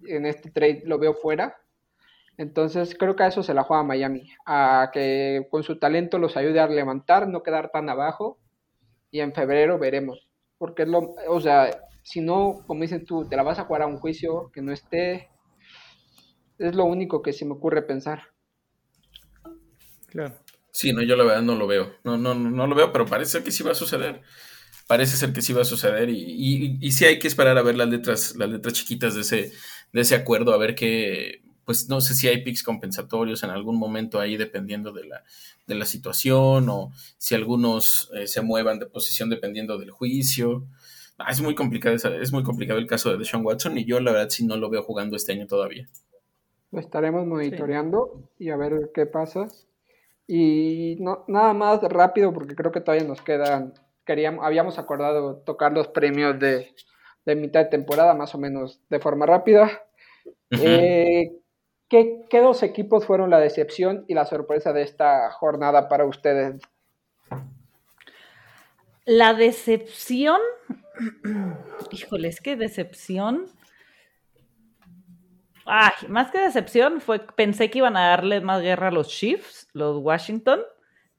en 0.08 0.24
este 0.24 0.50
trade 0.50 0.82
lo 0.86 0.98
veo 0.98 1.12
fuera. 1.12 1.58
Entonces 2.38 2.96
creo 2.98 3.16
que 3.16 3.24
a 3.24 3.26
eso 3.26 3.42
se 3.42 3.52
la 3.52 3.64
juega 3.64 3.82
Miami, 3.82 4.30
a 4.46 4.90
que 4.94 5.46
con 5.50 5.62
su 5.62 5.78
talento 5.78 6.18
los 6.18 6.38
ayude 6.38 6.60
a 6.60 6.68
levantar, 6.68 7.28
no 7.28 7.42
quedar 7.42 7.70
tan 7.70 7.90
abajo 7.90 8.38
y 9.10 9.20
en 9.20 9.34
febrero 9.34 9.78
veremos. 9.78 10.26
Porque 10.56 10.84
es 10.84 10.88
lo, 10.88 11.16
o 11.28 11.40
sea, 11.40 11.68
si 12.02 12.22
no, 12.22 12.62
como 12.66 12.80
dices 12.80 13.04
tú, 13.04 13.28
te 13.28 13.36
la 13.36 13.42
vas 13.42 13.58
a 13.58 13.64
jugar 13.64 13.82
a 13.82 13.86
un 13.86 13.98
juicio 13.98 14.50
que 14.54 14.62
no 14.62 14.72
esté, 14.72 15.28
es 16.58 16.74
lo 16.74 16.84
único 16.84 17.22
que 17.22 17.32
se 17.32 17.44
me 17.44 17.52
ocurre 17.52 17.82
pensar. 17.82 18.22
Claro. 20.06 20.34
Sí, 20.72 20.92
no, 20.92 21.02
yo 21.02 21.16
la 21.16 21.24
verdad 21.24 21.42
no 21.42 21.54
lo 21.54 21.66
veo. 21.66 21.94
No, 22.04 22.16
no, 22.16 22.34
no 22.34 22.66
lo 22.66 22.74
veo, 22.74 22.92
pero 22.92 23.06
parece 23.06 23.42
que 23.42 23.50
sí 23.50 23.62
va 23.62 23.72
a 23.72 23.74
suceder 23.74 24.22
parece 24.86 25.16
ser 25.16 25.32
que 25.32 25.42
sí 25.42 25.52
va 25.52 25.62
a 25.62 25.64
suceder 25.64 26.10
y, 26.10 26.78
y, 26.80 26.92
sí 26.92 27.04
hay 27.04 27.18
que 27.18 27.28
esperar 27.28 27.58
a 27.58 27.62
ver 27.62 27.76
las 27.76 27.88
letras, 27.88 28.36
las 28.36 28.48
letras 28.48 28.74
chiquitas 28.74 29.14
de 29.14 29.22
ese, 29.22 29.52
de 29.92 30.00
ese 30.00 30.14
acuerdo, 30.14 30.52
a 30.52 30.58
ver 30.58 30.74
qué, 30.74 31.42
pues 31.64 31.88
no 31.88 32.00
sé 32.00 32.14
si 32.14 32.28
hay 32.28 32.42
picks 32.42 32.62
compensatorios 32.62 33.42
en 33.42 33.50
algún 33.50 33.78
momento 33.78 34.20
ahí 34.20 34.36
dependiendo 34.36 34.92
de 34.92 35.04
la, 35.04 35.24
de 35.66 35.74
la 35.74 35.84
situación 35.84 36.68
o 36.68 36.92
si 37.18 37.34
algunos 37.34 38.10
eh, 38.14 38.28
se 38.28 38.40
muevan 38.42 38.78
de 38.78 38.86
posición 38.86 39.28
dependiendo 39.28 39.76
del 39.76 39.90
juicio. 39.90 40.66
Ah, 41.18 41.32
es 41.32 41.40
muy 41.40 41.54
complicado, 41.54 41.96
es 41.96 42.32
muy 42.32 42.44
complicado 42.44 42.78
el 42.78 42.86
caso 42.86 43.10
de 43.10 43.18
Deshaun 43.18 43.44
Watson 43.44 43.76
y 43.78 43.84
yo 43.84 43.98
la 44.00 44.12
verdad 44.12 44.28
sí 44.30 44.46
no 44.46 44.56
lo 44.56 44.70
veo 44.70 44.82
jugando 44.82 45.16
este 45.16 45.32
año 45.32 45.46
todavía. 45.46 45.88
Lo 46.72 46.80
estaremos 46.80 47.26
monitoreando 47.26 48.28
y 48.38 48.50
a 48.50 48.56
ver 48.56 48.90
qué 48.94 49.06
pasa. 49.06 49.48
Y 50.26 50.96
no, 51.00 51.24
nada 51.28 51.54
más 51.54 51.82
rápido, 51.82 52.32
porque 52.32 52.56
creo 52.56 52.72
que 52.72 52.80
todavía 52.80 53.06
nos 53.06 53.22
quedan, 53.22 53.74
queríamos, 54.04 54.44
habíamos 54.44 54.78
acordado 54.78 55.36
tocar 55.38 55.72
los 55.72 55.88
premios 55.88 56.38
de, 56.38 56.74
mitad 57.36 57.60
de 57.64 57.70
temporada, 57.70 58.14
más 58.14 58.34
o 58.34 58.38
menos 58.38 58.80
de 58.88 58.98
forma 58.98 59.26
rápida. 59.26 59.70
Eh, 60.50 61.32
¿qué, 61.88 62.24
¿Qué 62.28 62.40
dos 62.40 62.62
equipos 62.62 63.06
fueron 63.06 63.30
la 63.30 63.38
decepción 63.38 64.04
y 64.08 64.14
la 64.14 64.26
sorpresa 64.26 64.72
de 64.72 64.82
esta 64.82 65.30
jornada 65.30 65.88
para 65.88 66.04
ustedes? 66.04 66.60
La 69.04 69.34
decepción, 69.34 70.40
híjole, 71.92 72.26
es 72.26 72.40
que 72.40 72.56
decepción 72.56 73.46
Ay, 75.66 76.08
más 76.08 76.30
que 76.30 76.38
decepción, 76.38 77.00
fue, 77.00 77.18
pensé 77.18 77.70
que 77.70 77.78
iban 77.78 77.96
a 77.96 78.08
darle 78.08 78.40
más 78.40 78.62
guerra 78.62 78.88
a 78.88 78.92
los 78.92 79.08
Chiefs, 79.08 79.68
los 79.72 79.98
Washington. 79.98 80.60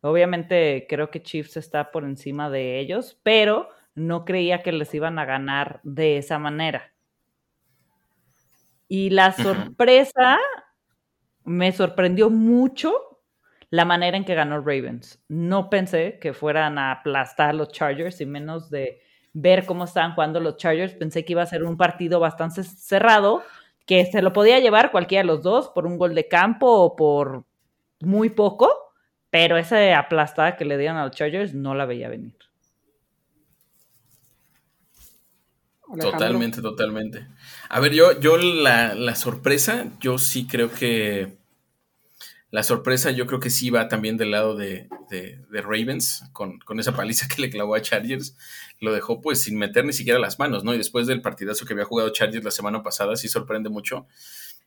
Obviamente 0.02 0.86
creo 0.88 1.12
que 1.12 1.22
Chiefs 1.22 1.58
está 1.58 1.92
por 1.92 2.06
encima 2.06 2.50
de 2.50 2.80
ellos, 2.80 3.20
pero 3.24 3.70
no 3.94 4.24
creía 4.24 4.64
que 4.64 4.72
les 4.72 4.94
iban 4.94 5.20
a 5.20 5.26
ganar 5.26 5.82
de 5.84 6.18
esa 6.18 6.40
manera. 6.40 6.94
Y 8.88 9.10
la 9.10 9.34
sorpresa, 9.34 10.38
me 11.44 11.72
sorprendió 11.74 12.30
mucho 12.30 12.94
la 13.70 13.84
manera 13.84 14.16
en 14.16 14.24
que 14.24 14.36
ganó 14.36 14.60
Ravens. 14.60 15.22
No 15.28 15.70
pensé 15.70 16.20
que 16.22 16.34
fueran 16.34 16.78
a 16.78 16.92
aplastar 16.92 17.50
a 17.50 17.54
los 17.54 17.72
Chargers 17.74 18.22
y 18.22 18.26
menos 18.26 18.70
de 18.70 19.02
ver 19.34 19.66
cómo 19.66 19.84
estaban 19.84 20.14
jugando 20.14 20.40
los 20.40 20.56
Chargers. 20.56 20.94
Pensé 20.94 21.26
que 21.26 21.34
iba 21.34 21.42
a 21.42 21.48
ser 21.48 21.64
un 21.64 21.76
partido 21.76 22.20
bastante 22.20 22.64
cerrado 22.64 23.44
que 23.88 24.06
se 24.06 24.22
lo 24.22 24.34
podía 24.34 24.60
llevar 24.60 24.92
cualquiera 24.92 25.24
de 25.24 25.28
los 25.28 25.42
dos 25.42 25.70
por 25.70 25.88
un 25.88 25.98
gol 25.98 26.14
de 26.14 26.28
campo 26.28 26.68
o 26.68 26.96
por 26.96 27.46
muy 28.02 28.30
poco, 28.30 28.70
pero 29.32 29.58
esa 29.58 29.98
aplastada 29.98 30.58
que 30.58 30.66
le 30.66 30.78
dieron 30.78 30.98
a 30.98 31.06
los 31.06 31.16
Chargers 31.16 31.56
no 31.56 31.74
la 31.74 31.86
veía 31.86 32.10
venir. 32.10 32.36
Totalmente, 36.00 36.62
totalmente. 36.62 37.28
A 37.70 37.80
ver, 37.80 37.94
yo, 37.94 38.20
yo 38.20 38.38
la, 38.38 38.94
la, 38.94 39.16
sorpresa, 39.16 39.86
yo 40.02 40.18
sí 40.18 40.46
creo 40.46 40.70
que 40.70 41.37
la 42.50 42.64
sorpresa 42.64 43.12
yo 43.12 43.26
creo 43.28 43.40
que 43.40 43.50
sí 43.50 43.70
va 43.70 43.88
también 43.88 44.16
del 44.18 44.32
lado 44.32 44.56
de, 44.56 44.88
Ravens, 45.52 46.24
con, 46.32 46.60
esa 46.80 46.96
paliza 46.96 47.28
que 47.28 47.42
le 47.42 47.50
clavó 47.50 47.76
a 47.76 47.82
Chargers, 47.82 48.36
lo 48.80 48.94
dejó 48.94 49.22
pues 49.22 49.42
sin 49.42 49.58
meter 49.58 49.86
ni 49.86 49.94
siquiera 49.94 50.20
las 50.20 50.40
manos, 50.40 50.64
¿no? 50.64 50.74
Y 50.74 50.78
después 50.78 51.08
del 51.08 51.22
partidazo 51.22 51.66
que 51.66 51.74
había 51.74 51.86
jugado 51.86 52.10
Chargers 52.12 52.44
la 52.44 52.52
semana 52.52 52.84
pasada, 52.84 53.16
sí 53.16 53.28
sorprende 53.28 53.70
mucho. 53.70 54.08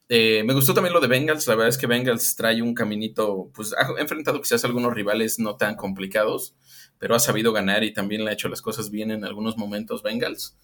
Eh, 0.09 0.43
me 0.45 0.55
gustó 0.55 0.75
también 0.75 0.93
lo 0.93 1.01
de 1.01 1.07
Bengals, 1.07 1.47
la 1.47 1.55
verdad 1.55 1.69
es 1.69 1.79
que 1.79 1.87
Bengals 1.87 2.35
trae 2.35 2.61
un 2.63 2.75
caminito, 2.75 3.51
pues 3.55 3.73
ha 3.75 4.01
enfrentado 4.01 4.41
quizás 4.41 4.65
algunos 4.65 4.93
rivales 4.93 5.39
no 5.39 5.57
tan 5.57 5.77
complicados, 5.77 6.57
pero 6.99 7.15
ha 7.15 7.21
sabido 7.21 7.53
ganar 7.53 7.85
y 7.85 7.93
también 7.93 8.25
le 8.25 8.31
ha 8.31 8.35
hecho 8.35 8.49
las 8.49 8.61
cosas 8.61 8.91
bien 8.91 9.13
en 9.13 9.25
algunos 9.25 9.57
momentos 9.57 10.03
Bengals 10.03 10.57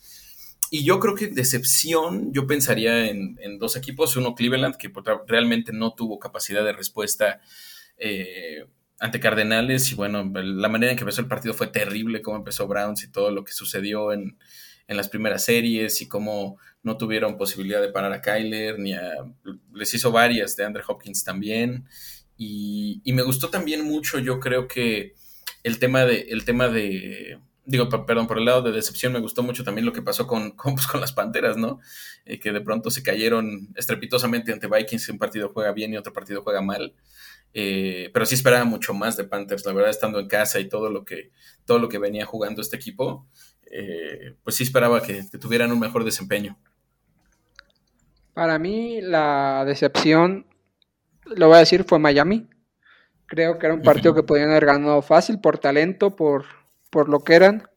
y 0.70 0.84
yo 0.84 0.98
creo 0.98 1.14
que 1.14 1.28
decepción, 1.28 2.32
yo 2.32 2.46
pensaría 2.46 3.08
en, 3.08 3.58
dos 3.58 3.76
equipos, 3.76 4.16
uno 4.16 4.34
Cleveland, 4.34 4.76
que 4.76 4.92
realmente 5.26 5.72
no 5.72 5.94
tuvo 5.94 6.18
capacidad 6.18 6.64
de 6.64 6.72
respuesta 6.72 7.40
eh, 7.96 8.66
ante 8.98 9.20
Cardenales, 9.20 9.90
y 9.92 9.94
bueno, 9.94 10.30
la 10.34 10.68
manera 10.68 10.92
en 10.92 10.98
que 10.98 11.02
empezó 11.02 11.20
el 11.20 11.28
partido 11.28 11.54
fue 11.54 11.68
terrible, 11.68 12.22
cómo 12.22 12.38
empezó 12.38 12.66
Browns 12.66 13.04
y 13.04 13.10
todo 13.10 13.30
lo 13.30 13.44
que 13.44 13.52
sucedió 13.52 14.12
en, 14.12 14.36
las 14.88 15.08
primeras 15.08 15.44
series, 15.44 16.00
y 16.00 16.08
cómo 16.08 16.58
no 16.82 16.96
tuvieron 16.96 17.36
posibilidad 17.36 17.80
de 17.80 17.90
parar 17.90 18.12
a 18.12 18.22
Kyler, 18.22 18.78
ni 18.78 18.92
a, 18.92 19.12
les 19.74 19.92
hizo 19.94 20.12
varias 20.12 20.54
de 20.56 20.64
Andrew 20.64 20.84
Hopkins 20.86 21.24
también, 21.24 21.86
y, 22.36 23.00
y 23.04 23.12
me 23.12 23.22
gustó 23.22 23.50
también 23.50 23.84
mucho, 23.84 24.18
yo 24.18 24.38
creo 24.38 24.68
que 24.68 25.14
el 25.64 25.78
tema 25.80 26.04
de, 26.04 26.26
el 26.30 26.44
tema 26.44 26.68
de 26.68 27.40
digo, 27.66 27.88
perdón, 28.06 28.26
por 28.26 28.38
el 28.38 28.44
lado 28.44 28.62
de 28.62 28.72
decepción 28.72 29.12
me 29.12 29.18
gustó 29.18 29.42
mucho 29.42 29.64
también 29.64 29.84
lo 29.84 29.92
que 29.92 30.00
pasó 30.00 30.26
con, 30.26 30.50
con, 30.56 30.74
pues, 30.74 30.86
las 30.98 31.12
Panteras, 31.12 31.56
¿no? 31.56 31.80
Eh, 32.24 32.38
que 32.38 32.52
de 32.52 32.60
pronto 32.60 32.90
se 32.90 33.02
cayeron 33.02 33.68
estrepitosamente 33.74 34.52
ante 34.52 34.68
Vikings, 34.68 35.08
un 35.10 35.18
partido 35.18 35.50
juega 35.52 35.72
bien 35.72 35.92
y 35.92 35.96
otro 35.96 36.12
partido 36.12 36.42
juega 36.42 36.62
mal. 36.62 36.94
Eh, 37.52 38.10
pero 38.12 38.26
sí 38.26 38.34
esperaba 38.34 38.64
mucho 38.64 38.94
más 38.94 39.16
de 39.16 39.24
Panthers, 39.24 39.64
la 39.66 39.72
verdad, 39.72 39.90
estando 39.90 40.20
en 40.20 40.28
casa 40.28 40.60
y 40.60 40.68
todo 40.68 40.90
lo 40.90 41.04
que, 41.04 41.30
todo 41.64 41.78
lo 41.78 41.88
que 41.88 41.98
venía 41.98 42.24
jugando 42.26 42.62
este 42.62 42.76
equipo, 42.76 43.26
eh, 43.70 44.34
pues 44.44 44.56
sí 44.56 44.62
esperaba 44.62 45.02
que, 45.02 45.24
tuvieran 45.40 45.72
un 45.72 45.80
mejor 45.80 46.04
desempeño. 46.04 46.58
Para 48.34 48.58
mí, 48.58 49.00
la 49.00 49.64
decepción, 49.64 50.46
lo 51.24 51.48
voy 51.48 51.56
a 51.56 51.60
decir, 51.60 51.84
fue 51.84 51.98
Miami. 51.98 52.46
Creo 53.24 53.58
que 53.58 53.66
era 53.66 53.74
un 53.74 53.82
partido 53.82 54.14
que 54.14 54.22
podían 54.22 54.50
haber 54.50 54.66
ganado 54.66 55.00
fácil 55.00 55.40
por 55.40 55.58
talento, 55.58 56.14
por, 56.14 56.44
por 56.90 57.08
lo 57.08 57.20
que 57.20 57.34
eran. 57.34 57.68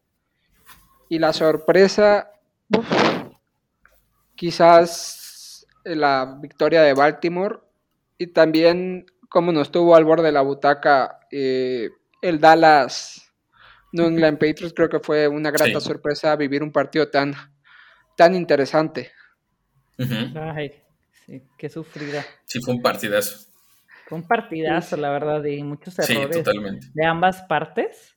Y 1.10 1.20
la 1.20 1.34
sorpresa, 1.34 2.32
quizás 4.36 5.66
la 5.84 6.38
victoria 6.39 6.82
de 6.84 6.93
Baltimore 6.93 7.60
y 8.18 8.28
también 8.28 9.05
como 9.30 9.51
nos 9.51 9.72
tuvo 9.72 9.95
al 9.95 10.05
borde 10.05 10.26
de 10.26 10.32
la 10.32 10.41
butaca 10.41 11.20
eh, 11.32 11.89
el 12.22 12.39
Dallas 12.39 13.30
New 13.91 14.05
England 14.05 14.38
Patriots, 14.38 14.74
creo 14.76 14.89
que 14.89 14.99
fue 14.99 15.28
una 15.28 15.51
grata 15.51 15.80
sorpresa 15.80 16.36
vivir 16.36 16.62
un 16.62 16.72
partido 16.72 17.10
tan, 17.10 17.34
tan 18.16 18.36
interesante. 18.36 19.12
Ay, 20.36 20.74
sí, 21.26 21.41
qué 21.57 21.70
sufrida. 21.70 22.24
Sí, 22.45 22.60
fue 22.62 22.76
un 22.76 22.82
partidazo. 22.82 23.47
Fue 24.05 24.18
un 24.18 24.28
partidazo, 24.28 24.95
la 24.97 25.10
verdad, 25.10 25.43
y 25.43 25.64
muchos 25.64 25.97
errores 25.99 26.43
de 26.93 27.05
ambas 27.05 27.41
partes 27.43 28.16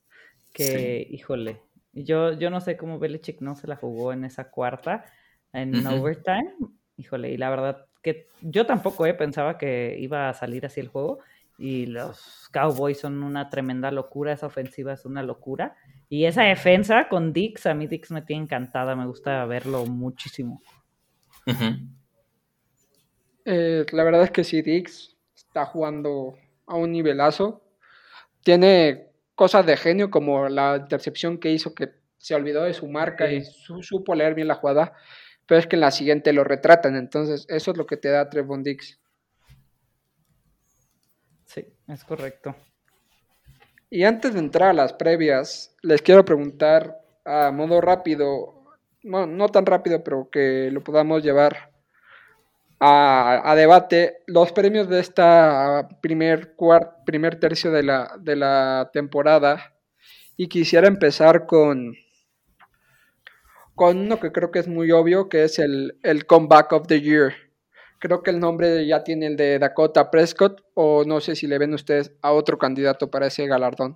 que, 0.52 1.06
híjole, 1.10 1.60
yo, 1.92 2.32
yo 2.32 2.50
no 2.50 2.60
sé 2.60 2.76
cómo 2.76 2.98
Belichick 2.98 3.40
no 3.40 3.56
se 3.56 3.66
la 3.66 3.76
jugó 3.76 4.12
en 4.12 4.24
esa 4.24 4.50
cuarta, 4.50 5.04
en 5.52 5.86
overtime, 5.86 6.54
híjole, 6.96 7.30
y 7.30 7.36
la 7.36 7.50
verdad 7.50 7.86
que 8.02 8.26
yo 8.40 8.66
tampoco 8.66 9.06
eh, 9.06 9.14
pensaba 9.14 9.58
que 9.58 9.96
iba 9.98 10.28
a 10.28 10.34
salir 10.34 10.66
así 10.66 10.80
el 10.80 10.88
juego, 10.88 11.18
y 11.58 11.86
los 11.86 12.48
Cowboys 12.52 12.98
son 12.98 13.22
una 13.22 13.48
tremenda 13.50 13.90
locura, 13.90 14.32
esa 14.32 14.46
ofensiva 14.46 14.92
es 14.92 15.04
una 15.04 15.22
locura, 15.22 15.76
y 16.08 16.24
esa 16.24 16.42
defensa 16.42 17.08
con 17.08 17.32
Dix, 17.32 17.66
a 17.66 17.74
mí 17.74 17.86
Dix 17.86 18.10
me 18.10 18.22
tiene 18.22 18.44
encantada, 18.44 18.96
me 18.96 19.06
gusta 19.06 19.44
verlo 19.46 19.86
muchísimo. 19.86 20.60
Eh, 23.44 23.84
la 23.92 24.04
verdad 24.04 24.24
es 24.24 24.30
que 24.30 24.44
sí, 24.44 24.62
Dix 24.62 25.16
está 25.34 25.66
jugando 25.66 26.38
a 26.66 26.76
un 26.76 26.92
nivelazo. 26.92 27.62
Tiene 28.42 29.11
cosas 29.34 29.66
de 29.66 29.76
genio 29.76 30.10
como 30.10 30.48
la 30.48 30.76
intercepción 30.76 31.38
que 31.38 31.50
hizo 31.50 31.74
que 31.74 31.90
se 32.18 32.34
olvidó 32.34 32.62
de 32.62 32.74
su 32.74 32.86
marca 32.88 33.30
y 33.30 33.42
supo 33.42 34.14
leer 34.14 34.34
bien 34.34 34.48
la 34.48 34.54
jugada, 34.54 34.94
pero 35.46 35.58
es 35.58 35.66
que 35.66 35.76
en 35.76 35.80
la 35.80 35.90
siguiente 35.90 36.32
lo 36.32 36.44
retratan, 36.44 36.96
entonces 36.96 37.46
eso 37.48 37.72
es 37.72 37.76
lo 37.76 37.86
que 37.86 37.96
te 37.96 38.10
da 38.10 38.30
Trevon 38.30 38.62
Dix. 38.62 39.00
Sí, 41.46 41.66
es 41.88 42.04
correcto. 42.04 42.54
Y 43.90 44.04
antes 44.04 44.34
de 44.34 44.38
entrar 44.38 44.70
a 44.70 44.72
las 44.72 44.92
previas, 44.92 45.76
les 45.82 46.00
quiero 46.00 46.24
preguntar 46.24 47.00
a 47.24 47.50
modo 47.50 47.80
rápido, 47.80 48.64
no, 49.02 49.26
no 49.26 49.48
tan 49.48 49.66
rápido, 49.66 50.02
pero 50.02 50.30
que 50.30 50.70
lo 50.70 50.82
podamos 50.82 51.22
llevar 51.22 51.71
a, 52.84 53.54
debate 53.54 54.18
los 54.26 54.50
premios 54.50 54.88
de 54.88 54.98
esta 54.98 55.88
primer, 56.00 56.56
primer 57.06 57.38
tercio 57.38 57.70
de 57.70 57.84
la, 57.84 58.16
de 58.18 58.34
la 58.34 58.90
temporada. 58.92 59.74
Y 60.36 60.48
quisiera 60.48 60.88
empezar 60.88 61.46
con, 61.46 61.94
con 63.76 63.98
uno 63.98 64.18
que 64.18 64.32
creo 64.32 64.50
que 64.50 64.58
es 64.58 64.66
muy 64.66 64.90
obvio, 64.90 65.28
que 65.28 65.44
es 65.44 65.60
el, 65.60 65.98
el 66.02 66.26
Comeback 66.26 66.72
of 66.72 66.88
the 66.88 67.00
Year. 67.00 67.34
Creo 68.00 68.24
que 68.24 68.30
el 68.30 68.40
nombre 68.40 68.84
ya 68.84 69.04
tiene 69.04 69.28
el 69.28 69.36
de 69.36 69.60
Dakota 69.60 70.10
Prescott, 70.10 70.62
o 70.74 71.04
no 71.04 71.20
sé 71.20 71.36
si 71.36 71.46
le 71.46 71.58
ven 71.58 71.74
ustedes 71.74 72.12
a 72.20 72.32
otro 72.32 72.58
candidato 72.58 73.12
para 73.12 73.28
ese 73.28 73.46
galardón. 73.46 73.94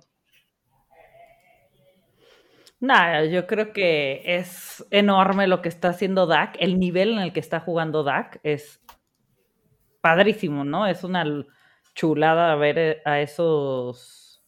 Nada, 2.79 3.25
yo 3.25 3.47
creo 3.47 3.73
que 3.73 4.21
es 4.23 4.85
enorme 4.91 5.47
lo 5.47 5.63
que 5.63 5.69
está 5.69 5.89
haciendo 5.89 6.27
Dak. 6.27 6.55
El 6.59 6.79
nivel 6.79 7.13
en 7.13 7.19
el 7.19 7.33
que 7.33 7.39
está 7.39 7.59
jugando 7.59 8.03
Dak 8.03 8.39
es 8.43 8.79
padrísimo, 10.01 10.63
¿no? 10.63 10.85
Es 10.87 11.03
una 11.03 11.25
chulada 11.95 12.55
ver 12.55 13.01
a 13.05 13.21
esos, 13.21 14.43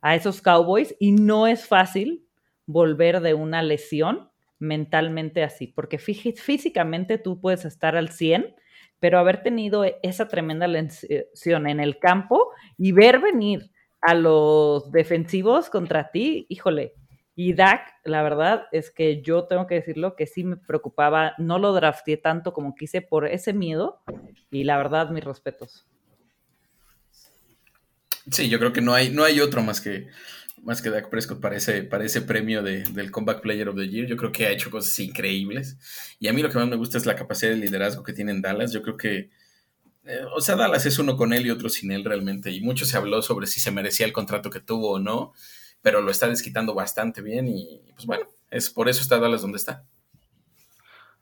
a 0.00 0.14
esos 0.14 0.42
Cowboys 0.42 0.94
y 1.00 1.12
no 1.12 1.46
es 1.46 1.66
fácil 1.66 2.26
volver 2.66 3.20
de 3.20 3.34
una 3.34 3.62
lesión 3.62 4.30
mentalmente 4.58 5.42
así, 5.42 5.66
porque 5.66 5.98
físicamente 5.98 7.18
tú 7.18 7.40
puedes 7.40 7.64
estar 7.64 7.96
al 7.96 8.08
100, 8.08 8.54
pero 9.00 9.18
haber 9.18 9.42
tenido 9.42 9.84
esa 10.02 10.28
tremenda 10.28 10.66
lesión 10.66 11.66
en 11.66 11.80
el 11.80 11.98
campo 11.98 12.52
y 12.78 12.92
ver 12.92 13.20
venir 13.20 13.70
a 14.00 14.14
los 14.14 14.90
defensivos 14.92 15.68
contra 15.68 16.10
ti, 16.10 16.46
híjole, 16.48 16.94
y 17.38 17.52
Dak, 17.52 17.82
la 18.02 18.22
verdad 18.22 18.66
es 18.72 18.90
que 18.90 19.20
yo 19.20 19.44
tengo 19.44 19.66
que 19.66 19.74
decirlo 19.74 20.16
que 20.16 20.26
sí 20.26 20.42
me 20.42 20.56
preocupaba, 20.56 21.34
no 21.36 21.58
lo 21.58 21.74
drafté 21.74 22.16
tanto 22.16 22.54
como 22.54 22.74
quise 22.74 23.02
por 23.02 23.28
ese 23.28 23.52
miedo 23.52 24.00
y 24.50 24.64
la 24.64 24.78
verdad 24.78 25.10
mis 25.10 25.22
respetos. 25.22 25.86
Sí, 28.30 28.48
yo 28.48 28.58
creo 28.58 28.72
que 28.72 28.80
no 28.80 28.94
hay, 28.94 29.10
no 29.10 29.22
hay 29.22 29.40
otro 29.40 29.62
más 29.62 29.82
que, 29.82 30.08
más 30.62 30.80
que 30.80 30.88
Dak 30.88 31.10
Prescott 31.10 31.38
para 31.38 31.56
ese, 31.56 32.22
premio 32.22 32.62
del 32.62 33.10
Comeback 33.10 33.42
Player 33.42 33.68
of 33.68 33.76
the 33.76 33.86
Year. 33.86 34.06
Yo 34.06 34.16
creo 34.16 34.32
que 34.32 34.46
ha 34.46 34.50
hecho 34.50 34.70
cosas 34.70 34.98
increíbles. 34.98 35.76
Y 36.18 36.28
a 36.28 36.32
mí 36.32 36.40
lo 36.40 36.48
que 36.48 36.58
más 36.58 36.66
me 36.66 36.76
gusta 36.76 36.96
es 36.96 37.04
la 37.04 37.16
capacidad 37.16 37.52
de 37.52 37.58
liderazgo 37.58 38.02
que 38.02 38.14
tiene 38.14 38.32
en 38.32 38.40
Dallas. 38.40 38.72
Yo 38.72 38.80
creo 38.80 38.96
que, 38.96 39.30
eh, 40.06 40.20
o 40.34 40.40
sea, 40.40 40.56
Dallas 40.56 40.86
es 40.86 40.98
uno 40.98 41.16
con 41.16 41.34
él 41.34 41.46
y 41.46 41.50
otro 41.50 41.68
sin 41.68 41.92
él 41.92 42.02
realmente. 42.02 42.50
Y 42.50 42.62
mucho 42.62 42.86
se 42.86 42.96
habló 42.96 43.20
sobre 43.20 43.46
si 43.46 43.60
se 43.60 43.70
merecía 43.70 44.06
el 44.06 44.12
contrato 44.14 44.48
que 44.48 44.60
tuvo 44.60 44.92
o 44.92 44.98
no, 44.98 45.34
pero 45.86 46.00
lo 46.00 46.10
está 46.10 46.26
desquitando 46.26 46.74
bastante 46.74 47.22
bien. 47.22 47.46
Y 47.46 47.80
pues 47.94 48.06
bueno, 48.06 48.24
es 48.50 48.70
por 48.70 48.88
eso 48.88 49.02
está 49.02 49.20
Dallas 49.20 49.42
donde 49.42 49.58
está. 49.58 49.84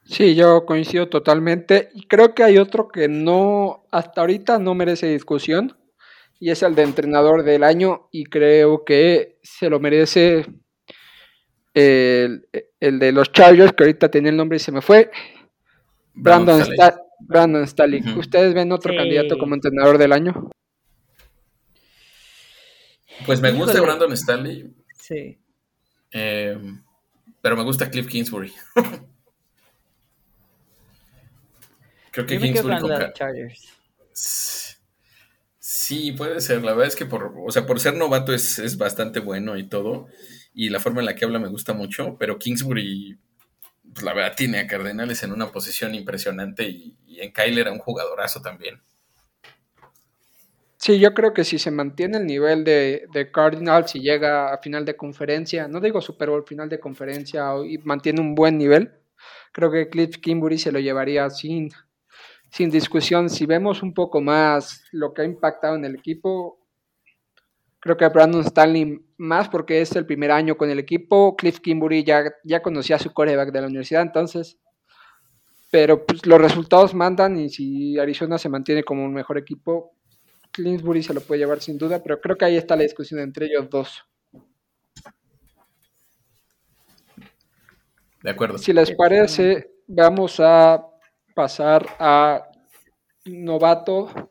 Sí, 0.04 0.34
yo 0.34 0.64
coincido 0.64 1.10
totalmente. 1.10 1.90
Y 1.92 2.06
creo 2.06 2.34
que 2.34 2.44
hay 2.44 2.56
otro 2.56 2.88
que 2.88 3.06
no, 3.06 3.84
hasta 3.90 4.22
ahorita 4.22 4.58
no 4.58 4.74
merece 4.74 5.06
discusión 5.08 5.76
y 6.40 6.48
es 6.48 6.62
el 6.62 6.74
de 6.74 6.82
entrenador 6.82 7.42
del 7.42 7.62
año 7.62 8.08
y 8.10 8.24
creo 8.24 8.86
que 8.86 9.38
se 9.42 9.68
lo 9.68 9.80
merece 9.80 10.46
el, 11.74 12.48
de 12.80 13.12
los 13.12 13.32
Chargers, 13.32 13.74
que 13.74 13.84
ahorita 13.84 14.10
tenía 14.10 14.30
el 14.30 14.38
nombre 14.38 14.56
y 14.56 14.60
se 14.60 14.72
me 14.72 14.80
fue. 14.80 15.10
Brandon, 16.14 16.62
Brandon 17.20 17.66
Staley. 17.66 18.02
¿Ustedes 18.16 18.54
ven 18.54 18.72
otro 18.72 18.96
candidato 18.96 19.36
como 19.36 19.56
entrenador 19.56 19.98
del 19.98 20.12
año? 20.12 20.50
Pues 23.26 23.40
me 23.40 23.52
gusta 23.52 23.80
Brandon 23.80 24.16
Staley. 24.16 24.74
Sí. 24.98 25.38
Eh, 26.12 26.58
pero 27.40 27.56
me 27.56 27.62
gusta 27.62 27.90
Cliff 27.90 28.06
Kingsbury. 28.06 28.52
Creo 32.10 32.26
que 32.26 32.38
Kingsbury 32.38 32.78
con 32.78 33.12
Chargers. 33.12 33.68
Sí, 35.58 36.12
puede 36.12 36.40
ser. 36.40 36.62
La 36.62 36.72
verdad 36.72 36.86
es 36.86 36.96
que 36.96 37.04
por, 37.04 37.34
o 37.36 37.50
sea, 37.50 37.66
por 37.66 37.80
ser 37.80 37.96
novato 37.96 38.32
es, 38.32 38.78
bastante 38.78 39.20
bueno 39.20 39.58
y 39.58 39.68
todo. 39.68 40.06
Y 40.54 40.70
la 40.70 40.80
forma 40.80 41.00
en 41.00 41.06
la 41.06 41.14
que 41.16 41.24
habla 41.24 41.38
me 41.38 41.48
gusta 41.48 41.74
mucho. 41.74 42.16
Pero 42.18 42.38
Kingsbury, 42.38 43.18
pues 43.92 44.04
la 44.04 44.14
verdad, 44.14 44.34
tiene 44.36 44.60
a 44.60 44.66
Cardenales 44.66 45.22
en 45.24 45.32
una 45.32 45.50
posición 45.50 45.94
impresionante. 45.94 46.68
Y, 46.68 46.96
en 47.20 47.32
Kyler 47.32 47.66
era 47.66 47.72
un 47.72 47.80
jugadorazo 47.80 48.40
también. 48.40 48.80
Sí, 50.84 50.98
yo 50.98 51.14
creo 51.14 51.32
que 51.32 51.44
si 51.44 51.58
se 51.58 51.70
mantiene 51.70 52.18
el 52.18 52.26
nivel 52.26 52.62
de, 52.62 53.06
de 53.10 53.32
Cardinals 53.32 53.94
y 53.96 54.00
llega 54.00 54.52
a 54.52 54.58
final 54.58 54.84
de 54.84 54.94
conferencia, 54.98 55.66
no 55.66 55.80
digo 55.80 56.02
Super 56.02 56.28
Bowl, 56.28 56.44
final 56.46 56.68
de 56.68 56.78
conferencia 56.78 57.54
y 57.66 57.78
mantiene 57.78 58.20
un 58.20 58.34
buen 58.34 58.58
nivel, 58.58 58.92
creo 59.50 59.70
que 59.70 59.88
Cliff 59.88 60.18
Kingsbury 60.18 60.58
se 60.58 60.72
lo 60.72 60.78
llevaría 60.80 61.30
sin, 61.30 61.70
sin 62.50 62.68
discusión, 62.68 63.30
si 63.30 63.46
vemos 63.46 63.82
un 63.82 63.94
poco 63.94 64.20
más 64.20 64.84
lo 64.92 65.14
que 65.14 65.22
ha 65.22 65.24
impactado 65.24 65.74
en 65.76 65.86
el 65.86 65.94
equipo, 65.94 66.58
creo 67.80 67.96
que 67.96 68.06
Brandon 68.08 68.42
Stanley 68.42 69.00
más 69.16 69.48
porque 69.48 69.80
es 69.80 69.96
el 69.96 70.04
primer 70.04 70.32
año 70.32 70.58
con 70.58 70.68
el 70.68 70.78
equipo, 70.78 71.34
Cliff 71.34 71.60
Kimbury 71.60 72.04
ya, 72.04 72.24
ya 72.44 72.60
conocía 72.60 72.96
a 72.96 72.98
su 72.98 73.10
coreback 73.10 73.52
de 73.52 73.60
la 73.62 73.68
universidad, 73.68 74.02
entonces, 74.02 74.58
pero 75.70 76.04
pues, 76.04 76.26
los 76.26 76.38
resultados 76.38 76.92
mandan 76.92 77.38
y 77.38 77.48
si 77.48 77.98
Arizona 77.98 78.36
se 78.36 78.50
mantiene 78.50 78.84
como 78.84 79.02
un 79.02 79.14
mejor 79.14 79.38
equipo, 79.38 79.94
Kingsbury 80.54 81.02
se 81.02 81.12
lo 81.12 81.20
puede 81.20 81.40
llevar 81.40 81.60
sin 81.60 81.76
duda, 81.76 82.00
pero 82.02 82.20
creo 82.20 82.36
que 82.36 82.44
ahí 82.44 82.56
está 82.56 82.76
la 82.76 82.84
discusión 82.84 83.20
entre 83.20 83.46
ellos 83.46 83.68
dos. 83.68 84.04
De 88.22 88.30
acuerdo. 88.30 88.56
Si 88.58 88.72
les 88.72 88.92
parece, 88.92 89.72
vamos 89.86 90.38
a 90.38 90.86
pasar 91.34 91.84
a 91.98 92.48
novato 93.24 94.30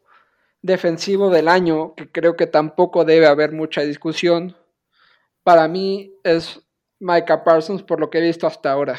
defensivo 0.62 1.30
del 1.30 1.50
año, 1.50 1.94
que 1.94 2.10
creo 2.10 2.36
que 2.38 2.48
tampoco 2.48 3.04
debe 3.04 3.28
haber 3.28 3.52
mucha 3.52 3.82
discusión. 3.82 4.56
Para 5.44 5.68
mí 5.68 6.14
es 6.24 6.62
Micah 7.00 7.44
Parsons 7.44 7.84
por 7.84 8.00
lo 8.00 8.10
que 8.10 8.20
he 8.20 8.22
visto 8.22 8.48
hasta 8.48 8.72
ahora. 8.72 8.98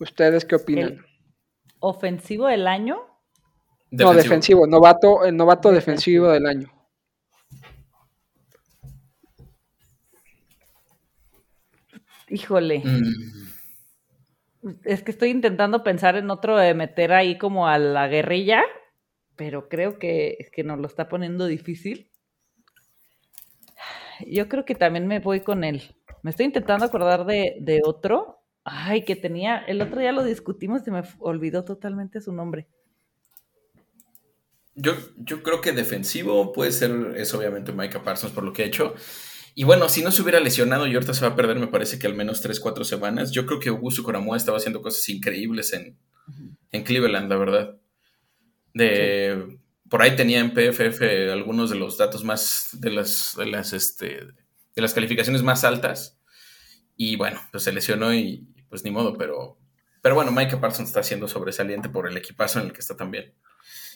¿Ustedes 0.00 0.44
qué 0.44 0.56
opinan? 0.56 1.06
¿Ofensivo 1.78 2.48
del 2.48 2.66
año? 2.66 3.11
No, 3.92 4.14
defensivo, 4.14 4.66
novato, 4.66 5.24
el 5.24 5.36
novato 5.36 5.70
defensivo, 5.70 6.28
del 6.30 6.46
año. 6.46 6.72
Híjole. 12.30 12.82
Mm. 12.82 14.72
Es 14.84 15.02
que 15.02 15.10
estoy 15.10 15.28
intentando 15.28 15.82
pensar 15.84 16.16
en 16.16 16.30
otro 16.30 16.56
de 16.56 16.72
meter 16.72 17.12
ahí 17.12 17.36
como 17.36 17.68
a 17.68 17.78
la 17.78 18.08
guerrilla, 18.08 18.62
pero 19.36 19.68
creo 19.68 19.98
que 19.98 20.36
es 20.38 20.50
que 20.50 20.64
nos 20.64 20.78
lo 20.78 20.86
está 20.86 21.10
poniendo 21.10 21.46
difícil. 21.46 22.10
Yo 24.26 24.48
creo 24.48 24.64
que 24.64 24.74
también 24.74 25.06
me 25.06 25.18
voy 25.18 25.40
con 25.40 25.64
él. 25.64 25.82
Me 26.22 26.30
estoy 26.30 26.46
intentando 26.46 26.86
acordar 26.86 27.26
de, 27.26 27.80
otro. 27.84 28.38
Ay, 28.64 29.04
que 29.04 29.16
tenía, 29.16 29.58
el 29.58 29.82
otro 29.82 30.00
día 30.00 30.12
lo 30.12 30.24
discutimos 30.24 30.86
y 30.86 30.90
me 30.90 31.02
olvidó 31.18 31.64
totalmente 31.64 32.22
su 32.22 32.32
nombre. 32.32 32.68
Yo, 34.74 34.94
yo 35.16 35.42
creo 35.42 35.60
que 35.60 35.72
defensivo 35.72 36.52
puede 36.52 36.72
ser, 36.72 37.14
es 37.16 37.34
obviamente 37.34 37.72
Micah 37.72 38.02
Parsons 38.02 38.32
por 38.32 38.44
lo 38.44 38.52
que 38.52 38.62
ha 38.62 38.66
hecho. 38.66 38.94
Y 39.54 39.64
bueno, 39.64 39.88
si 39.88 40.02
no 40.02 40.10
se 40.10 40.22
hubiera 40.22 40.40
lesionado 40.40 40.86
y 40.86 40.94
ahorita 40.94 41.12
se 41.12 41.26
va 41.26 41.32
a 41.32 41.36
perder, 41.36 41.58
me 41.58 41.66
parece 41.66 41.98
que 41.98 42.06
al 42.06 42.14
menos 42.14 42.40
3, 42.40 42.58
4 42.58 42.84
semanas. 42.84 43.32
Yo 43.32 43.44
creo 43.44 43.60
que 43.60 43.68
Augusto 43.68 44.02
Coramoa 44.02 44.36
estaba 44.36 44.56
haciendo 44.56 44.80
cosas 44.80 45.06
increíbles 45.10 45.72
en, 45.74 45.98
Cleveland, 46.84 47.28
la 47.28 47.36
verdad. 47.36 47.76
De, 48.72 49.58
Por 49.90 50.00
ahí 50.00 50.16
tenía 50.16 50.40
en 50.40 50.54
PFF 50.54 51.02
algunos 51.30 51.68
de 51.68 51.76
los 51.76 51.98
datos 51.98 52.24
más, 52.24 52.70
de 52.80 52.90
las, 52.90 53.34
de 53.36 53.46
las, 53.46 53.74
este, 53.74 54.26
de 54.74 54.82
las 54.82 54.94
calificaciones 54.94 55.42
más 55.42 55.64
altas. 55.64 56.18
Y 56.96 57.16
bueno, 57.16 57.40
pues 57.50 57.64
se 57.64 57.72
lesionó 57.72 58.14
y 58.14 58.46
pues 58.70 58.84
ni 58.84 58.90
modo, 58.90 59.18
pero, 59.18 59.58
pero 60.00 60.14
bueno, 60.14 60.32
Micah 60.32 60.60
Parsons 60.60 60.88
está 60.88 61.02
siendo 61.02 61.28
sobresaliente 61.28 61.90
por 61.90 62.08
el 62.08 62.16
equipazo 62.16 62.58
en 62.58 62.66
el 62.66 62.72
que 62.72 62.80
está 62.80 62.96
también. 62.96 63.34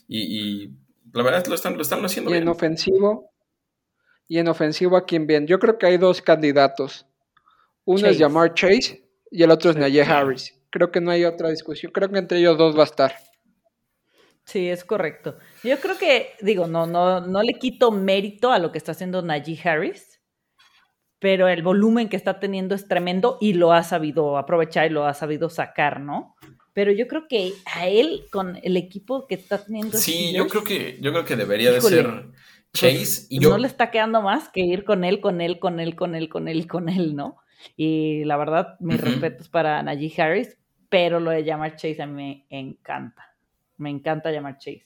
Y, 0.08 0.70
la 1.12 1.22
verdad 1.22 1.46
lo 1.46 1.54
están, 1.54 1.76
lo 1.76 1.82
están 1.82 2.04
haciendo 2.04 2.34
y 2.34 2.38
en 2.38 2.48
ofensivo, 2.48 3.32
y 4.28 4.38
en 4.38 4.48
ofensivo, 4.48 4.96
¿a 4.96 5.04
quién 5.04 5.26
bien? 5.26 5.46
Yo 5.46 5.58
creo 5.58 5.78
que 5.78 5.86
hay 5.86 5.98
dos 5.98 6.20
candidatos. 6.20 7.06
Uno 7.84 8.08
es 8.08 8.18
Jamar 8.18 8.54
Chase 8.54 9.08
y 9.30 9.42
el 9.42 9.50
otro 9.50 9.70
es 9.70 9.76
Najee 9.76 10.02
Harris. 10.02 10.58
Creo 10.70 10.90
que 10.90 11.00
no 11.00 11.10
hay 11.10 11.24
otra 11.24 11.48
discusión. 11.50 11.92
Creo 11.92 12.10
que 12.10 12.18
entre 12.18 12.38
ellos 12.38 12.58
dos 12.58 12.76
va 12.76 12.82
a 12.82 12.86
estar. 12.86 13.14
Sí, 14.44 14.68
es 14.68 14.84
correcto. 14.84 15.36
Yo 15.64 15.78
creo 15.80 15.98
que, 15.98 16.34
digo, 16.40 16.66
no, 16.66 16.86
no, 16.86 17.20
no 17.20 17.42
le 17.42 17.54
quito 17.54 17.90
mérito 17.90 18.52
a 18.52 18.58
lo 18.58 18.70
que 18.70 18.78
está 18.78 18.92
haciendo 18.92 19.22
Najee 19.22 19.58
Harris, 19.64 20.20
pero 21.18 21.48
el 21.48 21.62
volumen 21.62 22.08
que 22.08 22.16
está 22.16 22.38
teniendo 22.38 22.74
es 22.74 22.86
tremendo 22.86 23.38
y 23.40 23.54
lo 23.54 23.72
ha 23.72 23.82
sabido 23.82 24.38
aprovechar 24.38 24.86
y 24.86 24.90
lo 24.90 25.04
ha 25.04 25.14
sabido 25.14 25.48
sacar, 25.48 26.00
¿no? 26.00 26.35
Pero 26.76 26.92
yo 26.92 27.08
creo 27.08 27.26
que 27.26 27.54
a 27.74 27.88
él, 27.88 28.24
con 28.30 28.58
el 28.62 28.76
equipo 28.76 29.26
que 29.26 29.36
está 29.36 29.64
teniendo. 29.64 29.96
Sí, 29.96 30.34
yo 30.34 30.46
creo 30.46 30.62
que, 30.62 30.98
yo 31.00 31.10
creo 31.10 31.24
que 31.24 31.34
debería 31.34 31.72
de 31.72 31.80
ser 31.80 32.26
Chase 32.74 33.28
y 33.30 33.40
yo... 33.40 33.48
No 33.48 33.56
le 33.56 33.66
está 33.66 33.90
quedando 33.90 34.20
más 34.20 34.50
que 34.50 34.60
ir 34.60 34.84
con 34.84 35.02
él, 35.02 35.22
con 35.22 35.40
él, 35.40 35.58
con 35.58 35.80
él, 35.80 35.96
con 35.96 36.14
él, 36.14 36.28
con 36.28 36.48
él 36.48 36.66
con 36.66 36.90
él, 36.90 37.16
¿no? 37.16 37.38
Y 37.78 38.24
la 38.24 38.36
verdad, 38.36 38.76
mis 38.80 39.00
respetos 39.00 39.48
para 39.48 39.82
Najee 39.82 40.20
Harris, 40.20 40.58
pero 40.90 41.18
lo 41.18 41.30
de 41.30 41.44
llamar 41.44 41.76
Chase 41.76 42.02
a 42.02 42.06
mí 42.06 42.44
me 42.50 42.58
encanta. 42.60 43.24
Me 43.78 43.88
encanta 43.88 44.30
llamar 44.30 44.58
Chase. 44.58 44.84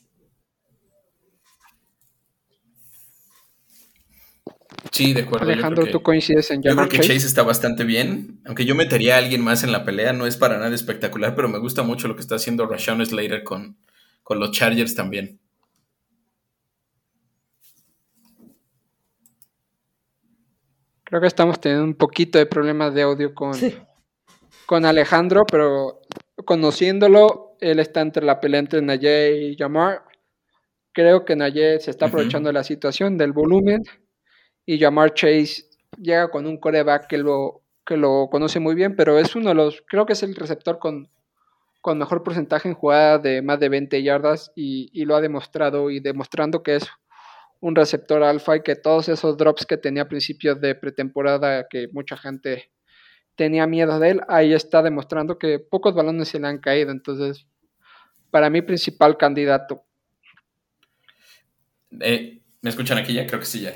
Sí, 4.90 5.12
de 5.12 5.22
acuerdo. 5.22 5.46
Alejandro, 5.46 5.86
¿tú 5.86 6.02
coincides 6.02 6.50
en 6.50 6.62
llamar 6.62 6.84
Yo 6.84 6.88
creo 6.88 7.00
que 7.00 7.06
Chase? 7.08 7.26
está 7.26 7.42
bastante 7.42 7.84
bien. 7.84 8.40
Aunque 8.44 8.64
yo 8.64 8.74
metería 8.74 9.14
a 9.14 9.18
alguien 9.18 9.42
más 9.42 9.62
en 9.62 9.72
la 9.72 9.84
pelea, 9.84 10.12
no 10.12 10.26
es 10.26 10.36
para 10.36 10.58
nada 10.58 10.74
espectacular, 10.74 11.34
pero 11.36 11.48
me 11.48 11.58
gusta 11.58 11.82
mucho 11.82 12.08
lo 12.08 12.16
que 12.16 12.22
está 12.22 12.34
haciendo 12.34 12.66
Rashawn 12.66 13.04
Slater 13.06 13.44
con, 13.44 13.76
con 14.22 14.40
los 14.40 14.50
Chargers 14.50 14.94
también. 14.94 15.38
Creo 21.04 21.20
que 21.20 21.26
estamos 21.26 21.60
teniendo 21.60 21.84
un 21.84 21.94
poquito 21.94 22.38
de 22.38 22.46
problemas 22.46 22.94
de 22.94 23.02
audio 23.02 23.34
con, 23.34 23.52
con 24.64 24.84
Alejandro, 24.84 25.44
pero 25.44 26.00
conociéndolo, 26.44 27.56
él 27.60 27.80
está 27.80 28.00
entre 28.00 28.24
la 28.24 28.40
pelea 28.40 28.60
entre 28.60 28.80
Naye 28.80 29.36
y 29.36 29.56
Yamar. 29.56 30.02
Creo 30.92 31.24
que 31.24 31.34
Naye 31.34 31.80
se 31.80 31.90
está 31.90 32.06
aprovechando 32.06 32.48
de 32.48 32.52
la 32.52 32.64
situación, 32.64 33.18
del 33.18 33.32
volumen, 33.32 33.82
y 34.66 34.78
Yamar 34.78 35.14
Chase 35.14 35.64
llega 35.98 36.30
con 36.30 36.46
un 36.46 36.58
coreback 36.58 37.06
que 37.06 37.18
lo, 37.18 37.62
que 37.84 37.96
lo 37.96 38.28
conoce 38.30 38.60
muy 38.60 38.74
bien, 38.74 38.96
pero 38.96 39.18
es 39.18 39.34
uno 39.34 39.50
de 39.50 39.54
los, 39.54 39.82
creo 39.86 40.06
que 40.06 40.12
es 40.12 40.22
el 40.22 40.34
receptor 40.34 40.78
con, 40.78 41.08
con 41.80 41.98
mejor 41.98 42.22
porcentaje 42.22 42.68
en 42.68 42.74
jugada 42.74 43.18
de 43.18 43.42
más 43.42 43.58
de 43.60 43.68
20 43.68 44.02
yardas 44.02 44.52
y, 44.54 44.90
y 44.92 45.04
lo 45.04 45.16
ha 45.16 45.20
demostrado 45.20 45.90
y 45.90 46.00
demostrando 46.00 46.62
que 46.62 46.76
es 46.76 46.88
un 47.60 47.74
receptor 47.74 48.22
alfa 48.22 48.56
y 48.56 48.62
que 48.62 48.74
todos 48.74 49.08
esos 49.08 49.36
drops 49.36 49.66
que 49.66 49.76
tenía 49.76 50.02
a 50.02 50.08
principios 50.08 50.60
de 50.60 50.74
pretemporada, 50.74 51.68
que 51.68 51.88
mucha 51.92 52.16
gente 52.16 52.70
tenía 53.36 53.66
miedo 53.66 53.98
de 53.98 54.10
él, 54.10 54.20
ahí 54.28 54.52
está 54.52 54.82
demostrando 54.82 55.38
que 55.38 55.58
pocos 55.58 55.94
balones 55.94 56.28
se 56.28 56.40
le 56.40 56.46
han 56.46 56.58
caído. 56.58 56.90
Entonces, 56.90 57.46
para 58.30 58.50
mí, 58.50 58.62
principal 58.62 59.16
candidato. 59.16 59.84
Eh, 62.00 62.40
¿Me 62.62 62.70
escuchan 62.70 62.98
aquí 62.98 63.14
ya? 63.14 63.26
Creo 63.26 63.40
que 63.40 63.46
sí 63.46 63.60
ya. 63.60 63.74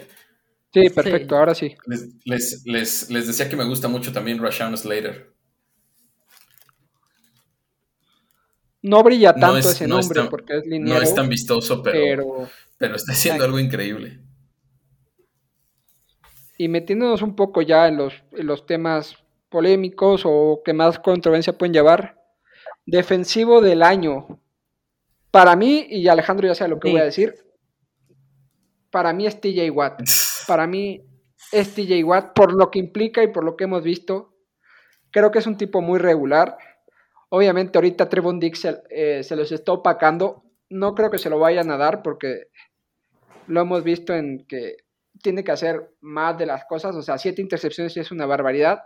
Sí, 0.74 0.90
perfecto, 0.90 1.36
ahora 1.36 1.54
sí. 1.54 1.76
Les, 2.24 2.64
decía 3.08 3.48
que 3.48 3.54
me 3.54 3.64
gusta 3.64 3.86
mucho 3.86 4.12
también 4.12 4.42
Rashawn 4.42 4.76
Slater. 4.76 5.32
No 8.82 9.02
brilla 9.04 9.32
tanto 9.32 9.70
ese 9.70 9.86
nombre 9.86 10.24
porque 10.24 10.58
es 10.58 10.66
lineal. 10.66 10.98
No 10.98 11.02
es 11.02 11.14
tan 11.14 11.28
vistoso, 11.28 11.80
pero, 11.80 12.48
pero, 12.76 12.96
está 12.96 13.12
haciendo 13.12 13.44
algo 13.44 13.60
increíble. 13.60 14.20
Y 16.58 16.66
metiéndonos 16.68 17.22
un 17.22 17.36
poco 17.36 17.62
ya 17.62 17.86
en 17.86 17.96
los, 17.96 18.12
en 18.32 18.46
los 18.46 18.66
temas 18.66 19.16
polémicos 19.48 20.22
o 20.24 20.60
que 20.64 20.72
más 20.72 20.98
controversia 20.98 21.56
pueden 21.56 21.72
llevar, 21.72 22.20
defensivo 22.84 23.60
del 23.60 23.84
año. 23.84 24.40
Para 25.30 25.54
mí, 25.54 25.86
y 25.88 26.08
Alejandro 26.08 26.48
ya 26.48 26.56
sabe 26.56 26.70
lo 26.70 26.80
que 26.80 26.90
voy 26.90 27.00
a 27.00 27.04
decir, 27.04 27.36
para 28.90 29.12
mí 29.12 29.24
es 29.26 29.40
TJ 29.40 29.70
Watt. 29.70 30.02
Para 30.46 30.66
mí 30.66 31.04
es 31.52 31.74
TJ 31.74 32.04
Watt 32.04 32.32
por 32.34 32.52
lo 32.52 32.70
que 32.70 32.78
implica 32.78 33.22
y 33.22 33.28
por 33.28 33.44
lo 33.44 33.56
que 33.56 33.64
hemos 33.64 33.82
visto. 33.82 34.34
Creo 35.10 35.30
que 35.30 35.38
es 35.38 35.46
un 35.46 35.56
tipo 35.56 35.80
muy 35.80 35.98
regular. 35.98 36.56
Obviamente 37.28 37.78
ahorita 37.78 38.08
Trevon 38.08 38.40
Dix 38.40 38.60
se, 38.60 38.82
eh, 38.90 39.22
los 39.30 39.52
está 39.52 39.72
opacando. 39.72 40.44
No 40.70 40.94
creo 40.94 41.10
que 41.10 41.18
se 41.18 41.30
lo 41.30 41.38
vayan 41.38 41.70
a 41.70 41.76
dar 41.76 42.02
porque 42.02 42.48
lo 43.46 43.60
hemos 43.60 43.84
visto 43.84 44.14
en 44.14 44.46
que 44.46 44.76
tiene 45.22 45.44
que 45.44 45.52
hacer 45.52 45.94
más 46.00 46.36
de 46.38 46.46
las 46.46 46.64
cosas. 46.64 46.94
O 46.96 47.02
sea, 47.02 47.18
siete 47.18 47.42
intercepciones 47.42 47.96
es 47.96 48.10
una 48.10 48.26
barbaridad. 48.26 48.82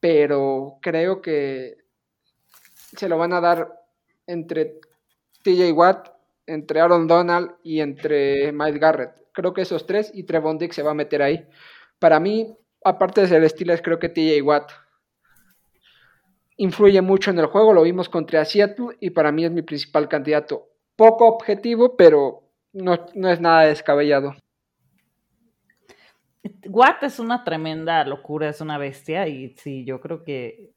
Pero 0.00 0.78
creo 0.80 1.20
que 1.20 1.76
se 2.96 3.08
lo 3.08 3.18
van 3.18 3.32
a 3.32 3.40
dar 3.40 3.68
entre 4.26 4.80
TJ 5.42 5.72
Watt 5.72 6.20
entre 6.50 6.80
Aaron 6.80 7.06
Donald 7.06 7.52
y 7.62 7.80
entre 7.80 8.52
Mike 8.52 8.78
Garrett. 8.78 9.12
Creo 9.40 9.54
que 9.54 9.62
esos 9.62 9.86
tres 9.86 10.10
y 10.12 10.24
Trevon 10.24 10.58
Dick 10.58 10.72
se 10.72 10.82
va 10.82 10.90
a 10.90 10.94
meter 10.94 11.22
ahí. 11.22 11.48
Para 11.98 12.20
mí, 12.20 12.54
aparte 12.84 13.22
de 13.22 13.26
ser 13.26 13.48
Steelers, 13.48 13.80
creo 13.80 13.98
que 13.98 14.10
TJ 14.10 14.42
Watt 14.42 14.70
influye 16.58 17.00
mucho 17.00 17.30
en 17.30 17.38
el 17.38 17.46
juego. 17.46 17.72
Lo 17.72 17.84
vimos 17.84 18.10
contra 18.10 18.44
Seattle 18.44 18.98
y 19.00 19.08
para 19.08 19.32
mí 19.32 19.46
es 19.46 19.50
mi 19.50 19.62
principal 19.62 20.10
candidato. 20.10 20.68
Poco 20.94 21.26
objetivo, 21.26 21.96
pero 21.96 22.50
no, 22.74 23.06
es 23.14 23.40
nada 23.40 23.62
descabellado. 23.62 24.34
Watt 26.66 27.02
es 27.04 27.18
una 27.18 27.42
tremenda 27.42 28.04
locura, 28.04 28.50
es 28.50 28.60
una 28.60 28.76
bestia 28.76 29.26
y 29.26 29.54
sí, 29.56 29.86
yo 29.86 30.02
creo 30.02 30.22
que, 30.22 30.74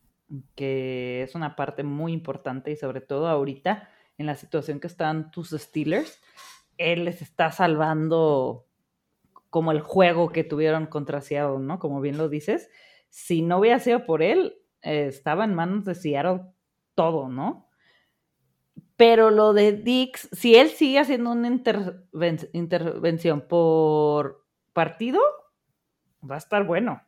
que 0.55 1.23
es 1.23 1.35
una 1.35 1.57
parte 1.57 1.83
muy 1.83 2.13
importante 2.13 2.71
y 2.71 2.77
sobre 2.77 3.01
todo 3.01 3.27
ahorita 3.27 3.89
en 4.17 4.25
la 4.25 4.35
situación 4.35 4.79
que 4.79 4.87
están 4.87 5.31
tus 5.31 5.49
Steelers, 5.49 6.21
él 6.77 7.05
les 7.05 7.21
está 7.21 7.51
salvando 7.51 8.67
como 9.49 9.71
el 9.71 9.81
juego 9.81 10.31
que 10.31 10.43
tuvieron 10.43 10.87
contra 10.87 11.21
Seattle, 11.21 11.59
¿no? 11.59 11.79
Como 11.79 12.01
bien 12.01 12.17
lo 12.17 12.27
dices. 12.29 12.69
Si 13.09 13.41
no 13.41 13.59
hubiera 13.59 13.79
sido 13.79 14.05
por 14.05 14.23
él, 14.23 14.55
eh, 14.81 15.05
estaba 15.07 15.45
en 15.45 15.53
manos 15.53 15.85
de 15.85 15.95
Seattle 15.95 16.41
todo, 16.95 17.29
¿no? 17.29 17.69
Pero 18.95 19.29
lo 19.31 19.53
de 19.53 19.73
Dix, 19.73 20.29
si 20.31 20.55
él 20.55 20.69
sigue 20.69 20.99
haciendo 20.99 21.31
una 21.31 21.47
intervención 22.53 23.47
por 23.47 24.45
partido, 24.71 25.19
va 26.29 26.35
a 26.35 26.39
estar 26.39 26.65
bueno. 26.65 27.01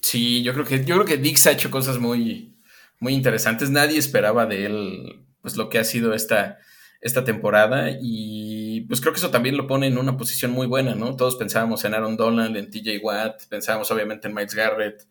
Sí, 0.00 0.42
yo 0.44 0.52
creo 0.52 0.64
que 0.64 0.84
yo 0.84 0.94
creo 0.94 1.04
que 1.04 1.16
Dix 1.16 1.48
ha 1.48 1.52
hecho 1.52 1.70
cosas 1.70 1.98
muy, 1.98 2.60
muy 3.00 3.12
interesantes. 3.14 3.70
Nadie 3.70 3.98
esperaba 3.98 4.46
de 4.46 4.66
él 4.66 5.25
pues 5.46 5.56
lo 5.56 5.68
que 5.68 5.78
ha 5.78 5.84
sido 5.84 6.12
esta, 6.12 6.58
esta 7.00 7.22
temporada 7.22 7.96
y 8.02 8.80
pues 8.88 9.00
creo 9.00 9.12
que 9.12 9.20
eso 9.20 9.30
también 9.30 9.56
lo 9.56 9.68
pone 9.68 9.86
en 9.86 9.96
una 9.96 10.16
posición 10.16 10.50
muy 10.50 10.66
buena, 10.66 10.96
¿no? 10.96 11.14
Todos 11.14 11.36
pensábamos 11.36 11.84
en 11.84 11.94
Aaron 11.94 12.16
Donald, 12.16 12.56
en 12.56 12.68
TJ 12.68 12.98
Watt, 13.00 13.44
pensábamos 13.48 13.88
obviamente 13.92 14.26
en 14.26 14.34
Miles 14.34 14.56
Garrett 14.56 15.06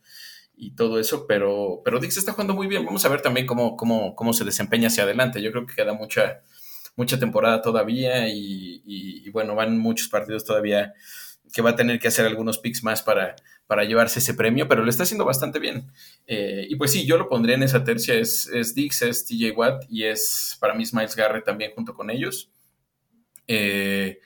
y 0.57 0.71
todo 0.75 0.99
eso, 0.99 1.25
pero, 1.25 1.79
pero 1.86 2.01
Dix 2.01 2.17
está 2.17 2.33
jugando 2.33 2.53
muy 2.53 2.67
bien. 2.67 2.83
Vamos 2.83 3.05
a 3.05 3.07
ver 3.07 3.21
también 3.21 3.47
cómo, 3.47 3.77
cómo, 3.77 4.13
cómo 4.13 4.33
se 4.33 4.43
desempeña 4.43 4.88
hacia 4.88 5.05
adelante. 5.05 5.41
Yo 5.41 5.53
creo 5.53 5.65
que 5.65 5.73
queda 5.73 5.93
mucha, 5.93 6.41
mucha 6.97 7.17
temporada 7.17 7.61
todavía 7.61 8.27
y, 8.27 8.81
y 8.86 9.29
bueno, 9.29 9.55
van 9.55 9.77
muchos 9.77 10.09
partidos 10.09 10.43
todavía 10.43 10.93
que 11.56 11.62
va 11.62 11.70
a 11.70 11.76
tener 11.78 11.99
que 11.99 12.10
hacer 12.10 12.26
algunos 12.26 12.58
picks 12.58 12.84
más 12.84 13.01
para, 13.01 13.38
para 13.66 13.86
llevarse 13.86 14.20
ese 14.20 14.34
premio, 14.34 14.68
pero 14.68 14.84
lo 14.84 14.89
está 14.89 15.03
haciendo 15.03 15.24
bastante 15.24 15.58
bien. 15.58 15.89
Eh, 16.28 16.68
y 16.70 16.76
pues 16.76 16.91
sí, 16.91 17.06
yo 17.06 17.18
lo 17.18 17.30
pondría 17.30 17.56
en 17.56 17.64
esa 17.64 17.86
tercia, 17.86 18.14
es, 18.14 18.47
es 18.47 18.76
Dix, 18.76 19.01
es 19.03 19.26
TJ 19.26 19.51
Watt 19.56 19.86
y 19.89 20.03
es 20.03 20.58
para 20.60 20.74
mí 20.74 20.84
es 20.84 20.93
Miles 20.93 21.16
Garrett 21.16 21.45
también 21.45 21.72
junto 21.74 21.93
con 21.93 22.10
ellos. 22.10 22.51
Eh, 23.47 24.20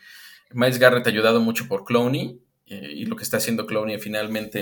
Miles 0.54 0.80
Garrett 0.80 1.06
ha 1.06 1.12
ayudado 1.12 1.40
mucho 1.40 1.68
por 1.68 1.86
Clowney 1.86 2.42
eh, 2.66 2.94
y 2.96 3.06
lo 3.06 3.16
que 3.16 3.22
está 3.22 3.38
haciendo 3.38 3.68
Clowney 3.68 4.00
finalmente 4.00 4.62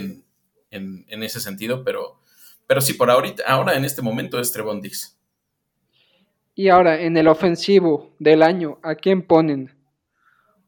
en, 0.70 1.06
en, 1.08 1.24
ese 1.24 1.40
sentido, 1.40 1.86
pero, 1.86 2.20
pero 2.68 2.82
sí, 2.82 2.96
por 2.96 3.10
ahorita, 3.10 3.44
ahora 3.48 3.78
en 3.78 3.86
este 3.86 4.02
momento 4.02 4.42
es 4.42 4.52
Trevon 4.52 4.82
Dix. 4.82 5.18
Y 6.54 6.68
ahora, 6.68 7.00
en 7.00 7.16
el 7.16 7.30
ofensivo 7.30 8.12
del 8.20 8.44
año, 8.44 8.78
¿a 8.84 8.96
quién 8.96 9.22
ponen? 9.22 9.77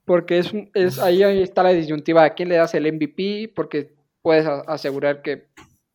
Porque 0.09 0.39
es, 0.39 0.51
es 0.73 0.97
ahí 0.97 1.21
está 1.21 1.61
la 1.61 1.69
disyuntiva, 1.69 2.23
¿a 2.23 2.33
quién 2.33 2.49
le 2.49 2.55
das 2.55 2.73
el 2.73 2.91
MVP? 2.91 3.53
Porque 3.55 3.93
puedes 4.23 4.43
asegurar 4.47 5.21
que 5.21 5.49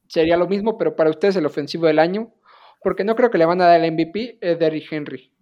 sería 0.06 0.36
lo 0.36 0.46
mismo, 0.46 0.78
pero 0.78 0.94
para 0.94 1.10
ustedes 1.10 1.34
el 1.34 1.46
ofensivo 1.46 1.88
del 1.88 1.98
año, 1.98 2.32
porque 2.80 3.02
no 3.02 3.16
creo 3.16 3.32
que 3.32 3.38
le 3.38 3.44
van 3.44 3.60
a 3.60 3.66
dar 3.66 3.82
el 3.82 3.90
MVP, 3.90 4.38
es 4.40 4.56
Derrick 4.56 4.92
Henry. 4.92 5.32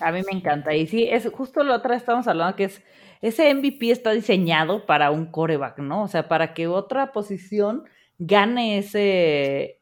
A 0.00 0.10
mí 0.10 0.22
me 0.28 0.36
encanta. 0.36 0.74
Y 0.74 0.88
sí, 0.88 1.08
es 1.08 1.30
justo 1.30 1.62
lo 1.62 1.76
otra 1.76 1.94
estamos 1.94 2.26
hablando 2.26 2.56
que 2.56 2.64
es 2.64 2.82
ese 3.22 3.54
MVP 3.54 3.92
está 3.92 4.10
diseñado 4.10 4.84
para 4.84 5.12
un 5.12 5.26
coreback, 5.26 5.78
¿no? 5.78 6.02
O 6.02 6.08
sea, 6.08 6.26
para 6.26 6.52
que 6.52 6.66
otra 6.66 7.12
posición 7.12 7.84
gane 8.18 8.78
ese. 8.78 9.80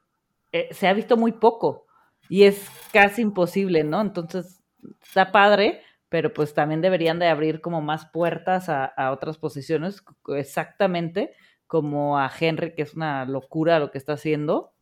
Eh, 0.52 0.68
se 0.72 0.86
ha 0.86 0.92
visto 0.92 1.16
muy 1.16 1.32
poco 1.32 1.86
y 2.28 2.42
es 2.42 2.68
casi 2.92 3.22
imposible, 3.22 3.84
¿no? 3.84 4.02
Entonces, 4.02 4.62
está 5.02 5.32
padre, 5.32 5.80
pero 6.12 6.34
pues 6.34 6.52
también 6.52 6.82
deberían 6.82 7.18
de 7.18 7.26
abrir 7.26 7.62
como 7.62 7.80
más 7.80 8.04
puertas 8.04 8.68
a, 8.68 9.10
otras 9.12 9.38
posiciones, 9.38 10.04
exactamente 10.36 11.32
como 11.66 12.18
a 12.18 12.30
Henry, 12.38 12.74
que 12.74 12.82
es 12.82 12.92
una 12.92 13.24
locura 13.24 13.78
lo 13.78 13.90
que 13.90 13.96
está 13.96 14.12
haciendo, 14.12 14.74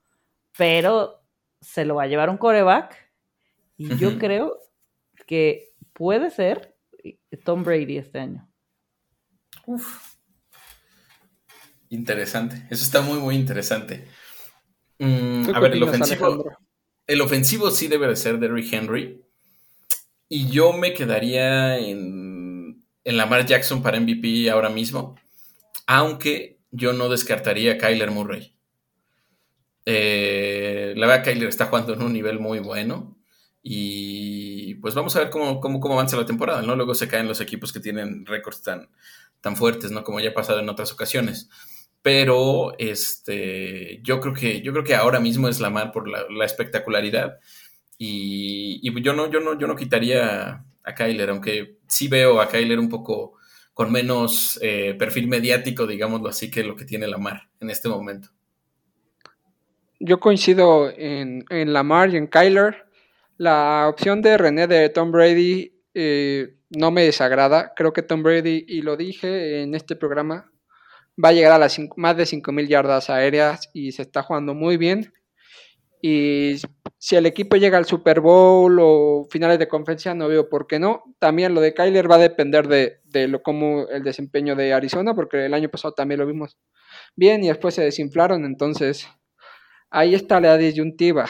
pero 0.59 1.23
se 1.61 1.85
lo 1.85 1.95
va 1.95 2.03
a 2.03 2.07
llevar 2.09 2.31
un 2.31 2.37
coreback 2.37 2.97
y 3.77 3.97
yo 3.97 4.19
creo 4.19 4.59
que 5.29 5.73
puede 5.93 6.33
ser 6.33 6.77
Tom 7.45 7.63
Brady 7.63 7.99
este 7.99 8.19
año. 8.19 8.51
Uf. 9.67 10.17
Interesante, 11.91 12.67
eso 12.71 12.85
está 12.85 13.03
muy, 13.03 13.21
muy 13.21 13.37
interesante. 13.37 14.09
Mm, 14.99 15.55
a 15.55 15.61
ver, 15.61 15.75
el 15.75 15.83
ofensivo, 15.85 16.45
el 17.07 17.21
ofensivo 17.21 17.71
sí 17.71 17.87
debe 17.87 18.09
de 18.09 18.17
ser 18.17 18.41
Derrick 18.41 18.73
Henry. 18.73 19.30
Y 20.33 20.49
yo 20.49 20.73
me 20.73 20.95
quedaría 20.95 21.77
en, 21.77 22.85
en 23.03 23.17
Lamar 23.17 23.45
Jackson 23.47 23.83
para 23.83 23.99
MVP 23.99 24.49
ahora 24.49 24.71
mismo, 24.71 25.17
aunque 25.89 26.61
yo 26.71 26.93
no 26.93 27.09
descartaría 27.09 27.73
a 27.73 27.79
Kyler 27.79 28.13
Murray. 28.13 28.55
Eh, 29.87 30.95
la 30.97 31.09
verdad, 31.09 31.25
Kyler 31.25 31.49
está 31.49 31.67
jugando 31.67 31.95
en 31.95 32.03
un 32.03 32.13
nivel 32.13 32.39
muy 32.39 32.61
bueno. 32.61 33.19
Y 33.61 34.77
pues 34.77 34.95
vamos 34.95 35.17
a 35.17 35.19
ver 35.19 35.31
cómo, 35.31 35.61
cómo, 35.61 35.81
cómo, 35.81 35.95
avanza 35.95 36.17
la 36.17 36.27
temporada, 36.27 36.63
¿no? 36.63 36.77
Luego 36.77 36.95
se 36.95 37.09
caen 37.09 37.27
los 37.27 37.41
equipos 37.41 37.73
que 37.73 37.81
tienen 37.81 38.25
récords 38.25 38.63
tan, 38.63 38.89
tan 39.41 39.57
fuertes, 39.57 39.91
¿no? 39.91 40.05
Como 40.05 40.21
ya 40.21 40.31
ha 40.31 40.35
pasado 40.35 40.61
en 40.61 40.69
otras 40.69 40.93
ocasiones. 40.93 41.51
Pero 42.03 42.79
este, 42.79 44.01
yo 44.05 44.21
creo 44.21 44.33
que, 44.33 44.63
yo 44.63 44.71
creo 44.71 44.85
que 44.85 44.95
ahora 44.95 45.19
mismo 45.19 45.49
es 45.49 45.59
Lamar 45.59 45.91
por 45.91 46.09
la, 46.09 46.25
la 46.31 46.45
espectacularidad. 46.45 47.41
Y, 48.03 48.81
yo 49.03 49.13
no, 49.13 49.31
yo 49.31 49.41
no, 49.41 49.59
yo 49.59 49.67
no 49.67 49.77
quitaría 49.77 50.65
a 50.83 50.95
Kyler, 50.95 51.29
aunque 51.29 51.77
sí 51.87 52.09
veo 52.09 52.41
a 52.41 52.49
Kyler 52.49 52.79
un 52.79 52.89
poco 52.89 53.35
con 53.75 53.93
menos 53.93 54.59
eh, 54.63 54.95
perfil 54.99 55.29
mediático, 55.29 55.87
digámoslo 55.87 56.31
así, 56.31 56.51
que 56.51 56.65
lo 56.65 56.75
que 56.75 56.87
tiene 56.87 57.07
Lamar 57.07 57.51
en 57.61 57.69
este 57.69 57.91
momento. 57.91 58.31
Yo 59.99 60.19
coincido 60.19 60.91
en, 60.97 61.45
en 61.51 61.75
Lamar 61.75 62.09
y 62.09 62.17
en 62.17 62.27
Kyler. 62.27 62.87
La 63.37 63.87
opción 63.87 64.23
de 64.23 64.39
René 64.39 64.67
de 64.67 64.89
Tom 64.89 65.13
Brady 65.13 65.75
eh, 65.93 66.57
no 66.71 66.91
me 66.91 67.05
desagrada. 67.05 67.75
Creo 67.77 67.93
que 67.93 68.03
Tom 68.03 68.23
Brady, 68.23 68.65
y 68.67 68.81
lo 68.81 68.97
dije 68.97 69.61
en 69.61 69.75
este 69.75 69.95
programa, 69.95 70.51
va 71.23 71.29
a 71.29 71.33
llegar 71.33 71.53
a 71.53 71.59
las 71.59 71.79
más 71.97 72.17
de 72.17 72.25
5.000 72.25 72.67
yardas 72.67 73.11
aéreas 73.11 73.69
y 73.75 73.93
se 73.93 74.03
está 74.03 74.23
jugando 74.23 74.55
muy 74.55 74.79
bien. 74.79 75.13
Y 76.03 76.57
si 76.99 77.17
el 77.17 77.27
equipo 77.27 77.57
llega 77.57 77.79
al 77.79 77.87
Super 77.87 78.21
Bowl 78.21 78.79
o 78.81 79.27
finales 79.31 79.59
de 79.59 79.69
conferencia, 79.69 80.15
no 80.15 80.29
veo 80.29 80.49
por 80.49 80.67
qué 80.67 80.79
no. 80.79 81.15
También 81.19 81.55
lo 81.55 81.61
de 81.61 81.75
Kyler 81.75 82.11
va 82.11 82.17
a 82.17 82.19
depender 82.19 82.69
de, 82.69 83.29
lo 83.29 83.43
como 83.43 83.89
el 83.89 84.03
desempeño 84.03 84.57
de 84.57 84.73
Arizona, 84.73 85.15
porque 85.15 85.47
el 85.47 85.55
año 85.55 85.69
pasado 85.69 85.95
también 85.95 86.21
lo 86.21 86.27
vimos 86.27 86.59
bien 87.17 87.45
y 87.45 87.49
después 87.49 87.75
se 87.75 87.83
desinflaron. 87.83 88.45
Entonces, 88.45 89.09
ahí 89.91 90.15
está 90.15 90.41
la 90.41 90.57
disyuntiva. 90.57 91.27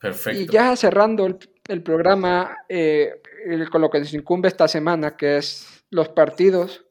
Perfecto. 0.00 0.40
Y 0.40 0.46
ya 0.46 0.74
cerrando 0.76 1.26
el 1.68 1.82
programa 1.82 2.56
eh, 2.68 3.20
con 3.70 3.80
lo 3.80 3.90
que 3.90 4.00
nos 4.00 4.12
incumbe 4.14 4.48
esta 4.48 4.68
semana, 4.68 5.16
que 5.16 5.36
es 5.38 5.84
los 5.90 6.08
partidos. 6.08 6.84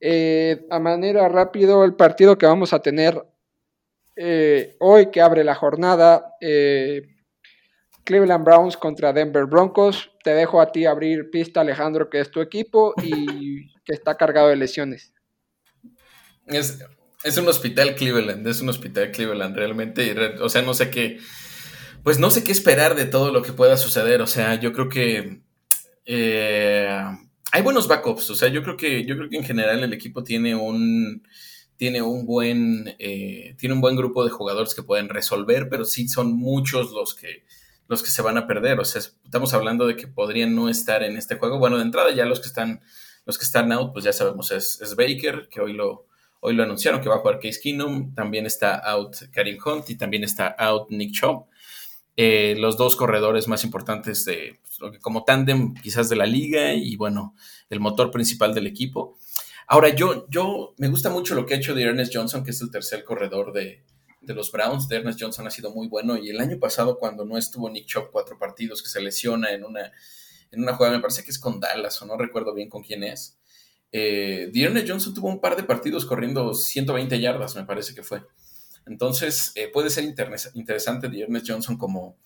Eh, 0.00 0.66
a 0.70 0.80
manera 0.80 1.28
rápido, 1.28 1.84
el 1.84 1.94
partido 1.94 2.36
que 2.36 2.46
vamos 2.46 2.72
a 2.72 2.80
tener 2.80 3.22
eh, 4.16 4.76
hoy, 4.80 5.10
que 5.10 5.20
abre 5.20 5.44
la 5.44 5.54
jornada, 5.54 6.34
Cleveland 8.04 8.44
Browns 8.44 8.76
contra 8.76 9.12
Denver 9.12 9.46
Broncos. 9.46 10.10
Te 10.24 10.30
dejo 10.30 10.60
a 10.60 10.72
ti 10.72 10.86
abrir 10.86 11.30
pista, 11.30 11.60
Alejandro, 11.60 12.10
que 12.10 12.20
es 12.20 12.30
tu 12.30 12.40
equipo 12.40 12.94
y 13.02 13.72
que 13.84 13.92
está 13.92 14.16
cargado 14.16 14.48
de 14.48 14.56
lesiones. 14.56 15.12
Es, 16.46 16.84
es 17.24 17.36
un 17.38 17.48
hospital 17.48 17.94
Cleveland, 17.94 18.46
es 18.46 18.60
un 18.60 18.68
hospital 18.68 19.12
Cleveland 19.12 19.56
realmente. 19.56 20.14
O 20.40 20.48
sea, 20.48 20.62
no 20.62 20.74
sé 20.74 20.90
qué, 20.90 21.18
pues 22.02 22.18
no 22.18 22.30
sé 22.30 22.44
qué 22.44 22.52
esperar 22.52 22.94
de 22.94 23.04
todo 23.04 23.32
lo 23.32 23.42
que 23.42 23.52
pueda 23.52 23.76
suceder. 23.76 24.22
O 24.22 24.26
sea, 24.26 24.56
yo 24.56 24.72
creo 24.72 24.88
que 24.88 25.42
eh, 26.04 27.00
hay 27.52 27.62
buenos 27.62 27.88
backups. 27.88 28.30
O 28.30 28.34
sea, 28.34 28.48
yo 28.48 28.62
creo 28.62 28.76
que, 28.76 29.04
yo 29.04 29.16
creo 29.16 29.28
que 29.28 29.36
en 29.36 29.44
general 29.44 29.82
el 29.82 29.92
equipo 29.92 30.24
tiene 30.24 30.54
un 30.54 31.26
tiene 31.76 32.02
un 32.02 32.26
buen 32.26 32.94
eh, 32.98 33.54
tiene 33.58 33.74
un 33.74 33.80
buen 33.80 33.96
grupo 33.96 34.24
de 34.24 34.30
jugadores 34.30 34.74
que 34.74 34.82
pueden 34.82 35.08
resolver, 35.08 35.68
pero 35.68 35.84
sí 35.84 36.08
son 36.08 36.32
muchos 36.32 36.92
los 36.92 37.14
que 37.14 37.44
los 37.88 38.02
que 38.02 38.10
se 38.10 38.22
van 38.22 38.38
a 38.38 38.46
perder. 38.46 38.80
O 38.80 38.84
sea, 38.84 39.00
estamos 39.00 39.54
hablando 39.54 39.86
de 39.86 39.96
que 39.96 40.06
podrían 40.06 40.54
no 40.54 40.68
estar 40.68 41.02
en 41.02 41.16
este 41.16 41.36
juego. 41.36 41.58
Bueno, 41.58 41.76
de 41.76 41.82
entrada 41.82 42.12
ya 42.12 42.24
los 42.24 42.40
que 42.40 42.48
están 42.48 42.80
los 43.24 43.38
que 43.38 43.44
están 43.44 43.72
out, 43.72 43.92
pues 43.92 44.04
ya 44.04 44.12
sabemos 44.12 44.50
es, 44.50 44.80
es 44.80 44.96
Baker, 44.96 45.48
que 45.50 45.60
hoy 45.60 45.72
lo 45.72 46.06
Hoy 46.44 46.54
lo 46.54 46.64
anunciaron 46.64 47.00
que 47.00 47.08
va 47.08 47.14
a 47.14 47.18
jugar 47.18 47.38
Case 47.38 47.60
Keenum, 47.62 48.16
también 48.16 48.46
está 48.46 48.74
out 48.74 49.14
Karim 49.30 49.58
Hunt 49.64 49.88
y 49.90 49.94
también 49.94 50.24
está 50.24 50.48
out 50.48 50.90
Nick 50.90 51.12
Chubb. 51.12 51.46
Eh, 52.16 52.56
los 52.58 52.76
dos 52.76 52.96
corredores 52.96 53.46
más 53.46 53.62
importantes 53.62 54.24
de, 54.24 54.58
pues, 54.60 54.98
como 55.00 55.22
tándem 55.22 55.72
quizás 55.74 56.08
de 56.08 56.16
la 56.16 56.26
liga 56.26 56.74
y 56.74 56.96
bueno, 56.96 57.36
el 57.70 57.78
motor 57.78 58.10
principal 58.10 58.56
del 58.56 58.66
equipo. 58.66 59.16
Ahora, 59.72 59.88
yo, 59.88 60.26
yo 60.28 60.74
me 60.76 60.88
gusta 60.88 61.08
mucho 61.08 61.34
lo 61.34 61.46
que 61.46 61.54
ha 61.54 61.56
hecho 61.56 61.74
de 61.74 61.82
Ernest 61.82 62.14
Johnson, 62.14 62.44
que 62.44 62.50
es 62.50 62.60
el 62.60 62.70
tercer 62.70 63.04
corredor 63.04 63.54
de, 63.54 63.82
los 64.20 64.52
Browns. 64.52 64.86
De 64.86 64.96
Ernest 64.96 65.18
Johnson 65.18 65.46
ha 65.46 65.50
sido 65.50 65.70
muy 65.70 65.88
bueno 65.88 66.18
y 66.18 66.28
el 66.28 66.40
año 66.40 66.58
pasado 66.58 66.98
cuando 66.98 67.24
no 67.24 67.38
estuvo 67.38 67.70
Nick 67.70 67.86
Chubb 67.86 68.10
cuatro 68.10 68.38
partidos, 68.38 68.82
que 68.82 68.90
se 68.90 69.00
lesiona 69.00 69.50
en 69.50 69.64
una, 69.64 69.90
en 70.50 70.62
una 70.62 70.74
jugada, 70.74 70.96
me 70.96 71.00
parece 71.00 71.24
que 71.24 71.30
es 71.30 71.38
con 71.38 71.58
Dallas 71.58 72.02
o 72.02 72.04
no 72.04 72.18
recuerdo 72.18 72.52
bien 72.52 72.68
con 72.68 72.82
quién 72.82 73.02
es. 73.02 73.38
Eh, 73.92 74.52
Johnson 74.86 75.14
tuvo 75.14 75.28
un 75.28 75.40
par 75.40 75.56
de 75.56 75.62
partidos 75.62 76.04
corriendo 76.04 76.52
120 76.52 77.18
yardas, 77.18 77.56
me 77.56 77.64
parece 77.64 77.94
que 77.94 78.02
fue. 78.02 78.26
Entonces, 78.84 79.52
eh, 79.54 79.68
puede 79.72 79.88
ser 79.88 80.04
interesante 80.04 81.08
Dearness 81.08 81.44
Johnson 81.46 81.78
como, 81.78 82.18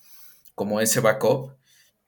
como 0.57 0.81
ese 0.81 0.99
backup. 0.99 1.53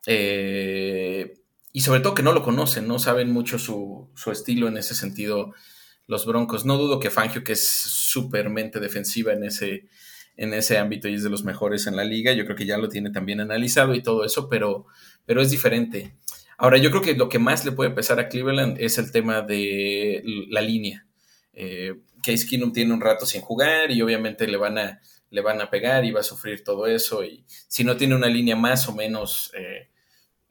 Eh, 0.04 1.38
y 1.72 1.80
sobre 1.82 2.00
todo 2.00 2.14
que 2.14 2.22
no 2.22 2.32
lo 2.32 2.42
conocen, 2.42 2.88
no 2.88 2.98
saben 2.98 3.30
mucho 3.30 3.58
su, 3.58 4.08
estilo 4.32 4.68
en 4.68 4.76
ese 4.76 4.94
sentido 4.94 5.54
los 6.06 6.24
Broncos. 6.26 6.64
No 6.64 6.78
dudo 6.78 7.00
que 7.00 7.10
Fangio, 7.10 7.44
que 7.44 7.52
es 7.52 7.68
súper 7.68 8.48
mente 8.48 8.80
defensiva 8.80 9.32
en 9.32 9.44
ese, 9.44 9.88
en 10.36 10.54
ese 10.54 10.78
ámbito 10.78 11.08
y 11.08 11.14
es 11.14 11.22
de 11.22 11.30
los 11.30 11.44
mejores 11.44 11.86
en 11.86 11.96
la 11.96 12.04
liga, 12.04 12.32
yo 12.32 12.44
creo 12.44 12.56
que 12.56 12.66
ya 12.66 12.78
lo 12.78 12.88
tiene 12.88 13.10
también 13.10 13.40
analizado 13.40 13.94
y 13.94 14.02
todo 14.02 14.24
eso, 14.24 14.48
pero, 14.48 14.86
pero 15.26 15.42
es 15.42 15.50
diferente. 15.50 16.14
Ahora, 16.56 16.78
yo 16.78 16.90
creo 16.90 17.02
que 17.02 17.14
lo 17.14 17.28
que 17.28 17.38
más 17.38 17.64
le 17.64 17.72
puede 17.72 17.90
pesar 17.90 18.18
a 18.18 18.28
Cleveland 18.28 18.78
es 18.80 18.98
el 18.98 19.12
tema 19.12 19.42
de 19.42 20.22
la 20.48 20.60
línea. 20.60 21.06
Eh, 21.52 21.94
Case 22.22 22.46
Keenum 22.48 22.72
tiene 22.72 22.92
un 22.92 23.00
rato 23.00 23.26
sin 23.26 23.42
jugar 23.42 23.90
y 23.90 24.02
obviamente 24.02 24.48
le 24.48 24.56
van 24.56 24.78
a, 24.78 25.00
le 25.30 25.40
van 25.40 25.60
a 25.60 25.70
pegar 25.70 26.04
y 26.04 26.10
va 26.10 26.20
a 26.20 26.24
sufrir 26.24 26.64
todo 26.64 26.86
eso. 26.86 27.24
Y 27.24 27.44
si 27.46 27.84
no 27.84 27.96
tiene 27.96 28.14
una 28.14 28.26
línea 28.26 28.56
más 28.56 28.88
o 28.88 28.94
menos 28.94 29.52
eh, 29.56 29.88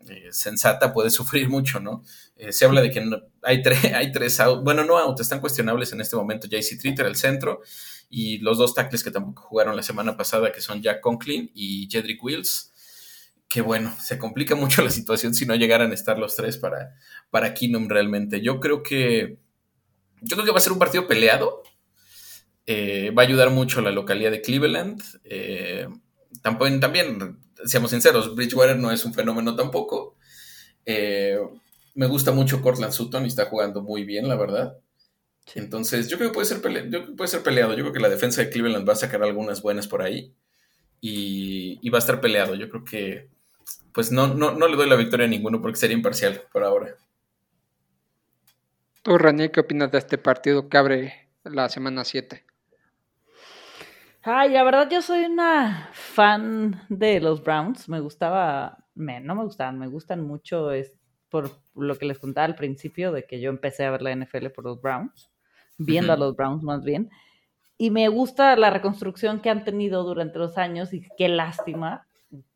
eh, 0.09 0.29
sensata, 0.31 0.93
puede 0.93 1.09
sufrir 1.11 1.49
mucho, 1.49 1.79
¿no? 1.79 2.03
Eh, 2.35 2.51
se 2.51 2.65
habla 2.65 2.81
de 2.81 2.91
que 2.91 2.99
hay, 3.43 3.63
hay 3.93 4.11
tres 4.11 4.39
out, 4.39 4.63
bueno, 4.63 4.83
no 4.83 4.97
out, 4.97 5.19
están 5.19 5.39
cuestionables 5.39 5.93
en 5.93 6.01
este 6.01 6.15
momento. 6.15 6.47
JC 6.47 6.79
Tritter, 6.79 7.05
el 7.05 7.15
centro, 7.15 7.61
y 8.09 8.37
los 8.39 8.57
dos 8.57 8.73
tackles 8.73 9.03
que 9.03 9.11
tampoco 9.11 9.43
jugaron 9.43 9.75
la 9.75 9.83
semana 9.83 10.15
pasada, 10.15 10.51
que 10.51 10.61
son 10.61 10.81
Jack 10.81 11.01
Conklin 11.01 11.51
y 11.53 11.87
Jedrick 11.89 12.23
Wills 12.23 12.73
que 13.49 13.61
bueno, 13.61 13.95
se 13.97 14.17
complica 14.17 14.55
mucho 14.55 14.81
la 14.83 14.89
situación 14.89 15.33
si 15.33 15.45
no 15.45 15.55
llegaran 15.55 15.91
a 15.91 15.93
estar 15.93 16.19
los 16.19 16.35
tres 16.35 16.57
para, 16.57 16.95
para 17.29 17.53
Keenum 17.53 17.87
realmente. 17.87 18.41
Yo 18.41 18.59
creo 18.59 18.83
que. 18.83 19.39
Yo 20.21 20.35
creo 20.35 20.45
que 20.45 20.51
va 20.51 20.57
a 20.57 20.61
ser 20.61 20.73
un 20.73 20.79
partido 20.79 21.07
peleado. 21.07 21.63
Eh, 22.65 23.11
va 23.11 23.21
a 23.21 23.25
ayudar 23.25 23.51
mucho 23.51 23.79
la 23.81 23.91
localidad 23.91 24.31
de 24.31 24.41
Cleveland. 24.41 25.01
También, 26.41 26.79
también, 26.79 27.39
seamos 27.65 27.91
sinceros, 27.91 28.35
Bridgewater 28.35 28.77
no 28.77 28.91
es 28.91 29.03
un 29.05 29.13
fenómeno 29.13 29.55
tampoco. 29.55 30.15
Eh, 30.85 31.39
me 31.95 32.07
gusta 32.07 32.31
mucho 32.31 32.61
Cortland 32.61 32.93
Sutton 32.93 33.25
y 33.25 33.27
está 33.27 33.45
jugando 33.45 33.81
muy 33.81 34.03
bien, 34.03 34.27
la 34.27 34.35
verdad. 34.35 34.77
Entonces, 35.55 36.09
yo 36.09 36.17
creo 36.17 36.29
que 36.29 36.35
puede 36.35 36.47
ser, 36.47 36.61
puede 36.61 37.27
ser 37.27 37.41
peleado. 37.41 37.73
Yo 37.73 37.83
creo 37.83 37.93
que 37.93 37.99
la 37.99 38.09
defensa 38.09 38.41
de 38.41 38.49
Cleveland 38.49 38.87
va 38.87 38.93
a 38.93 38.97
sacar 38.97 39.23
algunas 39.23 39.61
buenas 39.61 39.87
por 39.87 40.01
ahí. 40.01 40.33
Y, 40.99 41.79
y 41.81 41.89
va 41.89 41.97
a 41.97 41.99
estar 41.99 42.19
peleado. 42.19 42.55
Yo 42.55 42.69
creo 42.69 42.83
que 42.83 43.29
pues 43.97 44.11
no, 44.11 44.27
no, 44.27 44.51
no 44.51 44.67
le 44.67 44.75
doy 44.75 44.87
la 44.87 44.95
victoria 44.95 45.25
a 45.25 45.29
ninguno 45.29 45.59
porque 45.59 45.79
sería 45.79 45.97
imparcial 45.97 46.43
por 46.51 46.63
ahora. 46.63 46.95
¿Tú, 49.01 49.17
Ranier, 49.17 49.51
qué 49.51 49.61
opinas 49.61 49.91
de 49.91 49.97
este 49.97 50.19
partido 50.19 50.69
que 50.69 50.77
abre 50.77 51.29
la 51.43 51.67
semana 51.67 52.05
7? 52.05 52.45
Ay, 54.29 54.49
la 54.49 54.61
verdad 54.63 54.89
yo 54.91 55.01
soy 55.01 55.23
una 55.23 55.87
fan 55.93 56.81
de 56.89 57.21
los 57.21 57.41
Browns. 57.41 57.87
Me 57.87 58.01
gustaba, 58.01 58.77
no 58.93 59.35
me 59.35 59.43
gustaban, 59.45 59.79
me 59.79 59.87
gustan 59.87 60.21
mucho 60.21 60.71
es 60.71 60.91
por 61.29 61.49
lo 61.75 61.97
que 61.97 62.07
les 62.07 62.19
contaba 62.19 62.43
al 62.43 62.55
principio 62.55 63.13
de 63.13 63.23
que 63.23 63.39
yo 63.39 63.49
empecé 63.49 63.85
a 63.85 63.91
ver 63.91 64.01
la 64.01 64.13
NFL 64.13 64.47
por 64.47 64.65
los 64.65 64.81
Browns, 64.81 65.31
viendo 65.77 66.11
a 66.11 66.17
los 66.17 66.35
Browns 66.35 66.61
más 66.61 66.83
bien. 66.83 67.09
Y 67.77 67.89
me 67.89 68.09
gusta 68.09 68.57
la 68.57 68.69
reconstrucción 68.69 69.39
que 69.39 69.49
han 69.49 69.63
tenido 69.63 70.03
durante 70.03 70.39
los 70.39 70.57
años 70.57 70.93
y 70.93 71.07
qué 71.17 71.29
lástima 71.29 72.05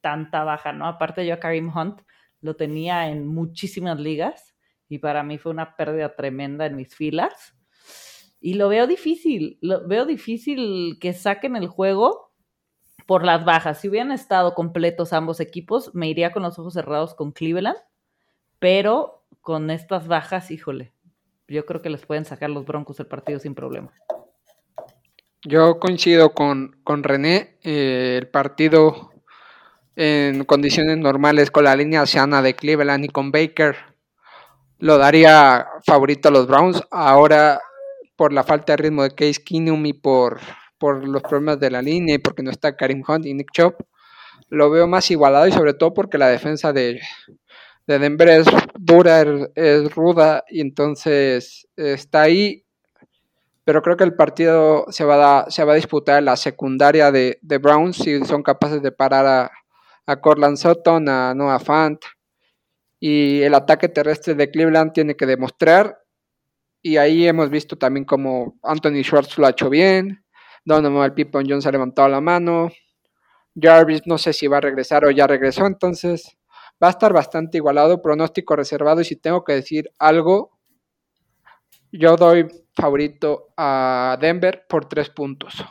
tanta 0.01 0.43
baja, 0.43 0.73
¿no? 0.73 0.85
Aparte 0.87 1.25
yo 1.25 1.35
a 1.35 1.39
Karim 1.39 1.71
Hunt 1.73 2.01
lo 2.41 2.57
tenía 2.57 3.07
en 3.07 3.25
muchísimas 3.25 3.97
ligas 3.97 4.57
y 4.89 4.97
para 4.97 5.23
mí 5.23 5.37
fue 5.37 5.53
una 5.53 5.77
pérdida 5.77 6.17
tremenda 6.17 6.65
en 6.65 6.75
mis 6.75 6.93
filas. 6.93 7.55
Y 8.41 8.55
lo 8.55 8.67
veo 8.69 8.87
difícil, 8.87 9.59
lo 9.61 9.87
veo 9.87 10.05
difícil 10.05 10.97
que 10.99 11.13
saquen 11.13 11.55
el 11.55 11.67
juego 11.67 12.31
por 13.05 13.23
las 13.23 13.45
bajas. 13.45 13.79
Si 13.79 13.87
hubieran 13.87 14.11
estado 14.11 14.55
completos 14.55 15.13
ambos 15.13 15.39
equipos, 15.39 15.93
me 15.93 16.09
iría 16.09 16.31
con 16.31 16.41
los 16.41 16.57
ojos 16.57 16.73
cerrados 16.73 17.13
con 17.13 17.31
Cleveland, 17.31 17.77
pero 18.57 19.23
con 19.41 19.69
estas 19.69 20.07
bajas, 20.07 20.49
híjole, 20.49 20.91
yo 21.47 21.65
creo 21.65 21.81
que 21.81 21.89
les 21.89 22.05
pueden 22.05 22.25
sacar 22.25 22.49
los 22.49 22.65
Broncos 22.65 22.99
el 22.99 23.05
partido 23.05 23.39
sin 23.39 23.53
problema. 23.53 23.93
Yo 25.43 25.79
coincido 25.79 26.33
con, 26.33 26.79
con 26.83 27.03
René, 27.03 27.57
eh, 27.63 28.17
el 28.19 28.27
partido 28.27 29.11
en 29.95 30.45
condiciones 30.45 30.97
normales 30.97 31.51
con 31.51 31.65
la 31.65 31.75
línea 31.75 32.05
sana 32.05 32.41
de 32.41 32.55
Cleveland 32.55 33.05
y 33.05 33.09
con 33.09 33.31
Baker, 33.31 33.75
lo 34.79 34.97
daría 34.97 35.67
favorito 35.85 36.29
a 36.29 36.31
los 36.31 36.47
Browns. 36.47 36.81
Ahora, 36.89 37.59
por 38.21 38.33
la 38.33 38.43
falta 38.43 38.73
de 38.73 38.77
ritmo 38.77 39.01
de 39.01 39.15
Case 39.15 39.43
Keenum 39.43 39.83
y 39.87 39.93
por, 39.93 40.39
por 40.77 41.03
los 41.07 41.23
problemas 41.23 41.59
de 41.59 41.71
la 41.71 41.81
línea 41.81 42.13
y 42.13 42.19
porque 42.19 42.43
no 42.43 42.51
está 42.51 42.77
Karim 42.77 43.01
Hunt 43.07 43.25
y 43.25 43.33
Nick 43.33 43.49
Chop, 43.51 43.81
lo 44.49 44.69
veo 44.69 44.85
más 44.85 45.09
igualado 45.09 45.47
y 45.47 45.51
sobre 45.51 45.73
todo 45.73 45.95
porque 45.95 46.19
la 46.19 46.27
defensa 46.27 46.71
de, 46.71 47.01
de 47.87 47.97
Denver 47.97 48.29
es 48.29 48.45
dura, 48.77 49.23
es, 49.55 49.95
ruda 49.95 50.43
y 50.49 50.61
entonces 50.61 51.67
está 51.75 52.21
ahí. 52.21 52.63
Pero 53.63 53.81
creo 53.81 53.97
que 53.97 54.03
el 54.03 54.13
partido 54.13 54.85
se 54.89 55.03
va 55.03 55.39
a, 55.39 55.49
se 55.49 55.63
va 55.63 55.73
a 55.73 55.77
disputar 55.77 56.19
en 56.19 56.25
la 56.25 56.35
secundaria 56.35 57.11
de, 57.11 57.39
de 57.41 57.57
Browns 57.57 57.97
si 57.97 58.23
son 58.25 58.43
capaces 58.43 58.83
de 58.83 58.91
parar 58.91 59.25
a, 59.25 59.51
a 60.05 60.21
Corland 60.21 60.57
Sutton, 60.57 61.09
a 61.09 61.33
Noah 61.33 61.57
Fant. 61.57 61.99
Y 62.99 63.41
el 63.41 63.55
ataque 63.55 63.89
terrestre 63.89 64.35
de 64.35 64.51
Cleveland 64.51 64.93
tiene 64.93 65.15
que 65.15 65.25
demostrar. 65.25 66.00
Y 66.81 66.97
ahí 66.97 67.27
hemos 67.27 67.49
visto 67.49 67.77
también 67.77 68.05
como 68.05 68.57
Anthony 68.63 69.03
Schwartz 69.03 69.37
lo 69.37 69.45
ha 69.45 69.51
hecho 69.51 69.69
bien. 69.69 70.23
Donovan 70.65 71.13
Pippen 71.13 71.47
Jones 71.47 71.65
ha 71.65 71.71
levantado 71.71 72.09
la 72.09 72.21
mano. 72.21 72.71
Jarvis 73.59 74.01
no 74.05 74.17
sé 74.17 74.33
si 74.33 74.47
va 74.47 74.57
a 74.57 74.61
regresar 74.61 75.05
o 75.05 75.11
ya 75.11 75.27
regresó. 75.27 75.65
Entonces 75.65 76.37
va 76.81 76.87
a 76.87 76.91
estar 76.91 77.13
bastante 77.13 77.57
igualado. 77.57 78.01
Pronóstico 78.01 78.55
reservado. 78.55 79.01
Y 79.01 79.05
si 79.05 79.15
tengo 79.15 79.43
que 79.43 79.53
decir 79.53 79.91
algo, 79.99 80.57
yo 81.91 82.15
doy 82.15 82.47
favorito 82.73 83.53
a 83.57 84.17
Denver 84.19 84.65
por 84.67 84.87
tres 84.87 85.09
puntos. 85.09 85.63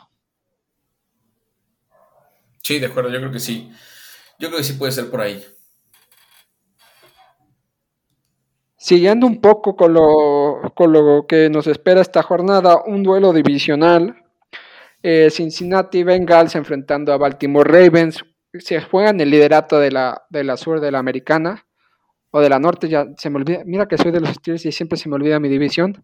Sí, 2.63 2.79
de 2.79 2.85
acuerdo, 2.85 3.09
yo 3.09 3.19
creo 3.19 3.31
que 3.31 3.39
sí. 3.39 3.71
Yo 4.39 4.47
creo 4.47 4.59
que 4.59 4.63
sí 4.63 4.73
puede 4.73 4.91
ser 4.91 5.09
por 5.09 5.21
ahí. 5.21 5.43
Siguiendo 8.83 9.27
un 9.27 9.39
poco 9.39 9.75
con 9.75 9.93
lo, 9.93 10.73
con 10.73 10.91
lo 10.91 11.27
que 11.27 11.51
nos 11.51 11.67
espera 11.67 12.01
esta 12.01 12.23
jornada, 12.23 12.81
un 12.83 13.03
duelo 13.03 13.31
divisional. 13.31 14.23
Eh, 15.03 15.29
Cincinnati 15.29 16.03
Bengals 16.03 16.55
enfrentando 16.55 17.13
a 17.13 17.17
Baltimore 17.17 17.69
Ravens. 17.69 18.25
se 18.53 18.81
juegan 18.81 19.21
el 19.21 19.29
liderato 19.29 19.79
de 19.79 19.91
la, 19.91 20.23
de 20.31 20.43
la 20.43 20.57
sur 20.57 20.79
de 20.81 20.89
la 20.89 20.97
americana 20.97 21.67
o 22.31 22.41
de 22.41 22.49
la 22.49 22.57
norte, 22.57 22.89
ya 22.89 23.05
se 23.17 23.29
me 23.29 23.37
olvida, 23.37 23.61
mira 23.65 23.87
que 23.87 23.99
soy 23.99 24.09
de 24.09 24.19
los 24.19 24.31
Steelers 24.31 24.65
y 24.65 24.71
siempre 24.71 24.97
se 24.97 25.09
me 25.09 25.15
olvida 25.15 25.39
mi 25.39 25.47
división, 25.47 26.03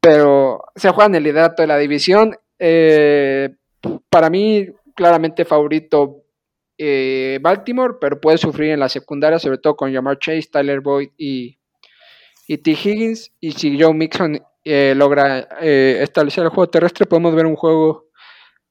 pero 0.00 0.62
se 0.76 0.90
juegan 0.90 1.16
el 1.16 1.24
liderato 1.24 1.62
de 1.62 1.66
la 1.66 1.76
división. 1.76 2.36
Eh, 2.60 3.56
para 4.08 4.30
mí, 4.30 4.64
claramente 4.94 5.44
favorito 5.44 6.22
eh, 6.78 7.40
Baltimore, 7.42 7.94
pero 8.00 8.20
puede 8.20 8.38
sufrir 8.38 8.70
en 8.70 8.78
la 8.78 8.88
secundaria, 8.88 9.40
sobre 9.40 9.58
todo 9.58 9.74
con 9.74 9.92
Jamar 9.92 10.20
Chase, 10.20 10.50
Tyler 10.52 10.80
Boyd 10.82 11.08
y, 11.18 11.59
y 12.50 12.58
T. 12.58 12.72
Higgins. 12.72 13.32
Y 13.38 13.52
si 13.52 13.80
Joe 13.80 13.94
Mixon 13.94 14.40
eh, 14.64 14.92
logra 14.96 15.46
eh, 15.60 16.00
establecer 16.02 16.42
el 16.42 16.50
juego 16.50 16.68
terrestre, 16.68 17.06
podemos 17.06 17.32
ver 17.32 17.46
un 17.46 17.54
juego 17.54 18.08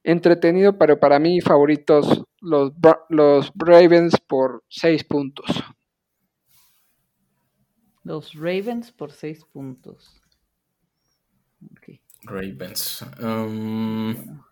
entretenido, 0.04 0.76
pero 0.76 1.00
para 1.00 1.18
mí 1.18 1.40
favoritos 1.40 2.22
los, 2.42 2.72
los 3.08 3.50
Ravens 3.56 4.20
por 4.20 4.64
6 4.68 5.04
puntos. 5.04 5.46
Los 8.04 8.34
Ravens 8.34 8.92
por 8.92 9.12
6 9.12 9.46
puntos. 9.46 10.20
Ravens. 12.24 13.06
Um, 13.22 14.42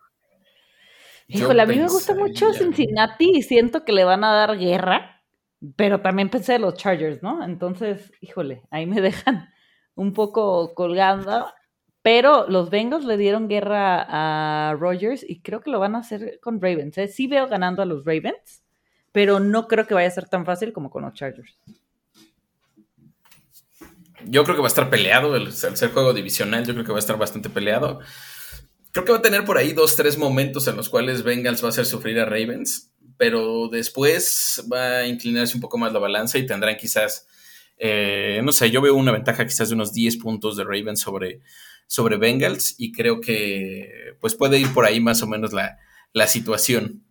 Híjole, 1.27 1.61
a 1.61 1.65
mí 1.67 1.75
me 1.75 1.87
gusta 1.87 2.15
mucho 2.15 2.51
Cincinnati 2.53 3.29
y 3.35 3.43
siento 3.43 3.85
que 3.85 3.91
le 3.91 4.05
van 4.05 4.23
a 4.23 4.33
dar 4.33 4.57
guerra, 4.57 5.18
pero 5.75 6.01
también 6.01 6.29
pensé 6.29 6.55
en 6.55 6.61
los 6.61 6.75
Chargers, 6.75 7.21
¿no? 7.21 7.43
Entonces, 7.43 8.11
híjole, 8.21 8.63
ahí 8.71 8.85
me 8.85 9.01
dejan 9.01 9.49
un 9.95 10.13
poco 10.13 10.73
colgando. 10.73 11.47
Pero 12.01 12.47
los 12.47 12.69
Bengals 12.69 13.03
le 13.03 13.17
dieron 13.17 13.49
guerra 13.49 14.05
a 14.07 14.73
Rogers 14.73 15.25
y 15.27 15.41
creo 15.41 15.59
que 15.61 15.69
lo 15.69 15.79
van 15.79 15.95
a 15.95 15.99
hacer 15.99 16.39
con 16.41 16.61
Ravens. 16.61 16.97
¿eh? 16.97 17.09
Sí 17.09 17.27
veo 17.27 17.47
ganando 17.47 17.81
a 17.81 17.85
los 17.85 18.05
Ravens, 18.05 18.63
pero 19.11 19.41
no 19.41 19.67
creo 19.67 19.85
que 19.85 19.93
vaya 19.93 20.07
a 20.07 20.11
ser 20.11 20.29
tan 20.29 20.45
fácil 20.45 20.71
como 20.71 20.89
con 20.89 21.03
los 21.03 21.13
Chargers. 21.13 21.59
Yo 24.25 24.43
creo 24.43 24.55
que 24.55 24.61
va 24.61 24.67
a 24.67 24.69
estar 24.69 24.89
peleado, 24.89 25.35
el, 25.35 25.47
el 25.47 25.53
ser 25.53 25.91
juego 25.91 26.13
divisional, 26.13 26.65
yo 26.65 26.73
creo 26.73 26.85
que 26.85 26.91
va 26.91 26.97
a 26.97 26.99
estar 26.99 27.17
bastante 27.17 27.49
peleado 27.49 27.99
creo 28.91 29.05
que 29.05 29.11
va 29.11 29.17
a 29.19 29.21
tener 29.21 29.45
por 29.45 29.57
ahí 29.57 29.73
dos, 29.73 29.95
tres 29.95 30.17
momentos 30.17 30.67
en 30.67 30.75
los 30.75 30.89
cuales 30.89 31.23
Bengals 31.23 31.63
va 31.63 31.67
a 31.67 31.69
hacer 31.69 31.85
sufrir 31.85 32.19
a 32.19 32.25
Ravens, 32.25 32.88
pero 33.19 33.67
después 33.67 34.65
va 34.71 34.99
a 34.99 35.05
inclinarse 35.05 35.53
un 35.53 35.59
poco 35.59 35.77
más 35.77 35.91
la 35.91 35.99
balanza 35.99 36.37
y 36.37 36.45
tendrán 36.45 36.77
quizás, 36.77 37.27
eh, 37.77 38.39
no 38.41 38.53
sé, 38.53 38.71
yo 38.71 38.81
veo 38.81 38.95
una 38.95 39.11
ventaja 39.11 39.45
quizás 39.45 39.67
de 39.67 39.75
unos 39.75 39.91
10 39.91 40.15
puntos 40.19 40.55
de 40.55 40.63
Ravens 40.63 41.01
sobre, 41.01 41.41
sobre 41.85 42.15
Bengals 42.15 42.75
y 42.77 42.93
creo 42.93 43.19
que 43.19 44.15
pues 44.21 44.35
puede 44.35 44.57
ir 44.57 44.73
por 44.73 44.85
ahí 44.85 45.01
más 45.01 45.21
o 45.21 45.27
menos 45.27 45.51
la, 45.51 46.27
situación. 46.27 47.03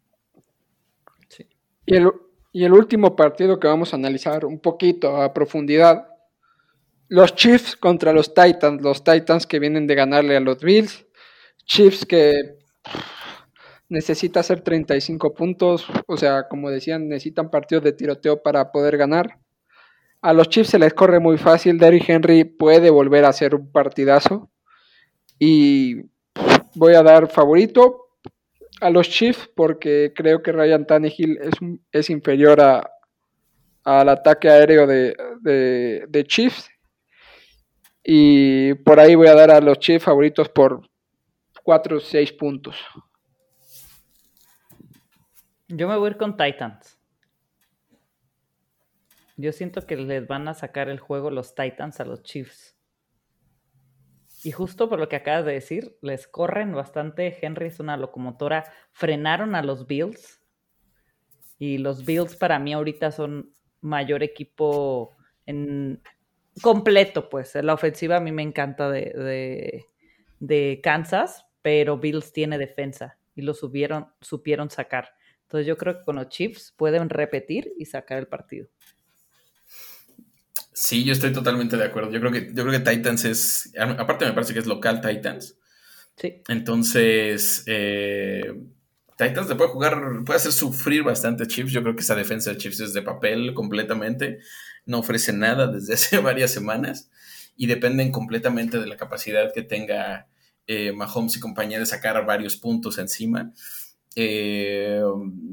Y, 1.85 1.97
el, 1.97 2.11
y 2.53 2.65
el 2.65 2.73
último 2.73 3.15
partido 3.15 3.61
que 3.61 3.69
vamos 3.69 3.93
a 3.93 3.97
analizar 3.97 4.47
un 4.47 4.61
poquito 4.61 5.21
a 5.21 5.35
profundidad, 5.35 6.09
los 7.09 7.35
Chiefs 7.35 7.77
contra 7.77 8.15
los 8.15 8.33
Titans, 8.33 8.81
los 8.81 9.05
Titans 9.05 9.47
que 9.47 9.59
vienen 9.59 9.87
de 9.87 9.95
ganarle 9.95 10.39
a 10.39 10.41
los 10.41 10.59
Bills 10.63 11.05
Chiefs 11.67 12.07
que 12.07 12.57
necesita 13.89 14.41
hacer 14.41 14.61
35 14.61 15.35
puntos, 15.35 15.87
o 16.07 16.17
sea, 16.17 16.49
como 16.49 16.71
decían, 16.71 17.09
necesitan 17.09 17.51
partidos 17.51 17.85
de 17.85 17.93
tiroteo 17.93 18.43
para 18.43 18.71
poder 18.71 18.97
ganar. 18.97 19.39
A 20.21 20.33
los 20.33 20.49
Chiefs 20.49 20.71
se 20.71 20.79
les 20.79 20.95
corre 20.95 21.21
muy 21.21 21.39
fácil, 21.39 21.79
Derrick 21.79 22.09
Henry 22.09 22.45
puede 22.45 22.91
volver 22.91 23.25
a 23.25 23.29
hacer 23.29 23.55
un 23.55 23.71
partidazo 23.71 24.51
y 25.39 26.03
voy 26.75 26.95
a 26.95 27.03
dar 27.03 27.31
favorito 27.31 28.09
a 28.81 28.91
los 28.91 29.09
Chiefs 29.09 29.51
porque 29.55 30.13
creo 30.15 30.43
que 30.43 30.53
Ryan 30.53 30.87
Tannehill 30.87 31.39
es, 31.93 32.11
inferior 32.11 32.61
a, 32.61 32.91
al 33.85 34.09
ataque 34.09 34.49
aéreo 34.49 34.87
de, 34.87 35.17
de, 35.41 36.05
de 36.09 36.25
Chiefs 36.25 36.69
y 38.03 38.75
por 38.75 39.01
ahí 39.01 39.15
voy 39.15 39.29
a 39.29 39.35
dar 39.35 39.51
a 39.51 39.61
los 39.61 39.79
Chiefs 39.79 40.05
favoritos 40.05 40.49
por 40.49 40.89
4 41.63 41.97
o 41.97 42.01
6 42.01 42.33
puntos. 42.33 42.77
Yo 45.69 45.87
me 45.87 45.97
voy 45.97 46.09
a 46.09 46.11
ir 46.13 46.17
con 46.17 46.37
Titans. 46.37 46.99
Yo 49.37 49.53
siento 49.53 49.87
que 49.87 49.97
les 49.97 50.27
van 50.27 50.49
a 50.49 50.55
sacar 50.55 50.89
el 50.89 50.99
juego 50.99 51.31
los 51.31 51.55
Titans 51.55 52.01
a 52.01 52.05
los 52.07 52.23
Chiefs. 52.23 52.77
Y 54.43 54.51
justo 54.53 54.89
por 54.89 54.99
lo 54.99 55.09
que 55.09 55.17
acabas 55.17 55.45
de 55.45 55.53
decir, 55.53 55.99
les 56.01 56.27
corren 56.27 56.73
bastante. 56.73 57.39
Henry 57.43 57.67
es 57.67 57.81
una 57.81 57.97
locomotora. 57.97 58.65
Frenaron 58.93 59.55
a 59.55 59.63
los 59.63 59.87
Bills. 59.87 60.41
Y 61.59 61.79
los 61.79 62.05
Bills 62.05 62.35
para 62.37 62.59
mí 62.59 62.73
ahorita 62.73 63.11
son 63.11 63.53
mayor 63.81 64.23
equipo 64.23 65.17
en 65.45 66.01
completo, 66.63 67.29
pues. 67.29 67.55
La 67.57 67.75
ofensiva 67.75 68.17
a 68.17 68.21
mí 68.21 68.33
me 68.33 68.43
encanta 68.43 68.91
de, 68.91 69.13
de, 69.13 69.87
de 70.41 70.81
Kansas, 70.83 71.47
pero 71.61 71.99
Bills 71.99 72.33
tiene 72.33 72.59
defensa 72.59 73.19
y 73.35 73.43
lo 73.43 73.55
subieron, 73.55 74.09
supieron 74.21 74.71
sacar. 74.71 75.18
Entonces 75.49 75.67
yo 75.67 75.79
creo 75.79 75.99
que 75.99 76.05
con 76.05 76.17
los 76.17 76.29
Chiefs 76.29 76.75
pueden 76.77 77.09
repetir 77.09 77.73
y 77.79 77.87
sacar 77.87 78.19
el 78.19 78.27
partido. 78.27 78.69
Sí, 80.75 81.05
yo 81.05 81.15
estoy 81.15 81.33
totalmente 81.33 81.79
de 81.79 81.85
acuerdo. 81.85 82.13
Yo 82.13 82.21
creo 82.21 82.31
que, 82.31 82.53
yo 82.53 82.67
creo 82.67 82.73
que 82.73 82.91
Titans 82.91 83.25
es, 83.25 83.73
aparte 83.79 84.27
me 84.27 84.35
parece 84.35 84.53
que 84.53 84.59
es 84.59 84.67
local 84.67 85.01
Titans. 85.01 85.57
Sí. 86.17 86.43
Entonces, 86.49 87.65
eh, 87.67 88.61
Titans 89.17 89.49
le 89.49 89.55
puede 89.55 89.71
jugar, 89.71 90.23
puede 90.27 90.37
hacer 90.37 90.53
sufrir 90.53 91.03
bastante 91.03 91.45
a 91.45 91.47
Chiefs. 91.47 91.73
Yo 91.73 91.83
creo 91.83 91.97
que 91.97 92.03
esa 92.03 92.15
defensa 92.15 92.51
de 92.51 92.59
Chiefs 92.59 92.81
es 92.81 92.93
de 92.93 93.01
papel 93.01 93.55
completamente. 93.55 94.41
No 94.85 94.99
ofrece 94.99 95.33
nada 95.33 95.67
desde 95.67 95.95
hace 95.95 96.19
varias 96.19 96.51
semanas 96.51 97.11
y 97.57 97.69
dependen 97.69 98.13
completamente 98.13 98.79
de 98.79 98.87
la 98.87 98.99
capacidad 98.99 99.51
que 99.55 99.63
tenga 99.63 100.29
eh, 100.67 100.93
Mahomes 100.93 101.39
y 101.39 101.41
compañía 101.41 101.79
de 101.79 101.87
sacar 101.87 102.23
varios 102.27 102.59
puntos 102.59 102.99
encima. 102.99 103.55
Eh, 104.15 105.01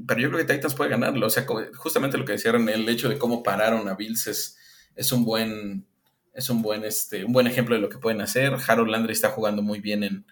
pero 0.07 0.21
yo 0.21 0.29
creo 0.29 0.45
que 0.45 0.53
Titans 0.53 0.75
puede 0.75 0.89
ganarlo. 0.89 1.27
O 1.27 1.29
sea, 1.29 1.45
justamente 1.75 2.17
lo 2.17 2.25
que 2.25 2.33
decían, 2.33 2.67
el 2.69 2.87
hecho 2.89 3.09
de 3.09 3.17
cómo 3.17 3.43
pararon 3.43 3.87
a 3.87 3.95
Bills 3.95 4.27
es, 4.27 4.57
es 4.95 5.11
un 5.11 5.25
buen. 5.25 5.85
Es 6.33 6.49
un 6.49 6.61
buen, 6.61 6.83
este, 6.83 7.23
un 7.23 7.31
buen 7.31 7.47
ejemplo 7.47 7.75
de 7.75 7.81
lo 7.81 7.87
que 7.87 7.97
pueden 7.97 8.19
hacer. 8.19 8.53
Harold 8.67 8.91
Landry 8.91 9.13
está 9.13 9.29
jugando 9.29 9.61
muy 9.61 9.79
bien 9.79 10.25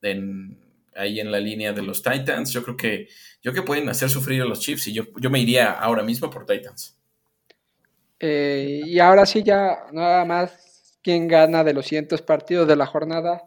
en, 0.00 0.58
ahí 0.94 1.20
en 1.20 1.30
la 1.30 1.38
línea 1.38 1.74
de 1.74 1.82
los 1.82 2.02
Titans. 2.02 2.50
Yo 2.50 2.62
creo 2.62 2.78
que, 2.78 3.08
yo 3.42 3.52
que 3.52 3.60
pueden 3.60 3.88
hacer 3.90 4.08
sufrir 4.08 4.40
a 4.40 4.46
los 4.46 4.60
Chiefs 4.60 4.86
y 4.86 4.94
yo, 4.94 5.04
yo 5.20 5.28
me 5.28 5.40
iría 5.40 5.70
ahora 5.70 6.02
mismo 6.02 6.30
por 6.30 6.46
Titans. 6.46 6.96
Eh, 8.20 8.80
y 8.86 8.98
ahora 9.00 9.26
sí 9.26 9.42
ya 9.42 9.80
nada 9.92 10.24
más 10.24 10.98
quién 11.02 11.28
gana 11.28 11.62
de 11.62 11.74
los 11.74 11.86
siguientes 11.86 12.22
partidos 12.22 12.66
de 12.66 12.76
la 12.76 12.86
jornada. 12.86 13.44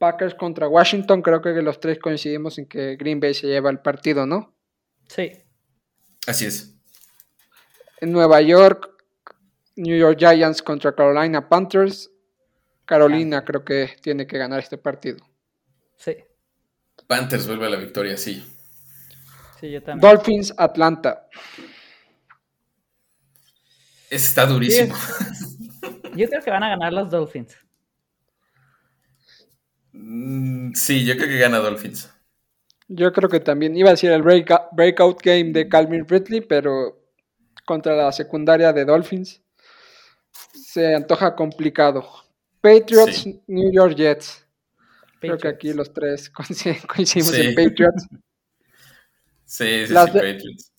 Packers 0.00 0.34
contra 0.34 0.66
Washington, 0.66 1.20
creo 1.20 1.42
que 1.42 1.52
los 1.60 1.78
tres 1.78 1.98
coincidimos 1.98 2.56
en 2.56 2.64
que 2.64 2.96
Green 2.96 3.20
Bay 3.20 3.34
se 3.34 3.46
lleva 3.46 3.68
el 3.68 3.80
partido, 3.80 4.24
¿no? 4.24 4.56
Sí. 5.06 5.30
Así 6.26 6.46
es. 6.46 6.74
En 8.00 8.10
Nueva 8.10 8.40
York, 8.40 8.88
New 9.76 9.98
York 9.98 10.18
Giants 10.18 10.62
contra 10.62 10.94
Carolina 10.94 11.46
Panthers. 11.46 12.10
Carolina 12.86 13.44
creo 13.44 13.62
que 13.62 13.94
tiene 14.00 14.26
que 14.26 14.38
ganar 14.38 14.60
este 14.60 14.78
partido. 14.78 15.18
Sí. 15.98 16.16
Panthers 17.06 17.46
vuelve 17.46 17.66
a 17.66 17.70
la 17.70 17.76
victoria, 17.76 18.16
sí. 18.16 18.42
Sí, 19.60 19.70
yo 19.70 19.82
también. 19.82 20.00
Dolphins 20.00 20.54
Atlanta. 20.56 21.28
Está 24.08 24.46
durísimo. 24.46 24.96
Yo 26.16 26.26
creo 26.26 26.42
que 26.42 26.50
van 26.50 26.62
a 26.62 26.70
ganar 26.70 26.90
los 26.90 27.10
Dolphins. 27.10 27.54
Mm, 29.92 30.72
sí, 30.74 31.04
yo 31.04 31.16
creo 31.16 31.28
que 31.28 31.38
gana 31.38 31.58
Dolphins. 31.58 32.10
Yo 32.88 33.12
creo 33.12 33.28
que 33.28 33.40
también 33.40 33.76
iba 33.76 33.88
a 33.88 33.92
decir 33.92 34.10
el 34.10 34.22
breakout 34.22 35.22
game 35.22 35.52
de 35.52 35.68
Calvin 35.68 36.06
Ridley, 36.08 36.40
pero 36.40 37.00
contra 37.64 37.94
la 37.94 38.10
secundaria 38.10 38.72
de 38.72 38.84
Dolphins 38.84 39.40
se 40.52 40.94
antoja 40.94 41.34
complicado. 41.34 42.04
Patriots, 42.60 43.26
New 43.46 43.72
York 43.72 43.94
Jets. 43.94 44.46
Creo 45.20 45.38
que 45.38 45.48
aquí 45.48 45.72
los 45.72 45.92
tres 45.92 46.30
coincidimos 46.88 47.34
en 47.34 47.54
Patriots. 47.54 48.06
Sí, 49.44 49.86
sí, 49.86 49.92
Las, 49.92 50.10
Patriots. 50.10 50.72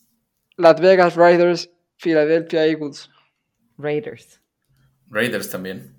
Las 0.57 0.81
Vegas 0.81 1.15
Raiders, 1.15 1.69
Philadelphia 1.97 2.65
Eagles. 2.65 3.09
Raiders. 3.77 4.41
Raiders 5.09 5.49
también. 5.49 5.95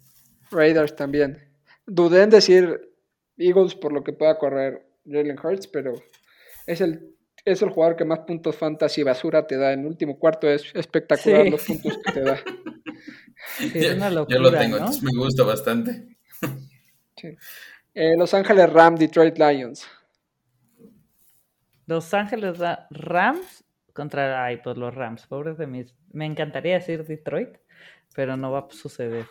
Raiders 0.51 0.95
también. 0.95 1.51
Dudé 1.87 2.23
en 2.23 2.31
decir 2.31 2.92
Eagles 3.37 3.75
por 3.75 3.93
lo 3.93 4.03
que 4.03 4.13
pueda 4.13 4.39
correr 4.39 4.87
Jalen 5.07 5.39
Hurts, 5.39 5.67
pero 5.67 5.95
es 6.67 6.81
el, 6.81 7.15
es 7.45 7.63
el 7.63 7.71
jugador 7.71 7.97
que 7.97 8.05
más 8.05 8.21
puntos 8.21 8.57
fantasy 8.57 9.03
basura 9.03 9.47
te 9.47 9.57
da. 9.57 9.73
En 9.73 9.81
el 9.81 9.87
último 9.87 10.19
cuarto 10.19 10.49
es 10.49 10.65
espectacular 10.75 11.47
los 11.49 11.65
puntos 11.65 11.99
que 12.05 12.13
te 12.13 12.21
da. 12.21 12.41
yo, 14.29 14.39
lo 14.39 14.53
tengo, 14.53 14.77
entonces 14.77 15.03
me 15.03 15.17
gusta 15.17 15.45
bastante. 15.45 16.17
Eh, 17.95 18.17
Los 18.17 18.35
Ángeles 18.35 18.73
Rams, 18.73 18.99
Detroit 18.99 19.39
Lions. 19.39 19.87
Los 21.87 22.15
Ángeles 22.15 22.59
Rams 22.91 23.65
contra 23.93 24.45
ay, 24.45 24.61
pues 24.63 24.77
los 24.77 24.95
Rams, 24.95 25.27
pobres 25.27 25.59
de 25.59 25.67
mis. 25.67 25.95
Me 26.13 26.27
encantaría 26.27 26.75
decir 26.75 27.05
Detroit, 27.05 27.57
pero 28.15 28.37
no 28.37 28.51
va 28.51 28.61
a 28.61 28.67
suceder. 28.71 29.27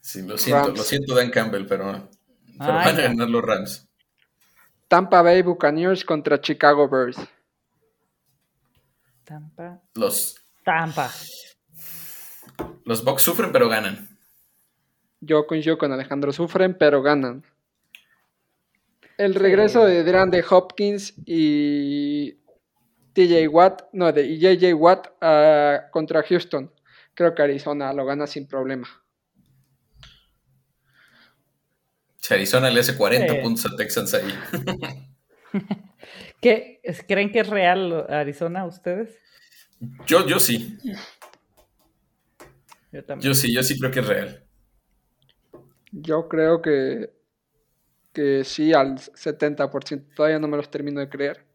Sí, 0.00 0.22
lo 0.22 0.38
siento, 0.38 0.68
lo 0.68 0.82
siento 0.82 1.14
Dan 1.14 1.30
Campbell, 1.30 1.66
pero, 1.66 2.08
van 2.58 2.98
a 2.98 3.02
ganar 3.02 3.28
los 3.28 3.42
Rams. 3.42 3.88
Tampa 4.88 5.22
Bay 5.22 5.42
Buccaneers 5.42 6.04
contra 6.04 6.40
Chicago 6.40 6.88
Bears. 6.88 7.16
Tampa. 9.24 9.80
Los. 9.94 10.36
Tampa. 10.64 11.10
Los 12.84 13.04
Bucks 13.04 13.22
sufren, 13.22 13.50
pero 13.50 13.68
ganan. 13.68 14.08
Yo 15.20 15.46
coincido 15.46 15.76
con 15.76 15.92
Alejandro, 15.92 16.32
sufren, 16.32 16.76
pero 16.78 17.02
ganan. 17.02 17.44
El 19.18 19.34
regreso 19.34 19.84
de 19.84 20.04
de 20.04 20.44
Hopkins 20.48 21.14
y 21.24 22.34
TJ 23.14 23.48
Watt, 23.48 23.84
no, 23.92 24.12
de 24.12 24.38
JJ 24.38 24.74
Watt 24.74 25.08
uh, 25.22 25.90
contra 25.90 26.22
Houston. 26.22 26.70
Creo 27.14 27.34
que 27.34 27.42
Arizona 27.42 27.92
lo 27.94 28.04
gana 28.04 28.26
sin 28.26 28.46
problema. 28.46 28.86
Si 32.26 32.34
Arizona 32.34 32.70
le 32.70 32.80
hace 32.80 32.96
40 32.96 33.40
puntos 33.40 33.64
a 33.66 33.76
Texans 33.76 34.12
ahí. 34.12 34.34
¿Qué? 36.40 36.80
¿Creen 37.06 37.30
que 37.30 37.38
es 37.38 37.46
real 37.46 38.04
Arizona 38.08 38.66
ustedes? 38.66 39.16
Yo, 40.08 40.26
yo 40.26 40.40
sí. 40.40 40.76
Yo, 42.90 43.04
también. 43.04 43.30
yo 43.30 43.32
sí, 43.32 43.54
yo 43.54 43.62
sí 43.62 43.78
creo 43.78 43.92
que 43.92 44.00
es 44.00 44.08
real. 44.08 44.44
Yo 45.92 46.26
creo 46.26 46.60
que, 46.60 47.10
que 48.12 48.42
sí, 48.42 48.72
al 48.72 48.96
70%. 48.96 50.16
Todavía 50.16 50.40
no 50.40 50.48
me 50.48 50.56
los 50.56 50.68
termino 50.68 50.98
de 50.98 51.08
creer. 51.08 51.44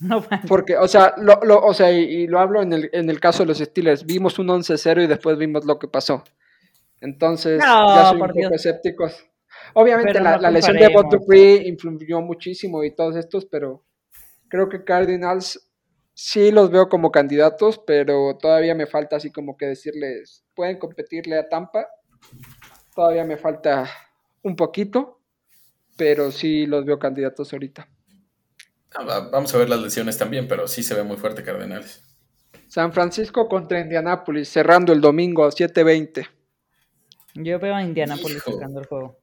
No, 0.00 0.26
Porque, 0.48 0.76
o 0.76 0.88
sea, 0.88 1.14
lo, 1.18 1.38
o 1.64 1.72
sea 1.72 1.92
y, 1.92 2.26
lo 2.26 2.40
hablo 2.40 2.60
en 2.60 2.72
el, 2.72 2.90
en 2.92 3.08
el 3.08 3.20
caso 3.20 3.44
de 3.44 3.46
los 3.46 3.58
Steelers. 3.58 4.04
Vimos 4.04 4.36
un 4.40 4.48
11-0 4.48 5.04
y 5.04 5.06
después 5.06 5.38
vimos 5.38 5.64
lo 5.64 5.78
que 5.78 5.86
pasó. 5.86 6.24
Entonces, 7.00 7.62
ya 7.62 8.08
soy 8.10 8.20
un 8.20 8.26
poco 8.26 8.54
escépticos. 8.56 9.31
Obviamente 9.74 10.20
la, 10.20 10.50
lesión 10.50 10.76
de 10.76 10.88
Bob 10.88 11.10
Dupree 11.10 11.66
influyó 11.66 12.20
muchísimo 12.20 12.84
y 12.84 12.94
todos 12.94 13.16
estos, 13.16 13.46
pero 13.46 13.84
creo 14.48 14.68
que 14.68 14.84
Cardinals 14.84 15.70
sí 16.14 16.50
los 16.50 16.70
veo 16.70 16.88
como 16.88 17.10
candidatos, 17.10 17.78
pero 17.86 18.36
todavía 18.40 18.74
me 18.74 18.86
falta 18.86 19.16
así 19.16 19.30
como 19.30 19.56
que 19.56 19.66
decirles, 19.66 20.44
pueden 20.54 20.78
competirle 20.78 21.38
a 21.38 21.48
Tampa, 21.48 21.86
Todavía 22.94 23.24
me 23.24 23.36
falta 23.36 23.88
un 24.42 24.54
poquito, 24.54 25.20
pero 25.96 26.30
sí 26.30 26.66
los 26.66 26.84
veo 26.84 26.98
candidatos 26.98 27.52
ahorita. 27.52 27.88
Ah, 28.94 29.28
vamos 29.32 29.54
a 29.54 29.58
ver 29.58 29.70
las 29.70 29.80
lesiones 29.80 30.18
también, 30.18 30.46
pero 30.46 30.68
sí 30.68 30.82
se 30.82 30.94
ve 30.94 31.02
muy 31.02 31.16
fuerte 31.16 31.42
Cardenales. 31.42 32.02
San 32.68 32.92
Francisco 32.92 33.48
contra 33.48 33.80
Indianápolis, 33.80 34.48
cerrando 34.48 34.92
el 34.92 35.00
domingo 35.00 35.44
a 35.44 35.50
7:20. 35.50 36.26
Yo 37.34 37.58
veo 37.58 37.74
a 37.74 37.82
Indianápolis 37.82 38.42
sacando 38.42 38.80
el 38.80 38.86
juego. 38.86 39.21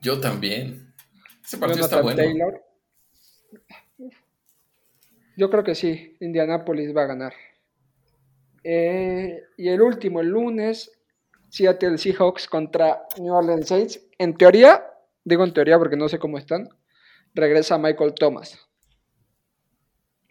Yo 0.00 0.20
también. 0.20 0.94
Ese 1.44 1.58
partido 1.58 1.84
está 1.84 2.00
bueno. 2.00 2.22
Yo 5.36 5.50
creo 5.50 5.64
que 5.64 5.74
sí, 5.74 6.16
Indianápolis 6.20 6.96
va 6.96 7.02
a 7.02 7.06
ganar. 7.06 7.34
Eh, 8.64 9.44
y 9.56 9.68
el 9.68 9.80
último, 9.82 10.20
el 10.20 10.28
lunes, 10.28 10.90
Seattle 11.50 11.98
Seahawks 11.98 12.48
contra 12.48 13.02
New 13.18 13.32
Orleans 13.32 13.68
Saints. 13.68 14.00
En 14.18 14.36
teoría, 14.36 14.84
digo 15.24 15.44
en 15.44 15.52
teoría 15.52 15.78
porque 15.78 15.96
no 15.96 16.08
sé 16.08 16.18
cómo 16.18 16.38
están, 16.38 16.68
regresa 17.34 17.78
Michael 17.78 18.14
Thomas. 18.14 18.58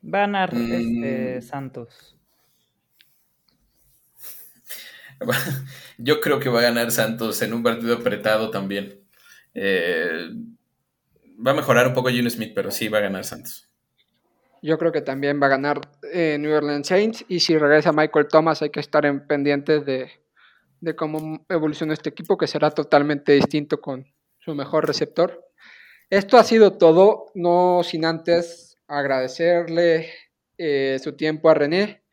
Va 0.03 0.19
a 0.19 0.21
ganar 0.21 0.53
este, 0.53 1.37
mm. 1.37 1.41
Santos. 1.41 2.17
Yo 5.97 6.19
creo 6.19 6.39
que 6.39 6.49
va 6.49 6.59
a 6.59 6.63
ganar 6.63 6.91
Santos 6.91 7.41
en 7.41 7.53
un 7.53 7.63
partido 7.63 7.95
apretado 7.95 8.49
también. 8.49 9.04
Eh, 9.55 10.29
va 11.45 11.51
a 11.51 11.55
mejorar 11.55 11.87
un 11.87 11.93
poco 11.93 12.09
Gene 12.09 12.29
Smith, 12.29 12.51
pero 12.53 12.69
sí 12.69 12.87
va 12.87 12.99
a 12.99 13.01
ganar 13.01 13.23
Santos. 13.23 13.69
Yo 14.61 14.77
creo 14.77 14.91
que 14.91 15.01
también 15.01 15.41
va 15.41 15.47
a 15.47 15.49
ganar 15.49 15.81
eh, 16.11 16.37
New 16.39 16.53
Orleans 16.53 16.87
Saints. 16.87 17.25
Y 17.27 17.39
si 17.39 17.57
regresa 17.57 17.91
Michael 17.91 18.27
Thomas, 18.27 18.61
hay 18.61 18.69
que 18.69 18.79
estar 18.79 19.05
en 19.05 19.25
pendientes 19.25 19.85
de, 19.85 20.11
de 20.81 20.95
cómo 20.95 21.45
evoluciona 21.49 21.93
este 21.93 22.09
equipo, 22.09 22.37
que 22.37 22.47
será 22.47 22.71
totalmente 22.71 23.31
distinto 23.33 23.79
con 23.79 24.05
su 24.39 24.53
mejor 24.53 24.85
receptor. 24.85 25.43
Esto 26.09 26.37
ha 26.37 26.43
sido 26.43 26.77
todo, 26.77 27.31
no 27.33 27.81
sin 27.83 28.05
antes 28.05 28.77
agradecerle 28.87 30.09
eh, 30.57 30.99
su 31.03 31.15
tiempo 31.15 31.49
a 31.49 31.55
René. 31.55 32.03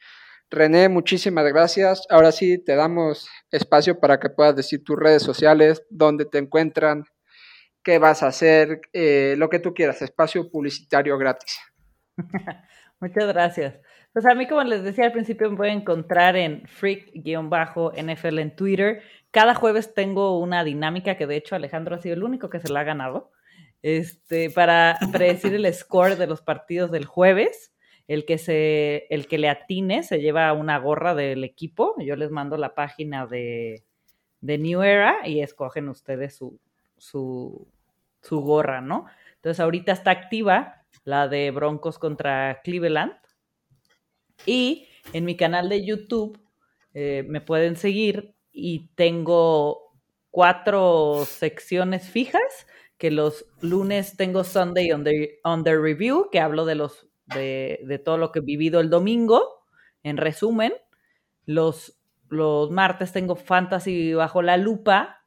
René, 0.51 0.89
muchísimas 0.89 1.47
gracias. 1.47 2.07
Ahora 2.11 2.33
sí 2.33 2.59
te 2.59 2.75
damos 2.75 3.29
espacio 3.51 3.99
para 4.01 4.19
que 4.19 4.31
puedas 4.31 4.57
decir 4.57 4.83
tus 4.85 4.99
redes 4.99 5.23
sociales, 5.23 5.83
dónde 5.91 6.25
te 6.25 6.39
encuentran, 6.39 7.05
qué 7.83 7.99
vas 7.99 8.23
a 8.23 8.29
hacer, 8.29 8.81
eh, 8.93 9.35
lo 9.37 9.49
que 9.49 9.59
tú 9.59 9.75
quieras, 9.75 10.03
espacio 10.03 10.51
publicitario 10.51 11.19
gratis. 11.19 11.59
Muchas 13.01 13.27
gracias. 13.27 13.81
Pues 14.13 14.27
a 14.27 14.35
mí, 14.35 14.47
como 14.47 14.63
les 14.63 14.83
decía 14.83 15.07
al 15.07 15.13
principio, 15.13 15.51
me 15.51 15.69
a 15.69 15.73
encontrar 15.73 16.37
en 16.37 16.63
freak-NFL 16.67 18.39
en 18.39 18.55
Twitter. 18.55 19.03
Cada 19.31 19.55
jueves 19.55 19.95
tengo 19.95 20.39
una 20.39 20.65
dinámica 20.65 21.17
que 21.17 21.27
de 21.27 21.37
hecho 21.37 21.57
Alejandro 21.57 21.97
ha 21.97 21.99
sido 21.99 22.15
el 22.15 22.23
único 22.23 22.51
que 22.51 22.61
se 22.61 22.71
la 22.71 22.81
ha 22.81 22.85
ganado. 22.85 23.33
Este, 23.81 24.51
para 24.51 24.99
predecir 25.13 25.55
el 25.55 25.75
score 25.75 26.17
de 26.17 26.27
los 26.27 26.43
partidos 26.43 26.91
del 26.91 27.07
jueves. 27.07 27.71
El 28.09 28.27
que, 28.27 28.37
se, 28.37 29.07
el 29.11 29.27
que 29.27 29.39
le 29.39 29.49
atine 29.49 30.03
se 30.03 30.21
lleva 30.21 30.53
una 30.53 30.79
gorra 30.79 31.15
del 31.15 31.45
equipo. 31.45 31.95
Yo 31.99 32.15
les 32.17 32.31
mando 32.31 32.59
la 32.59 32.75
página 32.75 33.27
de, 33.27 33.85
de 34.41 34.59
New 34.59 34.83
Era 34.83 35.27
y 35.27 35.41
escogen 35.41 35.89
ustedes 35.89 36.37
su, 36.37 36.61
su, 37.03 37.69
su 38.21 38.41
gorra, 38.41 38.81
¿no? 38.81 39.07
Entonces 39.35 39.59
ahorita 39.59 39.91
está 39.91 40.13
activa 40.13 40.85
la 41.05 41.27
de 41.27 41.51
Broncos 41.51 41.99
contra 41.99 42.61
Cleveland 42.63 43.13
y 44.47 44.87
en 45.13 45.25
mi 45.25 45.37
canal 45.37 45.69
de 45.69 45.85
YouTube 45.85 46.39
eh, 46.95 47.25
me 47.27 47.41
pueden 47.41 47.75
seguir 47.75 48.37
y 48.53 48.91
tengo 48.95 49.97
cuatro 50.31 51.25
secciones 51.27 52.09
fijas, 52.09 52.67
que 52.99 53.11
los 53.11 53.47
lunes 53.61 54.17
tengo 54.17 54.45
Sunday 54.45 54.93
on 54.93 55.03
the, 55.03 55.41
on 55.43 55.65
the 55.65 55.77
Review, 55.77 56.29
que 56.31 56.39
hablo 56.39 56.65
de, 56.65 56.77
los, 56.77 57.09
de, 57.27 57.81
de, 57.85 57.99
todo 57.99 58.17
lo 58.17 58.31
que 58.31 58.39
he 58.39 58.43
vivido 58.43 58.79
el 58.79 58.91
domingo, 58.91 59.67
en 60.05 60.19
resumen. 60.19 60.73
Los, 61.47 62.01
los 62.29 62.71
martes 62.71 63.11
tengo 63.11 63.35
Fantasy 63.35 64.15
bajo 64.15 64.41
la 64.41 64.57
lupa, 64.57 65.22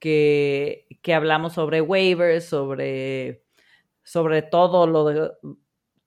que, 0.00 0.88
que 1.02 1.14
hablamos 1.14 1.52
sobre 1.52 1.80
waivers, 1.80 2.46
sobre, 2.46 3.44
sobre 4.02 4.42
todo 4.42 4.86
lo 4.86 5.04
de... 5.04 5.30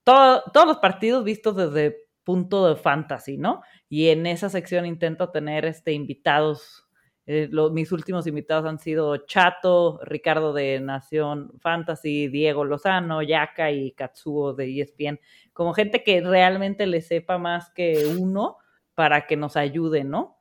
Todo, 0.04 0.44
todos 0.54 0.68
los 0.68 0.78
partidos 0.78 1.24
vistos 1.24 1.56
desde 1.56 2.04
punto 2.24 2.68
de 2.68 2.76
fantasy, 2.76 3.38
¿no? 3.38 3.62
Y 3.90 4.10
en 4.10 4.26
esa 4.26 4.50
sección 4.50 4.86
intento 4.86 5.30
tener 5.30 5.66
este, 5.66 5.94
invitados. 5.94 6.88
Eh, 7.26 7.50
mis 7.72 7.92
últimos 7.94 8.28
invitados 8.28 8.66
han 8.66 8.80
sido 8.80 9.16
Chato, 9.26 10.00
Ricardo 10.04 10.52
de 10.52 10.82
Nación 10.82 11.54
Fantasy, 11.60 12.28
Diego 12.28 12.66
Lozano, 12.66 13.22
Yaka 13.22 13.72
y 13.72 13.92
Katsuo 13.92 14.54
de 14.54 14.82
ESPN, 14.82 15.20
como 15.54 15.74
gente 15.74 16.04
que 16.04 16.20
realmente 16.20 16.86
le 16.86 17.00
sepa 17.00 17.38
más 17.38 17.70
que 17.70 18.14
uno 18.20 18.58
para 18.94 19.26
que 19.26 19.38
nos 19.38 19.56
ayude, 19.56 20.04
¿no? 20.04 20.38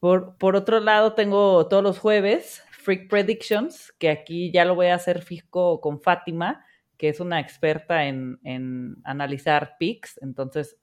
Por, 0.00 0.36
por 0.36 0.56
otro 0.56 0.80
lado, 0.80 1.14
tengo 1.14 1.66
todos 1.68 1.82
los 1.82 1.98
jueves 1.98 2.62
Freak 2.82 3.08
Predictions, 3.08 3.92
que 3.98 4.10
aquí 4.10 4.50
ya 4.50 4.64
lo 4.64 4.74
voy 4.74 4.88
a 4.88 4.96
hacer 4.96 5.22
fisco 5.22 5.80
con 5.80 6.00
Fátima, 6.00 6.64
que 6.96 7.08
es 7.08 7.20
una 7.20 7.40
experta 7.40 8.06
en, 8.06 8.38
en 8.44 8.96
analizar 9.04 9.76
picks, 9.78 10.18
entonces 10.22 10.78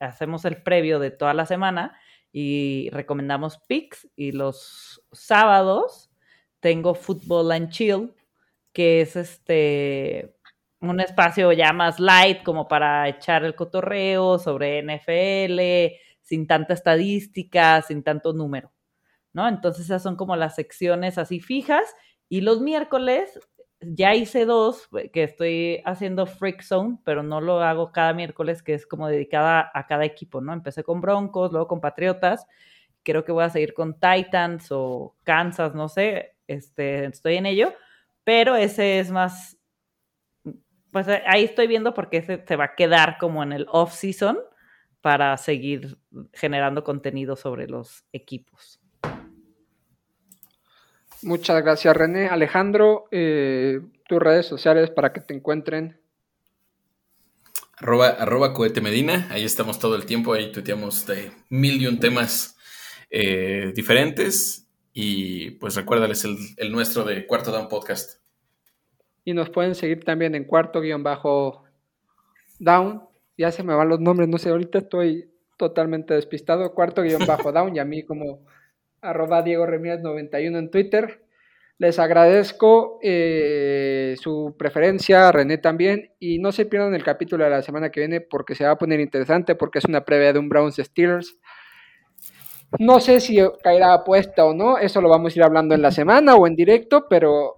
hacemos 0.00 0.44
el 0.44 0.62
previo 0.62 0.98
de 0.98 1.10
toda 1.10 1.34
la 1.34 1.46
semana 1.46 1.96
y 2.32 2.90
recomendamos 2.90 3.58
picks. 3.66 4.08
Y 4.16 4.32
los 4.32 5.02
sábados 5.12 6.10
tengo 6.60 6.94
Football 6.94 7.52
and 7.52 7.70
Chill, 7.70 8.14
que 8.72 9.00
es 9.00 9.16
este 9.16 10.34
un 10.80 11.00
espacio 11.00 11.52
ya 11.52 11.72
más 11.72 11.98
light 11.98 12.42
como 12.42 12.68
para 12.68 13.08
echar 13.08 13.44
el 13.44 13.54
cotorreo 13.54 14.38
sobre 14.38 14.82
NFL, 14.82 15.96
sin 16.20 16.46
tanta 16.46 16.74
estadística, 16.74 17.80
sin 17.82 18.02
tanto 18.02 18.32
número, 18.34 18.72
¿no? 19.36 19.46
Entonces 19.46 19.84
esas 19.84 20.02
son 20.02 20.16
como 20.16 20.34
las 20.34 20.54
secciones 20.54 21.18
así 21.18 21.40
fijas 21.40 21.94
y 22.30 22.40
los 22.40 22.62
miércoles 22.62 23.38
ya 23.82 24.14
hice 24.14 24.46
dos, 24.46 24.88
eh, 24.96 25.10
que 25.10 25.24
estoy 25.24 25.82
haciendo 25.84 26.24
Freak 26.24 26.62
Zone, 26.62 26.96
pero 27.04 27.22
no 27.22 27.42
lo 27.42 27.60
hago 27.60 27.92
cada 27.92 28.14
miércoles, 28.14 28.62
que 28.62 28.72
es 28.72 28.86
como 28.86 29.08
dedicada 29.08 29.70
a 29.74 29.86
cada 29.86 30.06
equipo, 30.06 30.40
¿no? 30.40 30.54
Empecé 30.54 30.82
con 30.84 31.02
Broncos, 31.02 31.52
luego 31.52 31.68
con 31.68 31.82
Patriotas, 31.82 32.46
creo 33.02 33.26
que 33.26 33.32
voy 33.32 33.44
a 33.44 33.50
seguir 33.50 33.74
con 33.74 34.00
Titans 34.00 34.68
o 34.70 35.14
Kansas, 35.22 35.74
no 35.74 35.90
sé, 35.90 36.36
este, 36.46 37.04
estoy 37.04 37.36
en 37.36 37.44
ello, 37.44 37.74
pero 38.24 38.56
ese 38.56 39.00
es 39.00 39.10
más 39.10 39.58
pues 40.92 41.08
ahí 41.26 41.44
estoy 41.44 41.66
viendo 41.66 41.92
porque 41.92 42.22
se, 42.22 42.42
se 42.46 42.56
va 42.56 42.64
a 42.64 42.74
quedar 42.74 43.18
como 43.18 43.42
en 43.42 43.52
el 43.52 43.66
off-season 43.68 44.38
para 45.02 45.36
seguir 45.36 45.98
generando 46.32 46.84
contenido 46.84 47.36
sobre 47.36 47.68
los 47.68 48.06
equipos. 48.14 48.80
Muchas 51.22 51.62
gracias, 51.62 51.96
René. 51.96 52.28
Alejandro, 52.28 53.06
eh, 53.10 53.80
tus 54.08 54.18
redes 54.20 54.46
sociales 54.46 54.90
para 54.90 55.12
que 55.12 55.20
te 55.20 55.34
encuentren. 55.34 56.00
Arroba, 57.78 58.08
arroba 58.08 58.54
cohete 58.54 58.80
medina, 58.80 59.28
ahí 59.30 59.44
estamos 59.44 59.78
todo 59.78 59.96
el 59.96 60.06
tiempo, 60.06 60.32
ahí 60.32 60.50
tuiteamos 60.50 61.06
de 61.06 61.30
mil 61.50 61.80
y 61.80 61.86
un 61.86 62.00
temas 62.00 62.56
eh, 63.10 63.72
diferentes 63.74 64.66
y 64.94 65.50
pues 65.52 65.76
recuérdales 65.76 66.24
el, 66.24 66.38
el, 66.56 66.72
nuestro 66.72 67.04
de 67.04 67.26
Cuarto 67.26 67.52
Down 67.52 67.68
Podcast. 67.68 68.22
Y 69.24 69.34
nos 69.34 69.50
pueden 69.50 69.74
seguir 69.74 70.04
también 70.04 70.34
en 70.34 70.44
cuarto 70.44 70.80
guion 70.80 71.02
bajo 71.02 71.64
down, 72.58 73.02
ya 73.36 73.52
se 73.52 73.62
me 73.62 73.74
van 73.74 73.90
los 73.90 74.00
nombres, 74.00 74.28
no 74.28 74.38
sé, 74.38 74.48
ahorita 74.48 74.78
estoy 74.78 75.30
totalmente 75.58 76.14
despistado, 76.14 76.72
cuarto 76.72 77.02
guion 77.02 77.26
bajo 77.26 77.52
down 77.52 77.76
y 77.76 77.78
a 77.78 77.84
mí 77.84 78.04
como 78.04 78.46
arroba 79.00 79.42
Diego 79.42 79.66
Remírez 79.66 80.00
91 80.02 80.58
en 80.58 80.70
Twitter. 80.70 81.22
Les 81.78 81.98
agradezco 81.98 82.98
eh, 83.02 84.16
su 84.18 84.54
preferencia, 84.58 85.30
René 85.30 85.58
también, 85.58 86.12
y 86.18 86.38
no 86.38 86.50
se 86.50 86.64
pierdan 86.64 86.94
el 86.94 87.04
capítulo 87.04 87.44
de 87.44 87.50
la 87.50 87.62
semana 87.62 87.90
que 87.90 88.00
viene 88.00 88.22
porque 88.22 88.54
se 88.54 88.64
va 88.64 88.70
a 88.70 88.78
poner 88.78 88.98
interesante, 89.00 89.54
porque 89.54 89.78
es 89.80 89.84
una 89.84 90.04
previa 90.04 90.32
de 90.32 90.38
un 90.38 90.48
Browns 90.48 90.76
Steelers. 90.76 91.36
No 92.78 92.98
sé 92.98 93.20
si 93.20 93.38
caerá 93.62 93.92
apuesta 93.92 94.44
o 94.46 94.54
no, 94.54 94.78
eso 94.78 95.00
lo 95.02 95.08
vamos 95.08 95.34
a 95.34 95.38
ir 95.38 95.42
hablando 95.44 95.74
en 95.74 95.82
la 95.82 95.90
semana 95.90 96.34
o 96.34 96.46
en 96.46 96.56
directo, 96.56 97.06
pero 97.08 97.56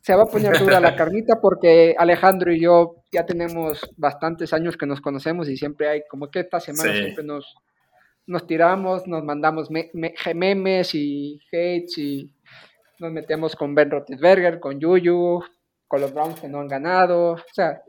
se 0.00 0.14
va 0.14 0.24
a 0.24 0.26
poner 0.26 0.58
dura 0.58 0.78
la 0.78 0.94
carnita 0.94 1.40
porque 1.40 1.94
Alejandro 1.98 2.52
y 2.52 2.60
yo 2.60 3.02
ya 3.10 3.24
tenemos 3.24 3.80
bastantes 3.96 4.52
años 4.52 4.76
que 4.76 4.86
nos 4.86 5.00
conocemos 5.00 5.48
y 5.48 5.56
siempre 5.56 5.88
hay 5.88 6.02
como 6.08 6.30
que 6.30 6.40
esta 6.40 6.60
semana 6.60 6.92
sí. 6.92 6.98
siempre 6.98 7.24
nos, 7.24 7.56
nos 8.26 8.46
tiramos, 8.46 9.06
nos 9.06 9.24
mandamos 9.24 9.70
me, 9.70 9.90
me, 9.94 10.14
memes 10.34 10.94
y 10.94 11.40
hates 11.48 11.96
y 11.98 12.32
nos 12.98 13.12
metemos 13.12 13.54
con 13.54 13.74
Ben 13.74 13.90
Roethlisberger, 13.90 14.58
con 14.58 14.80
Yuyu, 14.80 15.42
con 15.86 16.00
los 16.00 16.12
Browns 16.12 16.40
que 16.40 16.48
no 16.48 16.60
han 16.60 16.68
ganado. 16.68 17.32
O 17.32 17.42
sea, 17.52 17.82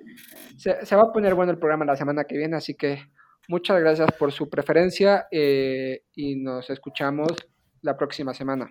se, 0.57 0.85
se, 0.85 0.95
va 0.95 1.03
a 1.03 1.13
poner 1.13 1.33
bueno 1.33 1.51
el 1.51 1.59
programa 1.59 1.85
la 1.85 1.95
semana 1.95 2.25
que 2.25 2.37
viene, 2.37 2.57
así 2.57 2.75
que 2.75 2.99
muchas 3.47 3.79
gracias 3.79 4.11
por 4.13 4.31
su 4.31 4.49
preferencia 4.49 5.27
eh, 5.31 6.03
y 6.13 6.35
nos 6.35 6.69
escuchamos 6.69 7.31
la 7.81 7.97
próxima 7.97 8.33
semana. 8.33 8.69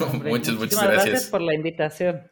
Hombre, 0.00 0.30
muchas, 0.30 0.54
muchas 0.54 0.82
gracias. 0.82 1.06
gracias 1.06 1.30
por 1.30 1.42
la 1.42 1.54
invitación. 1.54 2.22